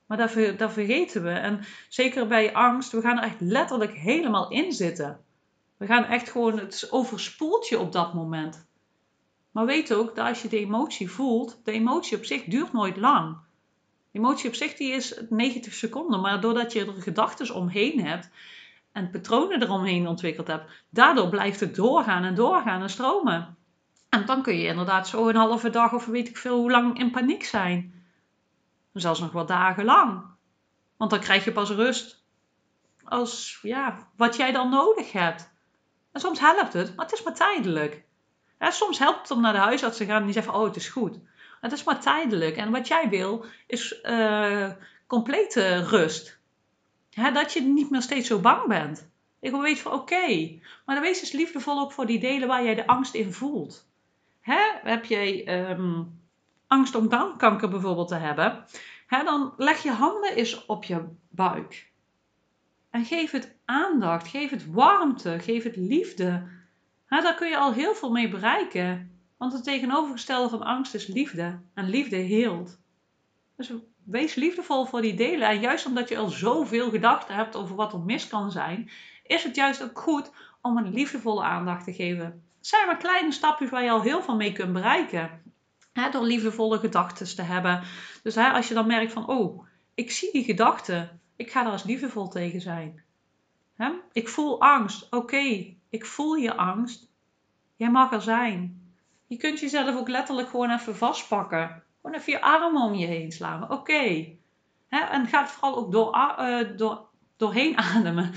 maar 0.06 0.18
dat, 0.18 0.58
dat 0.58 0.74
vergeten 0.74 1.24
we. 1.24 1.30
En 1.30 1.60
zeker 1.90 2.28
bij 2.28 2.54
angst, 2.54 2.92
we 2.92 3.02
gaan 3.02 3.18
er 3.18 3.24
echt 3.24 3.42
letterlijk 3.42 3.94
helemaal 3.94 4.50
in 4.50 4.72
zitten. 4.72 5.20
We 5.78 5.86
gaan 5.86 6.04
echt 6.04 6.30
gewoon, 6.30 6.60
het 6.60 6.88
overspoelt 6.90 7.68
je 7.68 7.80
op 7.80 7.92
dat 7.92 8.14
moment. 8.14 8.70
Maar 9.52 9.66
weet 9.66 9.94
ook 9.94 10.16
dat 10.16 10.28
als 10.28 10.42
je 10.42 10.48
de 10.48 10.60
emotie 10.60 11.12
voelt, 11.12 11.62
de 11.64 11.72
emotie 11.72 12.18
op 12.18 12.26
zich 12.26 12.44
duurt 12.44 12.74
nooit 12.74 12.98
lang. 12.98 13.38
De 14.12 14.20
emotie 14.20 14.50
op 14.50 14.56
zich 14.56 14.74
die 14.74 14.92
is 14.92 15.22
90 15.30 15.74
seconden, 15.74 16.22
maar 16.22 16.42
doordat 16.42 16.74
je 16.74 16.86
er 16.86 17.02
gedachten 17.02 17.56
omheen 17.56 18.06
hebt 18.06 18.30
en 18.92 19.10
patronen 19.10 19.62
eromheen 19.62 20.08
ontwikkeld 20.08 20.48
hebt, 20.48 20.72
daardoor 20.90 21.30
blijft 21.30 21.60
het 21.60 21.76
doorgaan 21.76 22.24
en 22.24 22.36
doorgaan 22.36 22.82
en 22.82 22.90
stromen. 22.90 23.58
En 24.12 24.26
dan 24.26 24.42
kun 24.42 24.58
je 24.58 24.68
inderdaad 24.68 25.08
zo 25.08 25.30
een 25.30 25.36
halve 25.36 25.70
dag 25.70 25.94
of 25.94 26.06
weet 26.06 26.28
ik 26.28 26.38
veel 26.38 26.58
hoe 26.58 26.72
lang 26.72 27.00
in 27.00 27.12
paniek 27.12 27.44
zijn. 27.44 28.04
Zelfs 28.94 29.20
nog 29.20 29.32
wel 29.32 29.46
dagenlang. 29.46 30.24
Want 30.98 31.12
dan 31.12 31.20
krijg 31.20 31.46
je 31.46 31.52
pas 31.52 31.70
rust 31.70 32.24
als 33.04 33.60
ja, 33.62 34.08
wat 34.16 34.36
jij 34.36 34.52
dan 34.52 34.70
nodig 34.70 35.12
hebt. 35.12 35.54
En 36.12 36.22
soms 36.22 36.40
helpt 36.40 36.74
het, 36.74 36.96
maar 36.96 37.06
het 37.06 37.14
is 37.14 37.24
maar 37.24 37.36
tijdelijk 37.36 38.10
soms 38.70 39.00
helpt 39.00 39.22
het 39.22 39.32
om 39.32 39.42
naar 39.42 39.54
de 39.54 39.60
huisarts 39.60 39.98
te 39.98 40.06
gaan 40.06 40.20
en 40.20 40.24
die 40.24 40.34
zegt 40.34 40.48
oh 40.48 40.64
het 40.64 40.76
is 40.76 40.90
goed. 40.90 41.18
Het 41.62 41.72
is 41.72 41.84
maar 41.84 42.00
tijdelijk. 42.00 42.58
En 42.58 42.72
wat 42.72 42.88
jij 42.88 43.10
wil 43.10 43.46
is 43.68 44.00
uh, 44.04 44.72
complete 45.08 45.84
rust. 45.84 46.40
dat 47.34 47.54
je 47.54 47.62
niet 47.62 47.90
meer 47.90 48.02
steeds 48.02 48.28
zo 48.28 48.40
bang 48.40 48.68
bent. 48.68 49.10
Ik 49.40 49.52
weten 49.52 49.82
van 49.82 49.92
oké, 49.92 50.60
maar 50.86 50.96
dan 50.96 51.04
wees 51.04 51.20
dus 51.20 51.32
liefdevol 51.32 51.80
ook 51.80 51.92
voor 51.92 52.06
die 52.06 52.20
delen 52.20 52.48
waar 52.48 52.64
jij 52.64 52.76
de 52.76 52.88
angst 52.88 53.14
in 53.14 53.34
voelt. 53.34 53.90
Heb 54.42 55.06
jij 55.06 55.46
ehm, 55.46 56.04
angst 56.68 56.96
om 56.96 57.10
darmkanker 57.10 57.70
bijvoorbeeld 57.70 58.08
te 58.08 58.16
hebben, 58.16 58.66
dan 59.08 59.54
leg 59.58 59.84
je 59.84 59.92
handen 59.92 60.36
eens 60.36 60.66
op 60.66 60.84
je 60.84 61.04
buik. 61.30 61.92
En 62.90 63.06
geef 63.06 63.32
het 63.32 63.56
aandacht, 63.66 64.28
geef 64.28 64.50
het 64.50 64.72
warmte, 64.72 65.40
geef 65.40 65.64
het 65.64 65.76
liefde. 65.76 66.48
Nou, 67.10 67.24
daar 67.24 67.36
kun 67.36 67.50
je 67.50 67.58
al 67.58 67.74
heel 67.74 67.96
veel 67.96 68.12
mee 68.12 68.30
bereiken. 68.30 69.12
Want 69.38 69.54
het 69.54 69.64
tegenovergestelde 69.64 70.50
van 70.50 70.64
angst 70.64 70.94
is 70.94 71.08
liefde. 71.08 71.60
En 71.74 71.90
liefde 71.90 72.16
heelt. 72.16 72.80
Dus 73.56 73.74
wees 74.04 74.36
liefdevol 74.36 74.86
voor 74.86 75.02
die 75.02 75.14
delen. 75.14 75.48
En 75.48 75.60
juist 75.60 75.86
omdat 75.86 76.10
je 76.10 76.18
al 76.18 76.30
zoveel 76.30 76.90
gedachten 76.90 77.36
hebt 77.36 77.56
over 77.56 77.76
wat 77.76 77.94
er 77.94 78.00
mis 78.00 78.28
kan 78.28 78.52
zijn, 78.52 78.90
is 79.24 79.44
het 79.44 79.56
juist 79.56 79.84
ook 79.84 80.00
goed 80.00 80.32
om 80.62 80.78
een 80.78 80.94
liefdevolle 80.94 81.44
aandacht 81.44 81.84
te 81.84 81.94
geven. 81.94 82.44
Zijn 82.62 82.86
maar 82.86 82.98
kleine 82.98 83.32
stapjes 83.32 83.70
waar 83.70 83.84
je 83.84 83.90
al 83.90 84.02
heel 84.02 84.22
veel 84.22 84.36
mee 84.36 84.52
kunt 84.52 84.74
bereiken. 84.74 85.42
door 86.12 86.24
liefdevolle 86.24 86.80
gedachten 86.80 87.36
te 87.36 87.42
hebben. 87.42 87.84
Dus 88.24 88.38
als 88.38 88.68
je 88.68 88.74
dan 88.74 88.88
merkt 88.88 89.14
van, 89.14 89.28
oh, 89.28 89.66
ik 89.94 90.12
zie 90.12 90.32
die 90.32 90.44
gedachten. 90.44 91.22
Ik 91.36 91.52
ga 91.52 91.64
daar 91.64 91.72
als 91.72 91.84
liefdevol 91.84 92.28
tegen 92.28 92.62
zijn. 92.62 93.04
ik 94.12 94.30
voel 94.30 94.62
angst. 94.62 95.08
Oké, 95.10 95.76
ik 95.90 96.06
voel 96.06 96.36
je 96.36 96.56
angst. 96.56 97.10
Jij 97.76 97.92
mag 97.92 98.12
er 98.12 98.22
zijn. 98.22 98.82
Je 99.28 99.38
kunt 99.38 99.60
jezelf 99.60 99.96
ook 99.96 100.10
letterlijk 100.10 100.50
gewoon 100.50 100.72
even 100.72 100.96
vastpakken. 100.96 101.84
Gewoon 102.02 102.18
even 102.18 102.34
je 102.34 102.42
armen 102.42 102.82
om 102.82 102.94
je 102.94 103.06
heen 103.06 103.32
slaan. 103.32 103.72
Oké. 103.72 104.28
En 104.90 105.28
ga 105.28 105.42
het 105.42 105.52
vooral 105.52 105.78
ook 105.78 105.92
door, 105.92 106.16
uh, 106.40 106.78
door, 106.78 107.06
doorheen 107.38 107.78
ademen. 107.96 108.32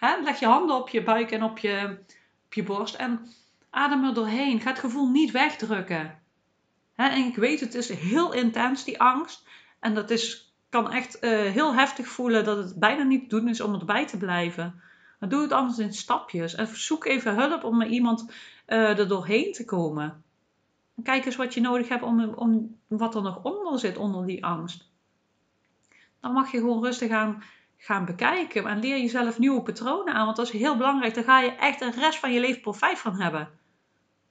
Leg 0.00 0.38
je 0.38 0.46
handen 0.46 0.76
op 0.76 0.88
je 0.88 1.02
buik 1.02 1.30
en 1.30 1.42
op 1.42 1.58
je, 1.58 1.98
op 2.44 2.54
je 2.54 2.62
borst. 2.62 2.94
En 2.94 3.28
adem 3.70 4.04
er 4.04 4.14
doorheen. 4.14 4.60
Ga 4.60 4.70
het 4.70 4.78
gevoel 4.78 5.08
niet 5.08 5.30
wegdrukken. 5.30 6.18
En 6.94 7.26
ik 7.26 7.36
weet, 7.36 7.60
het 7.60 7.74
is 7.74 7.88
heel 7.88 8.32
intens, 8.32 8.84
die 8.84 9.00
angst. 9.00 9.46
En 9.80 9.94
dat 9.94 10.10
is, 10.10 10.54
kan 10.68 10.92
echt 10.92 11.24
uh, 11.24 11.30
heel 11.30 11.74
heftig 11.74 12.08
voelen 12.08 12.44
dat 12.44 12.56
het 12.56 12.78
bijna 12.78 13.02
niet 13.02 13.28
te 13.28 13.36
doen 13.36 13.48
is 13.48 13.60
om 13.60 13.74
erbij 13.74 14.06
te 14.06 14.18
blijven. 14.18 14.80
Maar 15.18 15.28
doe 15.28 15.42
het 15.42 15.52
anders 15.52 15.78
in 15.78 15.92
stapjes. 15.92 16.54
En 16.54 16.66
zoek 16.66 17.04
even 17.04 17.34
hulp 17.34 17.64
om 17.64 17.76
met 17.76 17.88
iemand 17.88 18.32
uh, 18.66 18.98
er 18.98 19.08
doorheen 19.08 19.52
te 19.52 19.64
komen. 19.64 20.22
En 20.96 21.02
kijk 21.02 21.24
eens 21.24 21.36
wat 21.36 21.54
je 21.54 21.60
nodig 21.60 21.88
hebt 21.88 22.02
om, 22.02 22.24
om 22.34 22.76
wat 22.86 23.14
er 23.14 23.22
nog 23.22 23.42
onder 23.42 23.78
zit, 23.78 23.96
onder 23.96 24.26
die 24.26 24.44
angst. 24.44 24.88
Dan 26.20 26.32
mag 26.32 26.52
je 26.52 26.58
gewoon 26.58 26.84
rustig 26.84 27.10
aan 27.10 27.42
gaan 27.76 28.04
bekijken. 28.04 28.66
En 28.66 28.78
leer 28.78 28.98
jezelf 28.98 29.38
nieuwe 29.38 29.62
patronen 29.62 30.14
aan. 30.14 30.24
Want 30.24 30.36
dat 30.36 30.46
is 30.46 30.60
heel 30.60 30.76
belangrijk. 30.76 31.14
Daar 31.14 31.24
ga 31.24 31.40
je 31.40 31.50
echt 31.50 31.78
de 31.78 31.90
rest 31.90 32.18
van 32.18 32.32
je 32.32 32.40
leven 32.40 32.60
profijt 32.60 32.98
van 32.98 33.20
hebben. 33.20 33.59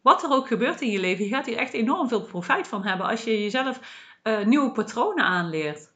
Wat 0.10 0.24
er 0.24 0.32
ook 0.32 0.48
gebeurt 0.48 0.82
in 0.82 0.92
je 0.92 1.00
leven, 1.00 1.24
je 1.24 1.30
gaat 1.30 1.46
hier 1.46 1.58
echt 1.58 1.74
enorm 1.74 2.08
veel 2.08 2.22
profijt 2.22 2.68
van 2.68 2.86
hebben 2.86 3.06
als 3.06 3.24
je 3.24 3.42
jezelf 3.42 3.80
uh, 4.24 4.46
nieuwe 4.46 4.72
patronen 4.72 5.26
aanleert. 5.26 5.92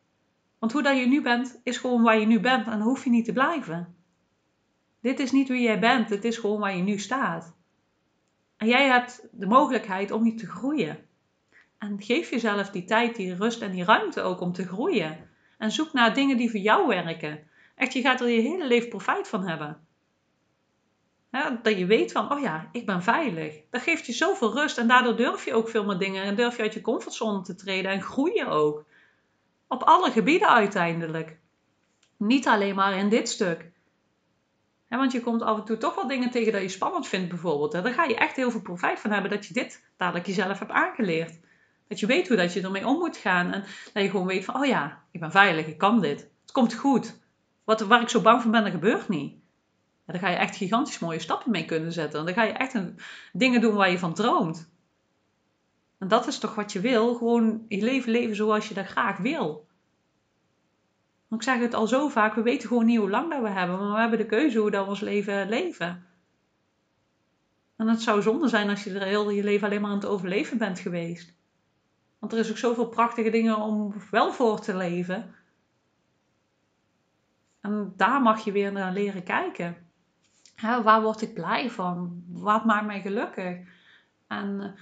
Want 0.60 0.72
hoe 0.72 0.84
dat 0.84 0.98
je 0.98 1.06
nu 1.06 1.22
bent, 1.22 1.60
is 1.64 1.78
gewoon 1.78 2.02
waar 2.02 2.20
je 2.20 2.26
nu 2.26 2.40
bent 2.40 2.66
en 2.66 2.72
dan 2.72 2.88
hoef 2.88 3.04
je 3.04 3.10
niet 3.10 3.26
te 3.26 3.34
blijven. 3.34 3.96
Dit 5.02 5.20
is 5.20 5.32
niet 5.32 5.48
wie 5.48 5.62
jij 5.62 5.80
bent, 5.80 6.10
het 6.10 6.24
is 6.24 6.38
gewoon 6.38 6.60
waar 6.60 6.76
je 6.76 6.84
nu 6.84 7.00
staat. 7.00 7.56
En 8.58 8.68
jij 8.68 8.88
hebt 8.88 9.28
de 9.32 9.48
mogelijkheid 9.48 10.12
om 10.12 10.24
niet 10.24 10.38
te 10.38 10.48
groeien. 10.48 10.98
En 11.78 12.02
geef 12.02 12.30
jezelf 12.30 12.70
die 12.70 12.86
tijd, 12.86 13.16
die 13.16 13.36
rust 13.36 13.62
en 13.62 13.72
die 13.72 13.84
ruimte 13.84 14.22
ook 14.22 14.42
om 14.42 14.54
te 14.54 14.68
groeien. 14.68 15.30
En 15.58 15.72
zoek 15.72 15.94
naar 15.94 16.14
dingen 16.14 16.38
die 16.38 16.50
voor 16.50 16.60
jou 16.60 16.88
werken. 16.88 17.48
Echt, 17.76 17.94
je 17.94 18.02
gaat 18.02 18.22
er 18.22 18.30
je 18.30 18.42
hele 18.42 18.68
leven 18.68 18.90
profijt 18.90 19.28
van 19.28 19.48
hebben. 19.48 19.88
Dat 21.42 21.78
je 21.78 21.86
weet 21.86 22.12
van, 22.12 22.32
oh 22.32 22.42
ja, 22.42 22.70
ik 22.72 22.86
ben 22.86 23.04
veilig. 23.04 23.56
Dat 23.70 23.82
geeft 23.82 24.06
je 24.06 24.14
zoveel 24.14 24.54
rust 24.54 24.78
en 24.78 24.88
daardoor 24.88 25.16
durf 25.16 25.46
je 25.46 25.54
ook 25.54 25.70
veel 25.70 25.86
meer 25.86 25.98
dingen. 25.98 26.24
En 26.24 26.36
durf 26.36 26.56
je 26.56 26.62
uit 26.62 26.74
je 26.74 26.82
comfortzone 26.82 27.42
te 27.42 27.56
treden 27.56 27.92
en 27.92 28.02
groei 28.02 28.34
je 28.34 28.48
ook. 28.48 28.86
Op 29.68 29.84
alle 29.84 30.12
gebieden 30.12 30.50
uiteindelijk. 30.50 31.38
Niet 32.18 32.48
alleen 32.48 32.76
maar 32.76 32.98
in 32.98 33.10
dit 33.10 33.30
stuk. 33.30 33.72
want 34.88 35.12
je 35.12 35.22
komt 35.22 35.42
af 35.42 35.58
en 35.58 35.66
toe 35.66 35.78
toch 35.78 35.96
wel 35.96 36.08
dingen 36.08 36.32
tegen 36.32 36.52
dat 36.52 36.62
je 36.62 36.70
spannend 36.70 37.08
vindt 37.08 37.30
bijvoorbeeld. 37.30 37.72
Daar 37.72 37.94
ga 37.94 38.04
je 38.04 38.16
echt 38.16 38.36
heel 38.36 38.52
veel 38.52 38.62
profijt 38.62 39.00
van 39.00 39.12
hebben 39.12 39.32
dat 39.32 39.46
je 39.46 39.54
dit 39.54 39.84
dadelijk 39.98 40.26
jezelf 40.26 40.60
hebt 40.60 40.72
aangeleerd. 40.72 41.40
Dat 41.88 42.00
je 42.00 42.06
weet 42.06 42.28
hoe 42.28 42.38
dat 42.38 42.54
je 42.54 42.62
ermee 42.62 42.88
om 42.88 42.98
moet 42.98 43.18
gaan. 43.18 43.52
En 43.52 43.64
dat 43.94 44.04
je 44.04 44.10
gewoon 44.10 44.28
weet 44.28 44.46
van, 44.46 44.56
oh 44.56 44.66
ja, 44.66 45.04
ik 45.12 45.20
ben 45.20 45.32
veilig, 45.32 45.68
ik 45.68 45.78
kan 45.78 46.02
dit. 46.02 46.20
Het 46.42 46.52
komt 46.52 46.74
goed. 46.74 47.20
Wat, 47.64 47.82
waar 47.82 48.02
ik 48.02 48.10
zo 48.10 48.22
bang 48.22 48.42
voor 48.42 48.52
ben, 48.52 48.64
dat 48.64 48.72
gebeurt 48.72 49.10
niet. 49.10 49.43
Dan 50.06 50.20
ga 50.20 50.30
je 50.30 50.36
echt 50.36 50.56
gigantisch 50.56 51.00
mooie 51.00 51.20
stappen 51.20 51.52
mee 51.52 51.66
kunnen 51.66 51.92
zetten. 51.92 52.20
En 52.20 52.26
dan 52.26 52.34
ga 52.34 52.44
je 52.44 52.52
echt 52.52 52.76
dingen 53.34 53.62
doen 53.62 53.76
waar 53.76 53.90
je 53.90 54.00
van 54.00 54.14
droomt. 54.14 54.72
En 55.98 56.08
dat 56.08 56.28
is 56.28 56.40
toch 56.40 56.56
wat 56.56 56.72
je 56.72 56.80
wil? 56.80 57.16
Gewoon 57.16 57.66
je 57.68 57.84
leven 57.84 58.12
leven 58.12 58.36
zoals 58.36 58.68
je 58.68 58.74
dat 58.74 58.86
graag 58.86 59.18
wil. 59.18 59.68
ik 61.30 61.44
zeg 61.44 61.60
het 61.60 61.74
al 61.74 61.88
zo 61.88 62.08
vaak, 62.08 62.34
we 62.34 62.42
weten 62.42 62.68
gewoon 62.68 62.86
niet 62.86 62.98
hoe 62.98 63.10
lang 63.10 63.30
dat 63.30 63.42
we 63.42 63.50
hebben. 63.50 63.80
Maar 63.80 63.94
we 63.94 64.00
hebben 64.00 64.18
de 64.18 64.26
keuze 64.26 64.60
hoe 64.60 64.72
dat 64.72 64.84
we 64.84 64.90
ons 64.90 65.00
leven 65.00 65.50
leven. 65.50 66.06
En 67.76 67.88
het 67.88 68.02
zou 68.02 68.22
zonde 68.22 68.48
zijn 68.48 68.70
als 68.70 68.84
je 68.84 69.00
er 69.00 69.08
heel 69.08 69.30
je 69.30 69.44
leven 69.44 69.68
alleen 69.68 69.82
maar 69.82 69.90
aan 69.90 69.98
het 69.98 70.06
overleven 70.06 70.58
bent 70.58 70.80
geweest. 70.80 71.36
Want 72.20 72.34
er 72.34 72.40
is 72.40 72.50
ook 72.50 72.58
zoveel 72.58 72.88
prachtige 72.88 73.30
dingen 73.30 73.58
om 73.58 73.94
wel 74.12 74.34
voor 74.34 74.60
te 74.60 74.76
leven. 74.76 75.36
En 77.62 77.94
daar 77.96 78.22
mag 78.22 78.44
je 78.44 78.52
weer 78.52 78.72
naar 78.72 78.94
leren 78.94 79.24
kijken. 79.24 79.83
Waar 80.62 81.02
word 81.02 81.22
ik 81.22 81.34
blij 81.34 81.70
van? 81.70 82.24
Wat 82.28 82.66
maakt 82.66 82.86
mij 82.86 83.02
gelukkig? 83.02 83.58
En 84.28 84.62
eh, 84.62 84.82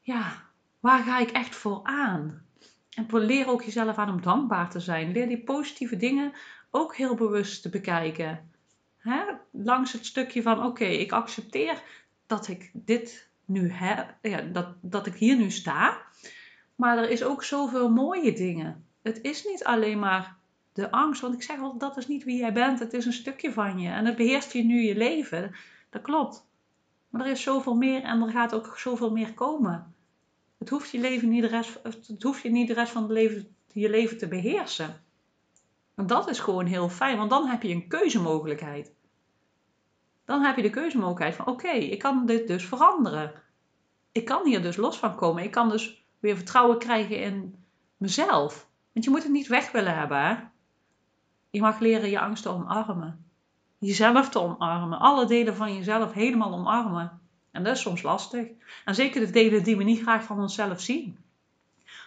ja, 0.00 0.32
waar 0.80 1.02
ga 1.02 1.18
ik 1.18 1.30
echt 1.30 1.54
voor 1.54 1.80
aan? 1.82 2.42
En 2.94 3.06
leer 3.10 3.48
ook 3.48 3.62
jezelf 3.62 3.96
aan 3.96 4.10
om 4.10 4.22
dankbaar 4.22 4.70
te 4.70 4.80
zijn. 4.80 5.12
Leer 5.12 5.28
die 5.28 5.42
positieve 5.42 5.96
dingen 5.96 6.32
ook 6.70 6.96
heel 6.96 7.14
bewust 7.14 7.62
te 7.62 7.68
bekijken. 7.68 8.50
Langs 9.50 9.92
het 9.92 10.06
stukje 10.06 10.42
van: 10.42 10.64
oké, 10.64 10.84
ik 10.84 11.12
accepteer 11.12 11.82
dat 12.26 12.48
ik 12.48 12.70
dit 12.72 13.28
nu 13.44 13.70
heb, 13.70 14.14
ja, 14.22 14.40
dat, 14.40 14.74
dat 14.80 15.06
ik 15.06 15.14
hier 15.14 15.36
nu 15.36 15.50
sta. 15.50 16.02
Maar 16.74 16.98
er 16.98 17.10
is 17.10 17.24
ook 17.24 17.44
zoveel 17.44 17.90
mooie 17.90 18.32
dingen. 18.32 18.86
Het 19.02 19.20
is 19.22 19.44
niet 19.44 19.64
alleen 19.64 19.98
maar 19.98 20.36
de 20.80 20.90
angst, 20.90 21.20
want 21.20 21.34
ik 21.34 21.42
zeg 21.42 21.60
al, 21.60 21.78
dat 21.78 21.96
is 21.96 22.06
niet 22.06 22.24
wie 22.24 22.36
jij 22.36 22.52
bent. 22.52 22.78
Het 22.78 22.92
is 22.92 23.06
een 23.06 23.12
stukje 23.12 23.52
van 23.52 23.78
je 23.78 23.88
en 23.88 24.06
het 24.06 24.16
beheerst 24.16 24.52
je 24.52 24.64
nu 24.64 24.80
je 24.80 24.96
leven. 24.96 25.54
Dat 25.90 26.02
klopt. 26.02 26.48
Maar 27.08 27.24
er 27.24 27.30
is 27.30 27.42
zoveel 27.42 27.74
meer 27.74 28.02
en 28.02 28.22
er 28.22 28.30
gaat 28.30 28.54
ook 28.54 28.78
zoveel 28.78 29.10
meer 29.10 29.34
komen. 29.34 29.94
Het 30.58 30.68
hoeft 30.68 30.90
je, 30.90 30.98
leven 30.98 31.28
niet 31.28 31.42
de 31.42 31.48
rest, 31.48 31.80
het 31.82 32.22
hoeft 32.22 32.42
je 32.42 32.50
niet 32.50 32.68
de 32.68 32.74
rest 32.74 32.92
van 32.92 33.02
het 33.02 33.10
leven, 33.10 33.56
je 33.72 33.90
leven 33.90 34.18
te 34.18 34.28
beheersen. 34.28 35.02
En 35.94 36.06
dat 36.06 36.28
is 36.28 36.38
gewoon 36.38 36.66
heel 36.66 36.88
fijn, 36.88 37.16
want 37.16 37.30
dan 37.30 37.46
heb 37.46 37.62
je 37.62 37.74
een 37.74 37.88
keuzemogelijkheid. 37.88 38.94
Dan 40.24 40.42
heb 40.42 40.56
je 40.56 40.62
de 40.62 40.70
keuzemogelijkheid 40.70 41.34
van 41.34 41.46
oké, 41.46 41.70
ik 41.70 41.98
kan 41.98 42.26
dit 42.26 42.46
dus 42.46 42.64
veranderen. 42.64 43.32
Ik 44.12 44.24
kan 44.24 44.46
hier 44.46 44.62
dus 44.62 44.76
los 44.76 44.98
van 44.98 45.16
komen. 45.16 45.42
Ik 45.42 45.50
kan 45.50 45.68
dus 45.68 46.04
weer 46.18 46.36
vertrouwen 46.36 46.78
krijgen 46.78 47.20
in 47.20 47.64
mezelf. 47.96 48.68
Want 48.92 49.04
je 49.04 49.10
moet 49.10 49.22
het 49.22 49.32
niet 49.32 49.46
weg 49.46 49.72
willen 49.72 49.98
hebben. 49.98 50.26
Hè? 50.26 50.36
Je 51.50 51.60
mag 51.60 51.78
leren 51.78 52.10
je 52.10 52.20
angst 52.20 52.42
te 52.42 52.48
omarmen. 52.48 53.24
Jezelf 53.78 54.28
te 54.28 54.40
omarmen. 54.40 54.98
Alle 54.98 55.26
delen 55.26 55.56
van 55.56 55.74
jezelf 55.74 56.12
helemaal 56.12 56.52
omarmen. 56.52 57.20
En 57.50 57.64
dat 57.64 57.76
is 57.76 57.82
soms 57.82 58.02
lastig. 58.02 58.48
En 58.84 58.94
zeker 58.94 59.20
de 59.20 59.30
delen 59.30 59.64
die 59.64 59.76
we 59.76 59.82
niet 59.82 60.00
graag 60.00 60.24
van 60.24 60.40
onszelf 60.40 60.80
zien. 60.80 61.18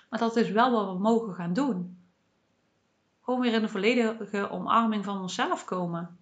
Maar 0.09 0.19
dat 0.19 0.35
is 0.35 0.49
wel 0.49 0.71
wat 0.71 0.93
we 0.93 0.99
mogen 0.99 1.33
gaan 1.33 1.53
doen. 1.53 1.97
Gewoon 3.21 3.39
weer 3.39 3.53
in 3.53 3.61
de 3.61 3.69
volledige 3.69 4.49
omarming 4.49 5.03
van 5.03 5.21
onszelf 5.21 5.65
komen. 5.65 6.17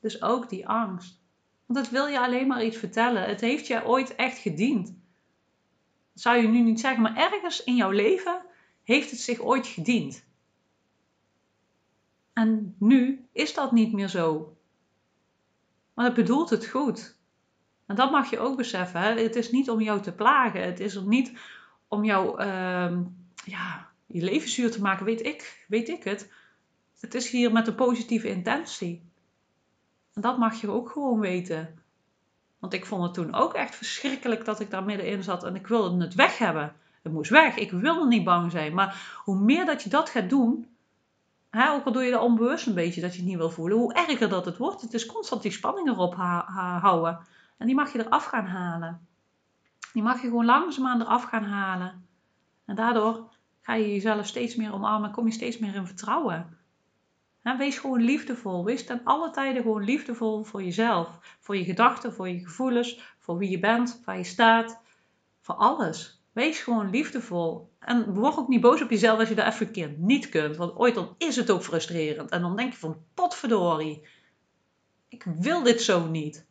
Dus 0.00 0.22
ook 0.22 0.48
die 0.48 0.68
angst. 0.68 1.18
Want 1.66 1.78
dat 1.78 1.90
wil 1.90 2.06
je 2.06 2.20
alleen 2.20 2.46
maar 2.46 2.64
iets 2.64 2.76
vertellen. 2.76 3.22
Het 3.22 3.40
heeft 3.40 3.66
je 3.66 3.86
ooit 3.86 4.14
echt 4.14 4.38
gediend 4.38 4.96
zou 6.20 6.36
je 6.36 6.48
nu 6.48 6.60
niet 6.60 6.80
zeggen, 6.80 7.02
maar 7.02 7.16
ergens 7.16 7.64
in 7.64 7.76
jouw 7.76 7.90
leven 7.90 8.40
heeft 8.84 9.10
het 9.10 9.20
zich 9.20 9.40
ooit 9.40 9.66
gediend. 9.66 10.24
En 12.38 12.74
nu 12.78 13.26
is 13.32 13.54
dat 13.54 13.72
niet 13.72 13.92
meer 13.92 14.08
zo. 14.08 14.56
Maar 15.94 16.04
het 16.04 16.14
bedoelt 16.14 16.50
het 16.50 16.66
goed. 16.66 17.16
En 17.86 17.96
dat 17.96 18.10
mag 18.10 18.30
je 18.30 18.38
ook 18.38 18.56
beseffen. 18.56 19.00
Hè? 19.00 19.22
Het 19.22 19.36
is 19.36 19.50
niet 19.50 19.70
om 19.70 19.80
jou 19.80 20.00
te 20.00 20.12
plagen. 20.12 20.62
Het 20.62 20.80
is 20.80 20.94
er 20.94 21.06
niet 21.06 21.32
om 21.88 22.04
jou 22.04 22.42
uh, 22.42 22.96
ja, 23.44 23.88
je 24.06 24.22
leven 24.22 24.48
zuur 24.48 24.70
te 24.70 24.80
maken, 24.80 25.04
weet 25.04 25.26
ik, 25.26 25.64
weet 25.68 25.88
ik 25.88 26.04
het. 26.04 26.32
Het 27.00 27.14
is 27.14 27.30
hier 27.30 27.52
met 27.52 27.66
een 27.66 27.74
positieve 27.74 28.28
intentie. 28.28 29.02
En 30.14 30.20
dat 30.20 30.38
mag 30.38 30.60
je 30.60 30.70
ook 30.70 30.90
gewoon 30.90 31.20
weten. 31.20 31.78
Want 32.58 32.72
ik 32.72 32.86
vond 32.86 33.02
het 33.02 33.14
toen 33.14 33.34
ook 33.34 33.54
echt 33.54 33.74
verschrikkelijk 33.74 34.44
dat 34.44 34.60
ik 34.60 34.70
daar 34.70 34.84
middenin 34.84 35.22
zat 35.22 35.44
en 35.44 35.54
ik 35.54 35.66
wilde 35.66 36.04
het 36.04 36.14
weg 36.14 36.38
hebben. 36.38 36.74
Het 37.02 37.12
moest 37.12 37.30
weg. 37.30 37.56
Ik 37.56 37.70
wilde 37.70 38.06
niet 38.06 38.24
bang 38.24 38.50
zijn. 38.50 38.74
Maar 38.74 39.20
hoe 39.24 39.38
meer 39.38 39.66
dat 39.66 39.82
je 39.82 39.90
dat 39.90 40.10
gaat 40.10 40.30
doen, 40.30 40.66
hè, 41.50 41.70
ook 41.70 41.84
al 41.84 41.92
doe 41.92 42.02
je 42.02 42.10
dat 42.10 42.22
onbewust 42.22 42.66
een 42.66 42.74
beetje 42.74 43.00
dat 43.00 43.12
je 43.12 43.18
het 43.18 43.28
niet 43.28 43.36
wil 43.36 43.50
voelen, 43.50 43.78
hoe 43.78 43.94
erger 43.94 44.28
dat 44.28 44.44
het 44.44 44.56
wordt. 44.56 44.80
Het 44.80 44.94
is 44.94 45.06
constant 45.06 45.42
die 45.42 45.52
spanning 45.52 45.88
erop 45.88 46.14
houden. 46.80 47.18
En 47.58 47.66
die 47.66 47.74
mag 47.74 47.92
je 47.92 47.98
eraf 47.98 48.24
gaan 48.24 48.46
halen. 48.46 49.06
Die 49.92 50.02
mag 50.02 50.22
je 50.22 50.28
gewoon 50.28 50.44
langzaamaan 50.44 51.00
eraf 51.00 51.22
gaan 51.22 51.44
halen. 51.44 52.06
En 52.64 52.74
daardoor 52.74 53.28
ga 53.60 53.74
je 53.74 53.92
jezelf 53.92 54.26
steeds 54.26 54.56
meer 54.56 54.74
omarmen, 54.74 55.10
kom 55.10 55.26
je 55.26 55.32
steeds 55.32 55.58
meer 55.58 55.74
in 55.74 55.86
vertrouwen 55.86 56.58
wees 57.56 57.78
gewoon 57.78 58.02
liefdevol. 58.02 58.64
Wees 58.64 58.84
ten 58.84 59.00
alle 59.04 59.30
tijden 59.30 59.62
gewoon 59.62 59.84
liefdevol 59.84 60.44
voor 60.44 60.62
jezelf. 60.62 61.36
Voor 61.40 61.56
je 61.56 61.64
gedachten, 61.64 62.12
voor 62.12 62.28
je 62.28 62.38
gevoelens, 62.38 63.14
voor 63.18 63.38
wie 63.38 63.50
je 63.50 63.58
bent, 63.58 64.02
waar 64.04 64.16
je 64.16 64.24
staat. 64.24 64.80
Voor 65.40 65.54
alles. 65.54 66.17
Wees 66.38 66.60
gewoon 66.60 66.90
liefdevol. 66.90 67.72
En 67.78 68.14
word 68.14 68.36
ook 68.36 68.48
niet 68.48 68.60
boos 68.60 68.82
op 68.82 68.90
jezelf 68.90 69.18
als 69.18 69.28
je 69.28 69.34
dat 69.34 69.46
even 69.46 69.66
een 69.66 69.72
keer 69.72 69.94
niet 69.96 70.28
kunt. 70.28 70.56
Want 70.56 70.76
ooit 70.76 70.94
dan 70.94 71.14
is 71.18 71.36
het 71.36 71.50
ook 71.50 71.62
frustrerend. 71.62 72.30
En 72.30 72.40
dan 72.40 72.56
denk 72.56 72.72
je 72.72 72.78
van 72.78 73.04
potverdorie. 73.14 74.06
Ik 75.08 75.24
wil 75.24 75.62
dit 75.62 75.82
zo 75.82 76.06
niet. 76.06 76.46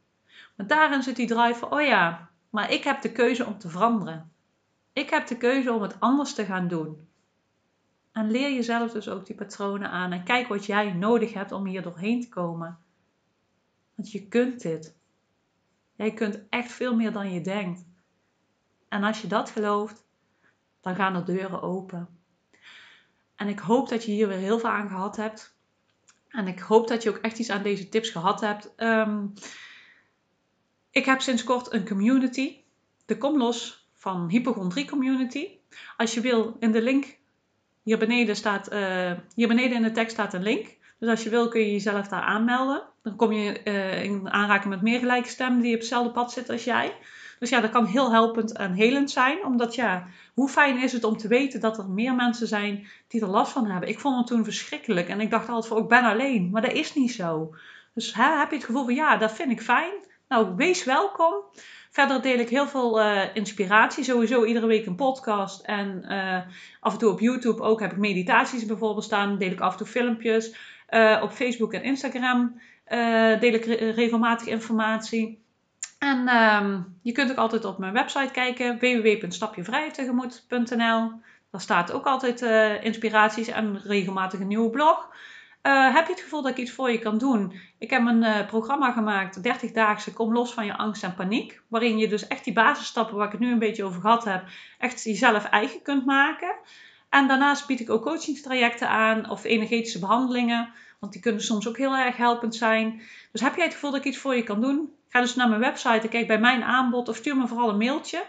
Maar 0.55 0.67
daarin 0.67 1.03
zit 1.03 1.15
die 1.15 1.27
drive 1.27 1.59
van, 1.59 1.71
oh 1.71 1.81
ja, 1.81 2.29
maar 2.49 2.71
ik 2.71 2.83
heb 2.83 3.01
de 3.01 3.11
keuze 3.11 3.45
om 3.45 3.57
te 3.57 3.69
veranderen. 3.69 4.31
Ik 4.93 5.09
heb 5.09 5.27
de 5.27 5.37
keuze 5.37 5.71
om 5.71 5.81
het 5.81 5.99
anders 5.99 6.33
te 6.33 6.45
gaan 6.45 6.67
doen. 6.67 7.07
En 8.11 8.31
leer 8.31 8.53
jezelf 8.53 8.91
dus 8.91 9.09
ook 9.09 9.25
die 9.25 9.35
patronen 9.35 9.89
aan 9.89 10.11
en 10.11 10.23
kijk 10.23 10.47
wat 10.47 10.65
jij 10.65 10.93
nodig 10.93 11.33
hebt 11.33 11.51
om 11.51 11.65
hier 11.65 11.81
doorheen 11.81 12.21
te 12.21 12.29
komen. 12.29 12.77
Want 13.95 14.11
je 14.11 14.27
kunt 14.27 14.61
dit. 14.61 14.97
Jij 15.95 16.13
kunt 16.13 16.41
echt 16.49 16.71
veel 16.71 16.95
meer 16.95 17.11
dan 17.11 17.31
je 17.31 17.41
denkt. 17.41 17.85
En 18.89 19.03
als 19.03 19.21
je 19.21 19.27
dat 19.27 19.49
gelooft, 19.49 20.05
dan 20.81 20.95
gaan 20.95 21.15
er 21.15 21.25
deuren 21.25 21.61
open. 21.61 22.07
En 23.35 23.47
ik 23.47 23.59
hoop 23.59 23.89
dat 23.89 24.05
je 24.05 24.11
hier 24.11 24.27
weer 24.27 24.37
heel 24.37 24.59
veel 24.59 24.69
aan 24.69 24.89
gehad 24.89 25.15
hebt. 25.15 25.55
En 26.27 26.47
ik 26.47 26.59
hoop 26.59 26.87
dat 26.87 27.03
je 27.03 27.09
ook 27.09 27.17
echt 27.17 27.39
iets 27.39 27.49
aan 27.49 27.63
deze 27.63 27.89
tips 27.89 28.09
gehad 28.09 28.41
hebt. 28.41 28.75
Ehm, 28.75 29.25
ik 30.91 31.05
heb 31.05 31.21
sinds 31.21 31.43
kort 31.43 31.73
een 31.73 31.87
community, 31.87 32.55
de 33.05 33.17
Kom 33.17 33.37
Los 33.37 33.89
van 33.93 34.29
Hypochondrie 34.29 34.87
Community. 34.87 35.49
Als 35.97 36.13
je 36.13 36.21
wil, 36.21 36.55
in 36.59 36.71
de 36.71 36.81
link 36.81 37.17
hier 37.83 37.97
beneden, 37.97 38.35
staat, 38.35 38.73
uh, 38.73 39.11
hier 39.35 39.47
beneden 39.47 39.77
in 39.77 39.83
de 39.83 39.91
tekst 39.91 40.11
staat 40.13 40.33
een 40.33 40.43
link. 40.43 40.77
Dus 40.99 41.09
als 41.09 41.23
je 41.23 41.29
wil 41.29 41.47
kun 41.47 41.61
je 41.61 41.71
jezelf 41.71 42.07
daar 42.07 42.21
aanmelden. 42.21 42.83
Dan 43.03 43.15
kom 43.15 43.31
je 43.31 43.61
uh, 43.63 44.03
in 44.03 44.29
aanraking 44.29 44.73
met 44.73 44.81
meer 44.81 44.99
gelijke 44.99 45.29
stemmen 45.29 45.61
die 45.61 45.73
op 45.73 45.79
hetzelfde 45.79 46.11
pad 46.11 46.31
zitten 46.31 46.53
als 46.53 46.63
jij. 46.63 46.93
Dus 47.39 47.49
ja, 47.49 47.59
dat 47.59 47.71
kan 47.71 47.85
heel 47.85 48.11
helpend 48.11 48.51
en 48.51 48.73
helend 48.73 49.11
zijn. 49.11 49.45
Omdat 49.45 49.75
ja, 49.75 50.07
hoe 50.33 50.49
fijn 50.49 50.81
is 50.81 50.93
het 50.93 51.03
om 51.03 51.17
te 51.17 51.27
weten 51.27 51.59
dat 51.59 51.77
er 51.77 51.89
meer 51.89 52.15
mensen 52.15 52.47
zijn 52.47 52.87
die 53.07 53.21
er 53.21 53.27
last 53.27 53.51
van 53.51 53.65
hebben. 53.65 53.89
Ik 53.89 53.99
vond 53.99 54.17
het 54.17 54.27
toen 54.27 54.43
verschrikkelijk. 54.43 55.07
En 55.07 55.21
ik 55.21 55.29
dacht 55.29 55.49
altijd 55.49 55.67
van, 55.67 55.81
ik 55.81 55.87
ben 55.87 56.03
alleen. 56.03 56.49
Maar 56.49 56.61
dat 56.61 56.71
is 56.71 56.93
niet 56.93 57.11
zo. 57.11 57.55
Dus 57.93 58.13
hè, 58.13 58.37
heb 58.37 58.49
je 58.49 58.55
het 58.55 58.65
gevoel 58.65 58.85
van, 58.85 58.95
ja, 58.95 59.17
dat 59.17 59.31
vind 59.31 59.51
ik 59.51 59.61
fijn. 59.61 59.91
Nou, 60.27 60.55
wees 60.55 60.83
welkom. 60.83 61.33
Verder 61.89 62.21
deel 62.21 62.39
ik 62.39 62.49
heel 62.49 62.67
veel 62.67 63.01
uh, 63.01 63.21
inspiratie. 63.33 64.03
Sowieso 64.03 64.45
iedere 64.45 64.65
week 64.67 64.85
een 64.85 64.95
podcast. 64.95 65.61
En 65.65 66.03
uh, 66.09 66.39
af 66.79 66.93
en 66.93 66.99
toe 66.99 67.11
op 67.11 67.19
YouTube 67.19 67.61
ook 67.61 67.79
heb 67.79 67.91
ik 67.91 67.97
meditaties 67.97 68.65
bijvoorbeeld 68.65 69.03
staan. 69.03 69.37
Deel 69.37 69.51
ik 69.51 69.59
af 69.59 69.71
en 69.71 69.77
toe 69.77 69.87
filmpjes. 69.87 70.55
Uh, 70.89 71.19
op 71.23 71.31
Facebook 71.31 71.73
en 71.73 71.83
Instagram 71.83 72.61
deel 73.39 73.53
ik 73.53 73.65
re 73.65 73.89
regelmatig 73.91 74.47
informatie. 74.47 75.45
En 75.97 76.27
ehm, 76.27 76.79
je 77.01 77.11
kunt 77.11 77.31
ook 77.31 77.37
altijd 77.37 77.65
op 77.65 77.77
mijn 77.77 77.93
website 77.93 78.31
kijken, 78.31 78.79
www.stapjevrijtegemoet.nl. 78.79 81.11
Daar 81.51 81.61
staat 81.61 81.91
ook 81.91 82.05
altijd 82.05 82.41
uh, 82.41 82.83
inspiraties 82.83 83.47
en 83.47 83.81
regelmatig 83.83 84.39
een 84.39 84.47
nieuwe 84.47 84.69
blog. 84.69 85.09
Uh, 85.63 85.93
heb 85.93 86.05
je 86.05 86.11
het 86.11 86.21
gevoel 86.21 86.41
dat 86.41 86.51
ik 86.51 86.57
iets 86.57 86.71
voor 86.71 86.91
je 86.91 86.99
kan 86.99 87.17
doen? 87.17 87.53
Ik 87.77 87.89
heb 87.89 88.05
een 88.05 88.23
uh, 88.23 88.47
programma 88.47 88.91
gemaakt, 88.91 89.39
30-daagse 89.39 90.13
Kom 90.13 90.33
los 90.33 90.53
van 90.53 90.65
je 90.65 90.77
angst 90.77 91.03
en 91.03 91.15
paniek. 91.15 91.61
Waarin 91.67 91.97
je 91.97 92.07
dus 92.07 92.27
echt 92.27 92.43
die 92.43 92.53
basisstappen 92.53 93.15
waar 93.15 93.25
ik 93.25 93.31
het 93.31 93.41
nu 93.41 93.51
een 93.51 93.59
beetje 93.59 93.83
over 93.83 94.01
gehad 94.01 94.23
heb, 94.23 94.43
echt 94.79 95.03
jezelf 95.03 95.45
eigen 95.45 95.81
kunt 95.81 96.05
maken. 96.05 96.55
En 97.09 97.27
daarnaast 97.27 97.67
bied 97.67 97.79
ik 97.79 97.89
ook 97.89 98.03
coachingstrajecten 98.03 98.89
aan 98.89 99.29
of 99.29 99.43
energetische 99.43 99.99
behandelingen. 99.99 100.69
Want 100.99 101.13
die 101.13 101.21
kunnen 101.21 101.41
soms 101.41 101.67
ook 101.67 101.77
heel 101.77 101.95
erg 101.95 102.17
helpend 102.17 102.55
zijn. 102.55 103.01
Dus 103.31 103.41
heb 103.41 103.55
jij 103.55 103.65
het 103.65 103.73
gevoel 103.73 103.91
dat 103.91 103.99
ik 103.99 104.05
iets 104.05 104.17
voor 104.17 104.35
je 104.35 104.43
kan 104.43 104.61
doen? 104.61 104.96
Ga 105.09 105.21
dus 105.21 105.35
naar 105.35 105.49
mijn 105.49 105.61
website 105.61 105.99
en 105.99 106.09
kijk 106.09 106.27
bij 106.27 106.39
mijn 106.39 106.63
aanbod 106.63 107.09
of 107.09 107.15
stuur 107.15 107.37
me 107.37 107.47
vooral 107.47 107.69
een 107.69 107.77
mailtje. 107.77 108.23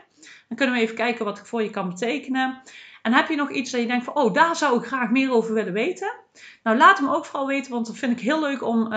Dan 0.49 0.57
kunnen 0.57 0.75
we 0.75 0.81
even 0.81 0.95
kijken 0.95 1.25
wat 1.25 1.39
ik 1.39 1.47
voor 1.47 1.63
je 1.63 1.71
kan 1.71 1.89
betekenen. 1.89 2.63
En 3.03 3.13
heb 3.13 3.29
je 3.29 3.37
nog 3.37 3.51
iets 3.51 3.71
dat 3.71 3.81
je 3.81 3.87
denkt 3.87 4.05
van, 4.05 4.15
oh, 4.15 4.35
daar 4.35 4.57
zou 4.57 4.79
ik 4.79 4.87
graag 4.87 5.11
meer 5.11 5.33
over 5.33 5.55
willen 5.55 5.73
weten? 5.73 6.13
Nou, 6.63 6.77
laat 6.77 6.99
hem 6.99 7.09
ook 7.09 7.25
vooral 7.25 7.47
weten, 7.47 7.73
want 7.73 7.87
dat 7.87 7.97
vind 7.97 8.13
ik 8.13 8.21
heel 8.21 8.41
leuk 8.41 8.63
om 8.63 8.85
uh, 8.85 8.91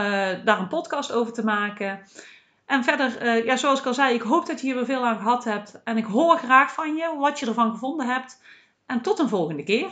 daar 0.45 0.59
een 0.59 0.67
podcast 0.67 1.11
over 1.11 1.33
te 1.33 1.43
maken. 1.43 2.01
En 2.65 2.83
verder, 2.83 3.23
uh, 3.23 3.45
ja, 3.45 3.57
zoals 3.57 3.79
ik 3.79 3.85
al 3.85 3.93
zei, 3.93 4.13
ik 4.13 4.21
hoop 4.21 4.45
dat 4.45 4.61
je 4.61 4.65
hier 4.65 4.75
weer 4.75 4.85
veel 4.85 5.05
aan 5.05 5.17
gehad 5.17 5.43
hebt. 5.43 5.81
En 5.83 5.97
ik 5.97 6.05
hoor 6.05 6.37
graag 6.37 6.73
van 6.73 6.95
je 6.95 7.15
wat 7.17 7.39
je 7.39 7.45
ervan 7.45 7.71
gevonden 7.71 8.07
hebt. 8.07 8.41
En 8.85 9.01
tot 9.01 9.19
een 9.19 9.29
volgende 9.29 9.63
keer. 9.63 9.89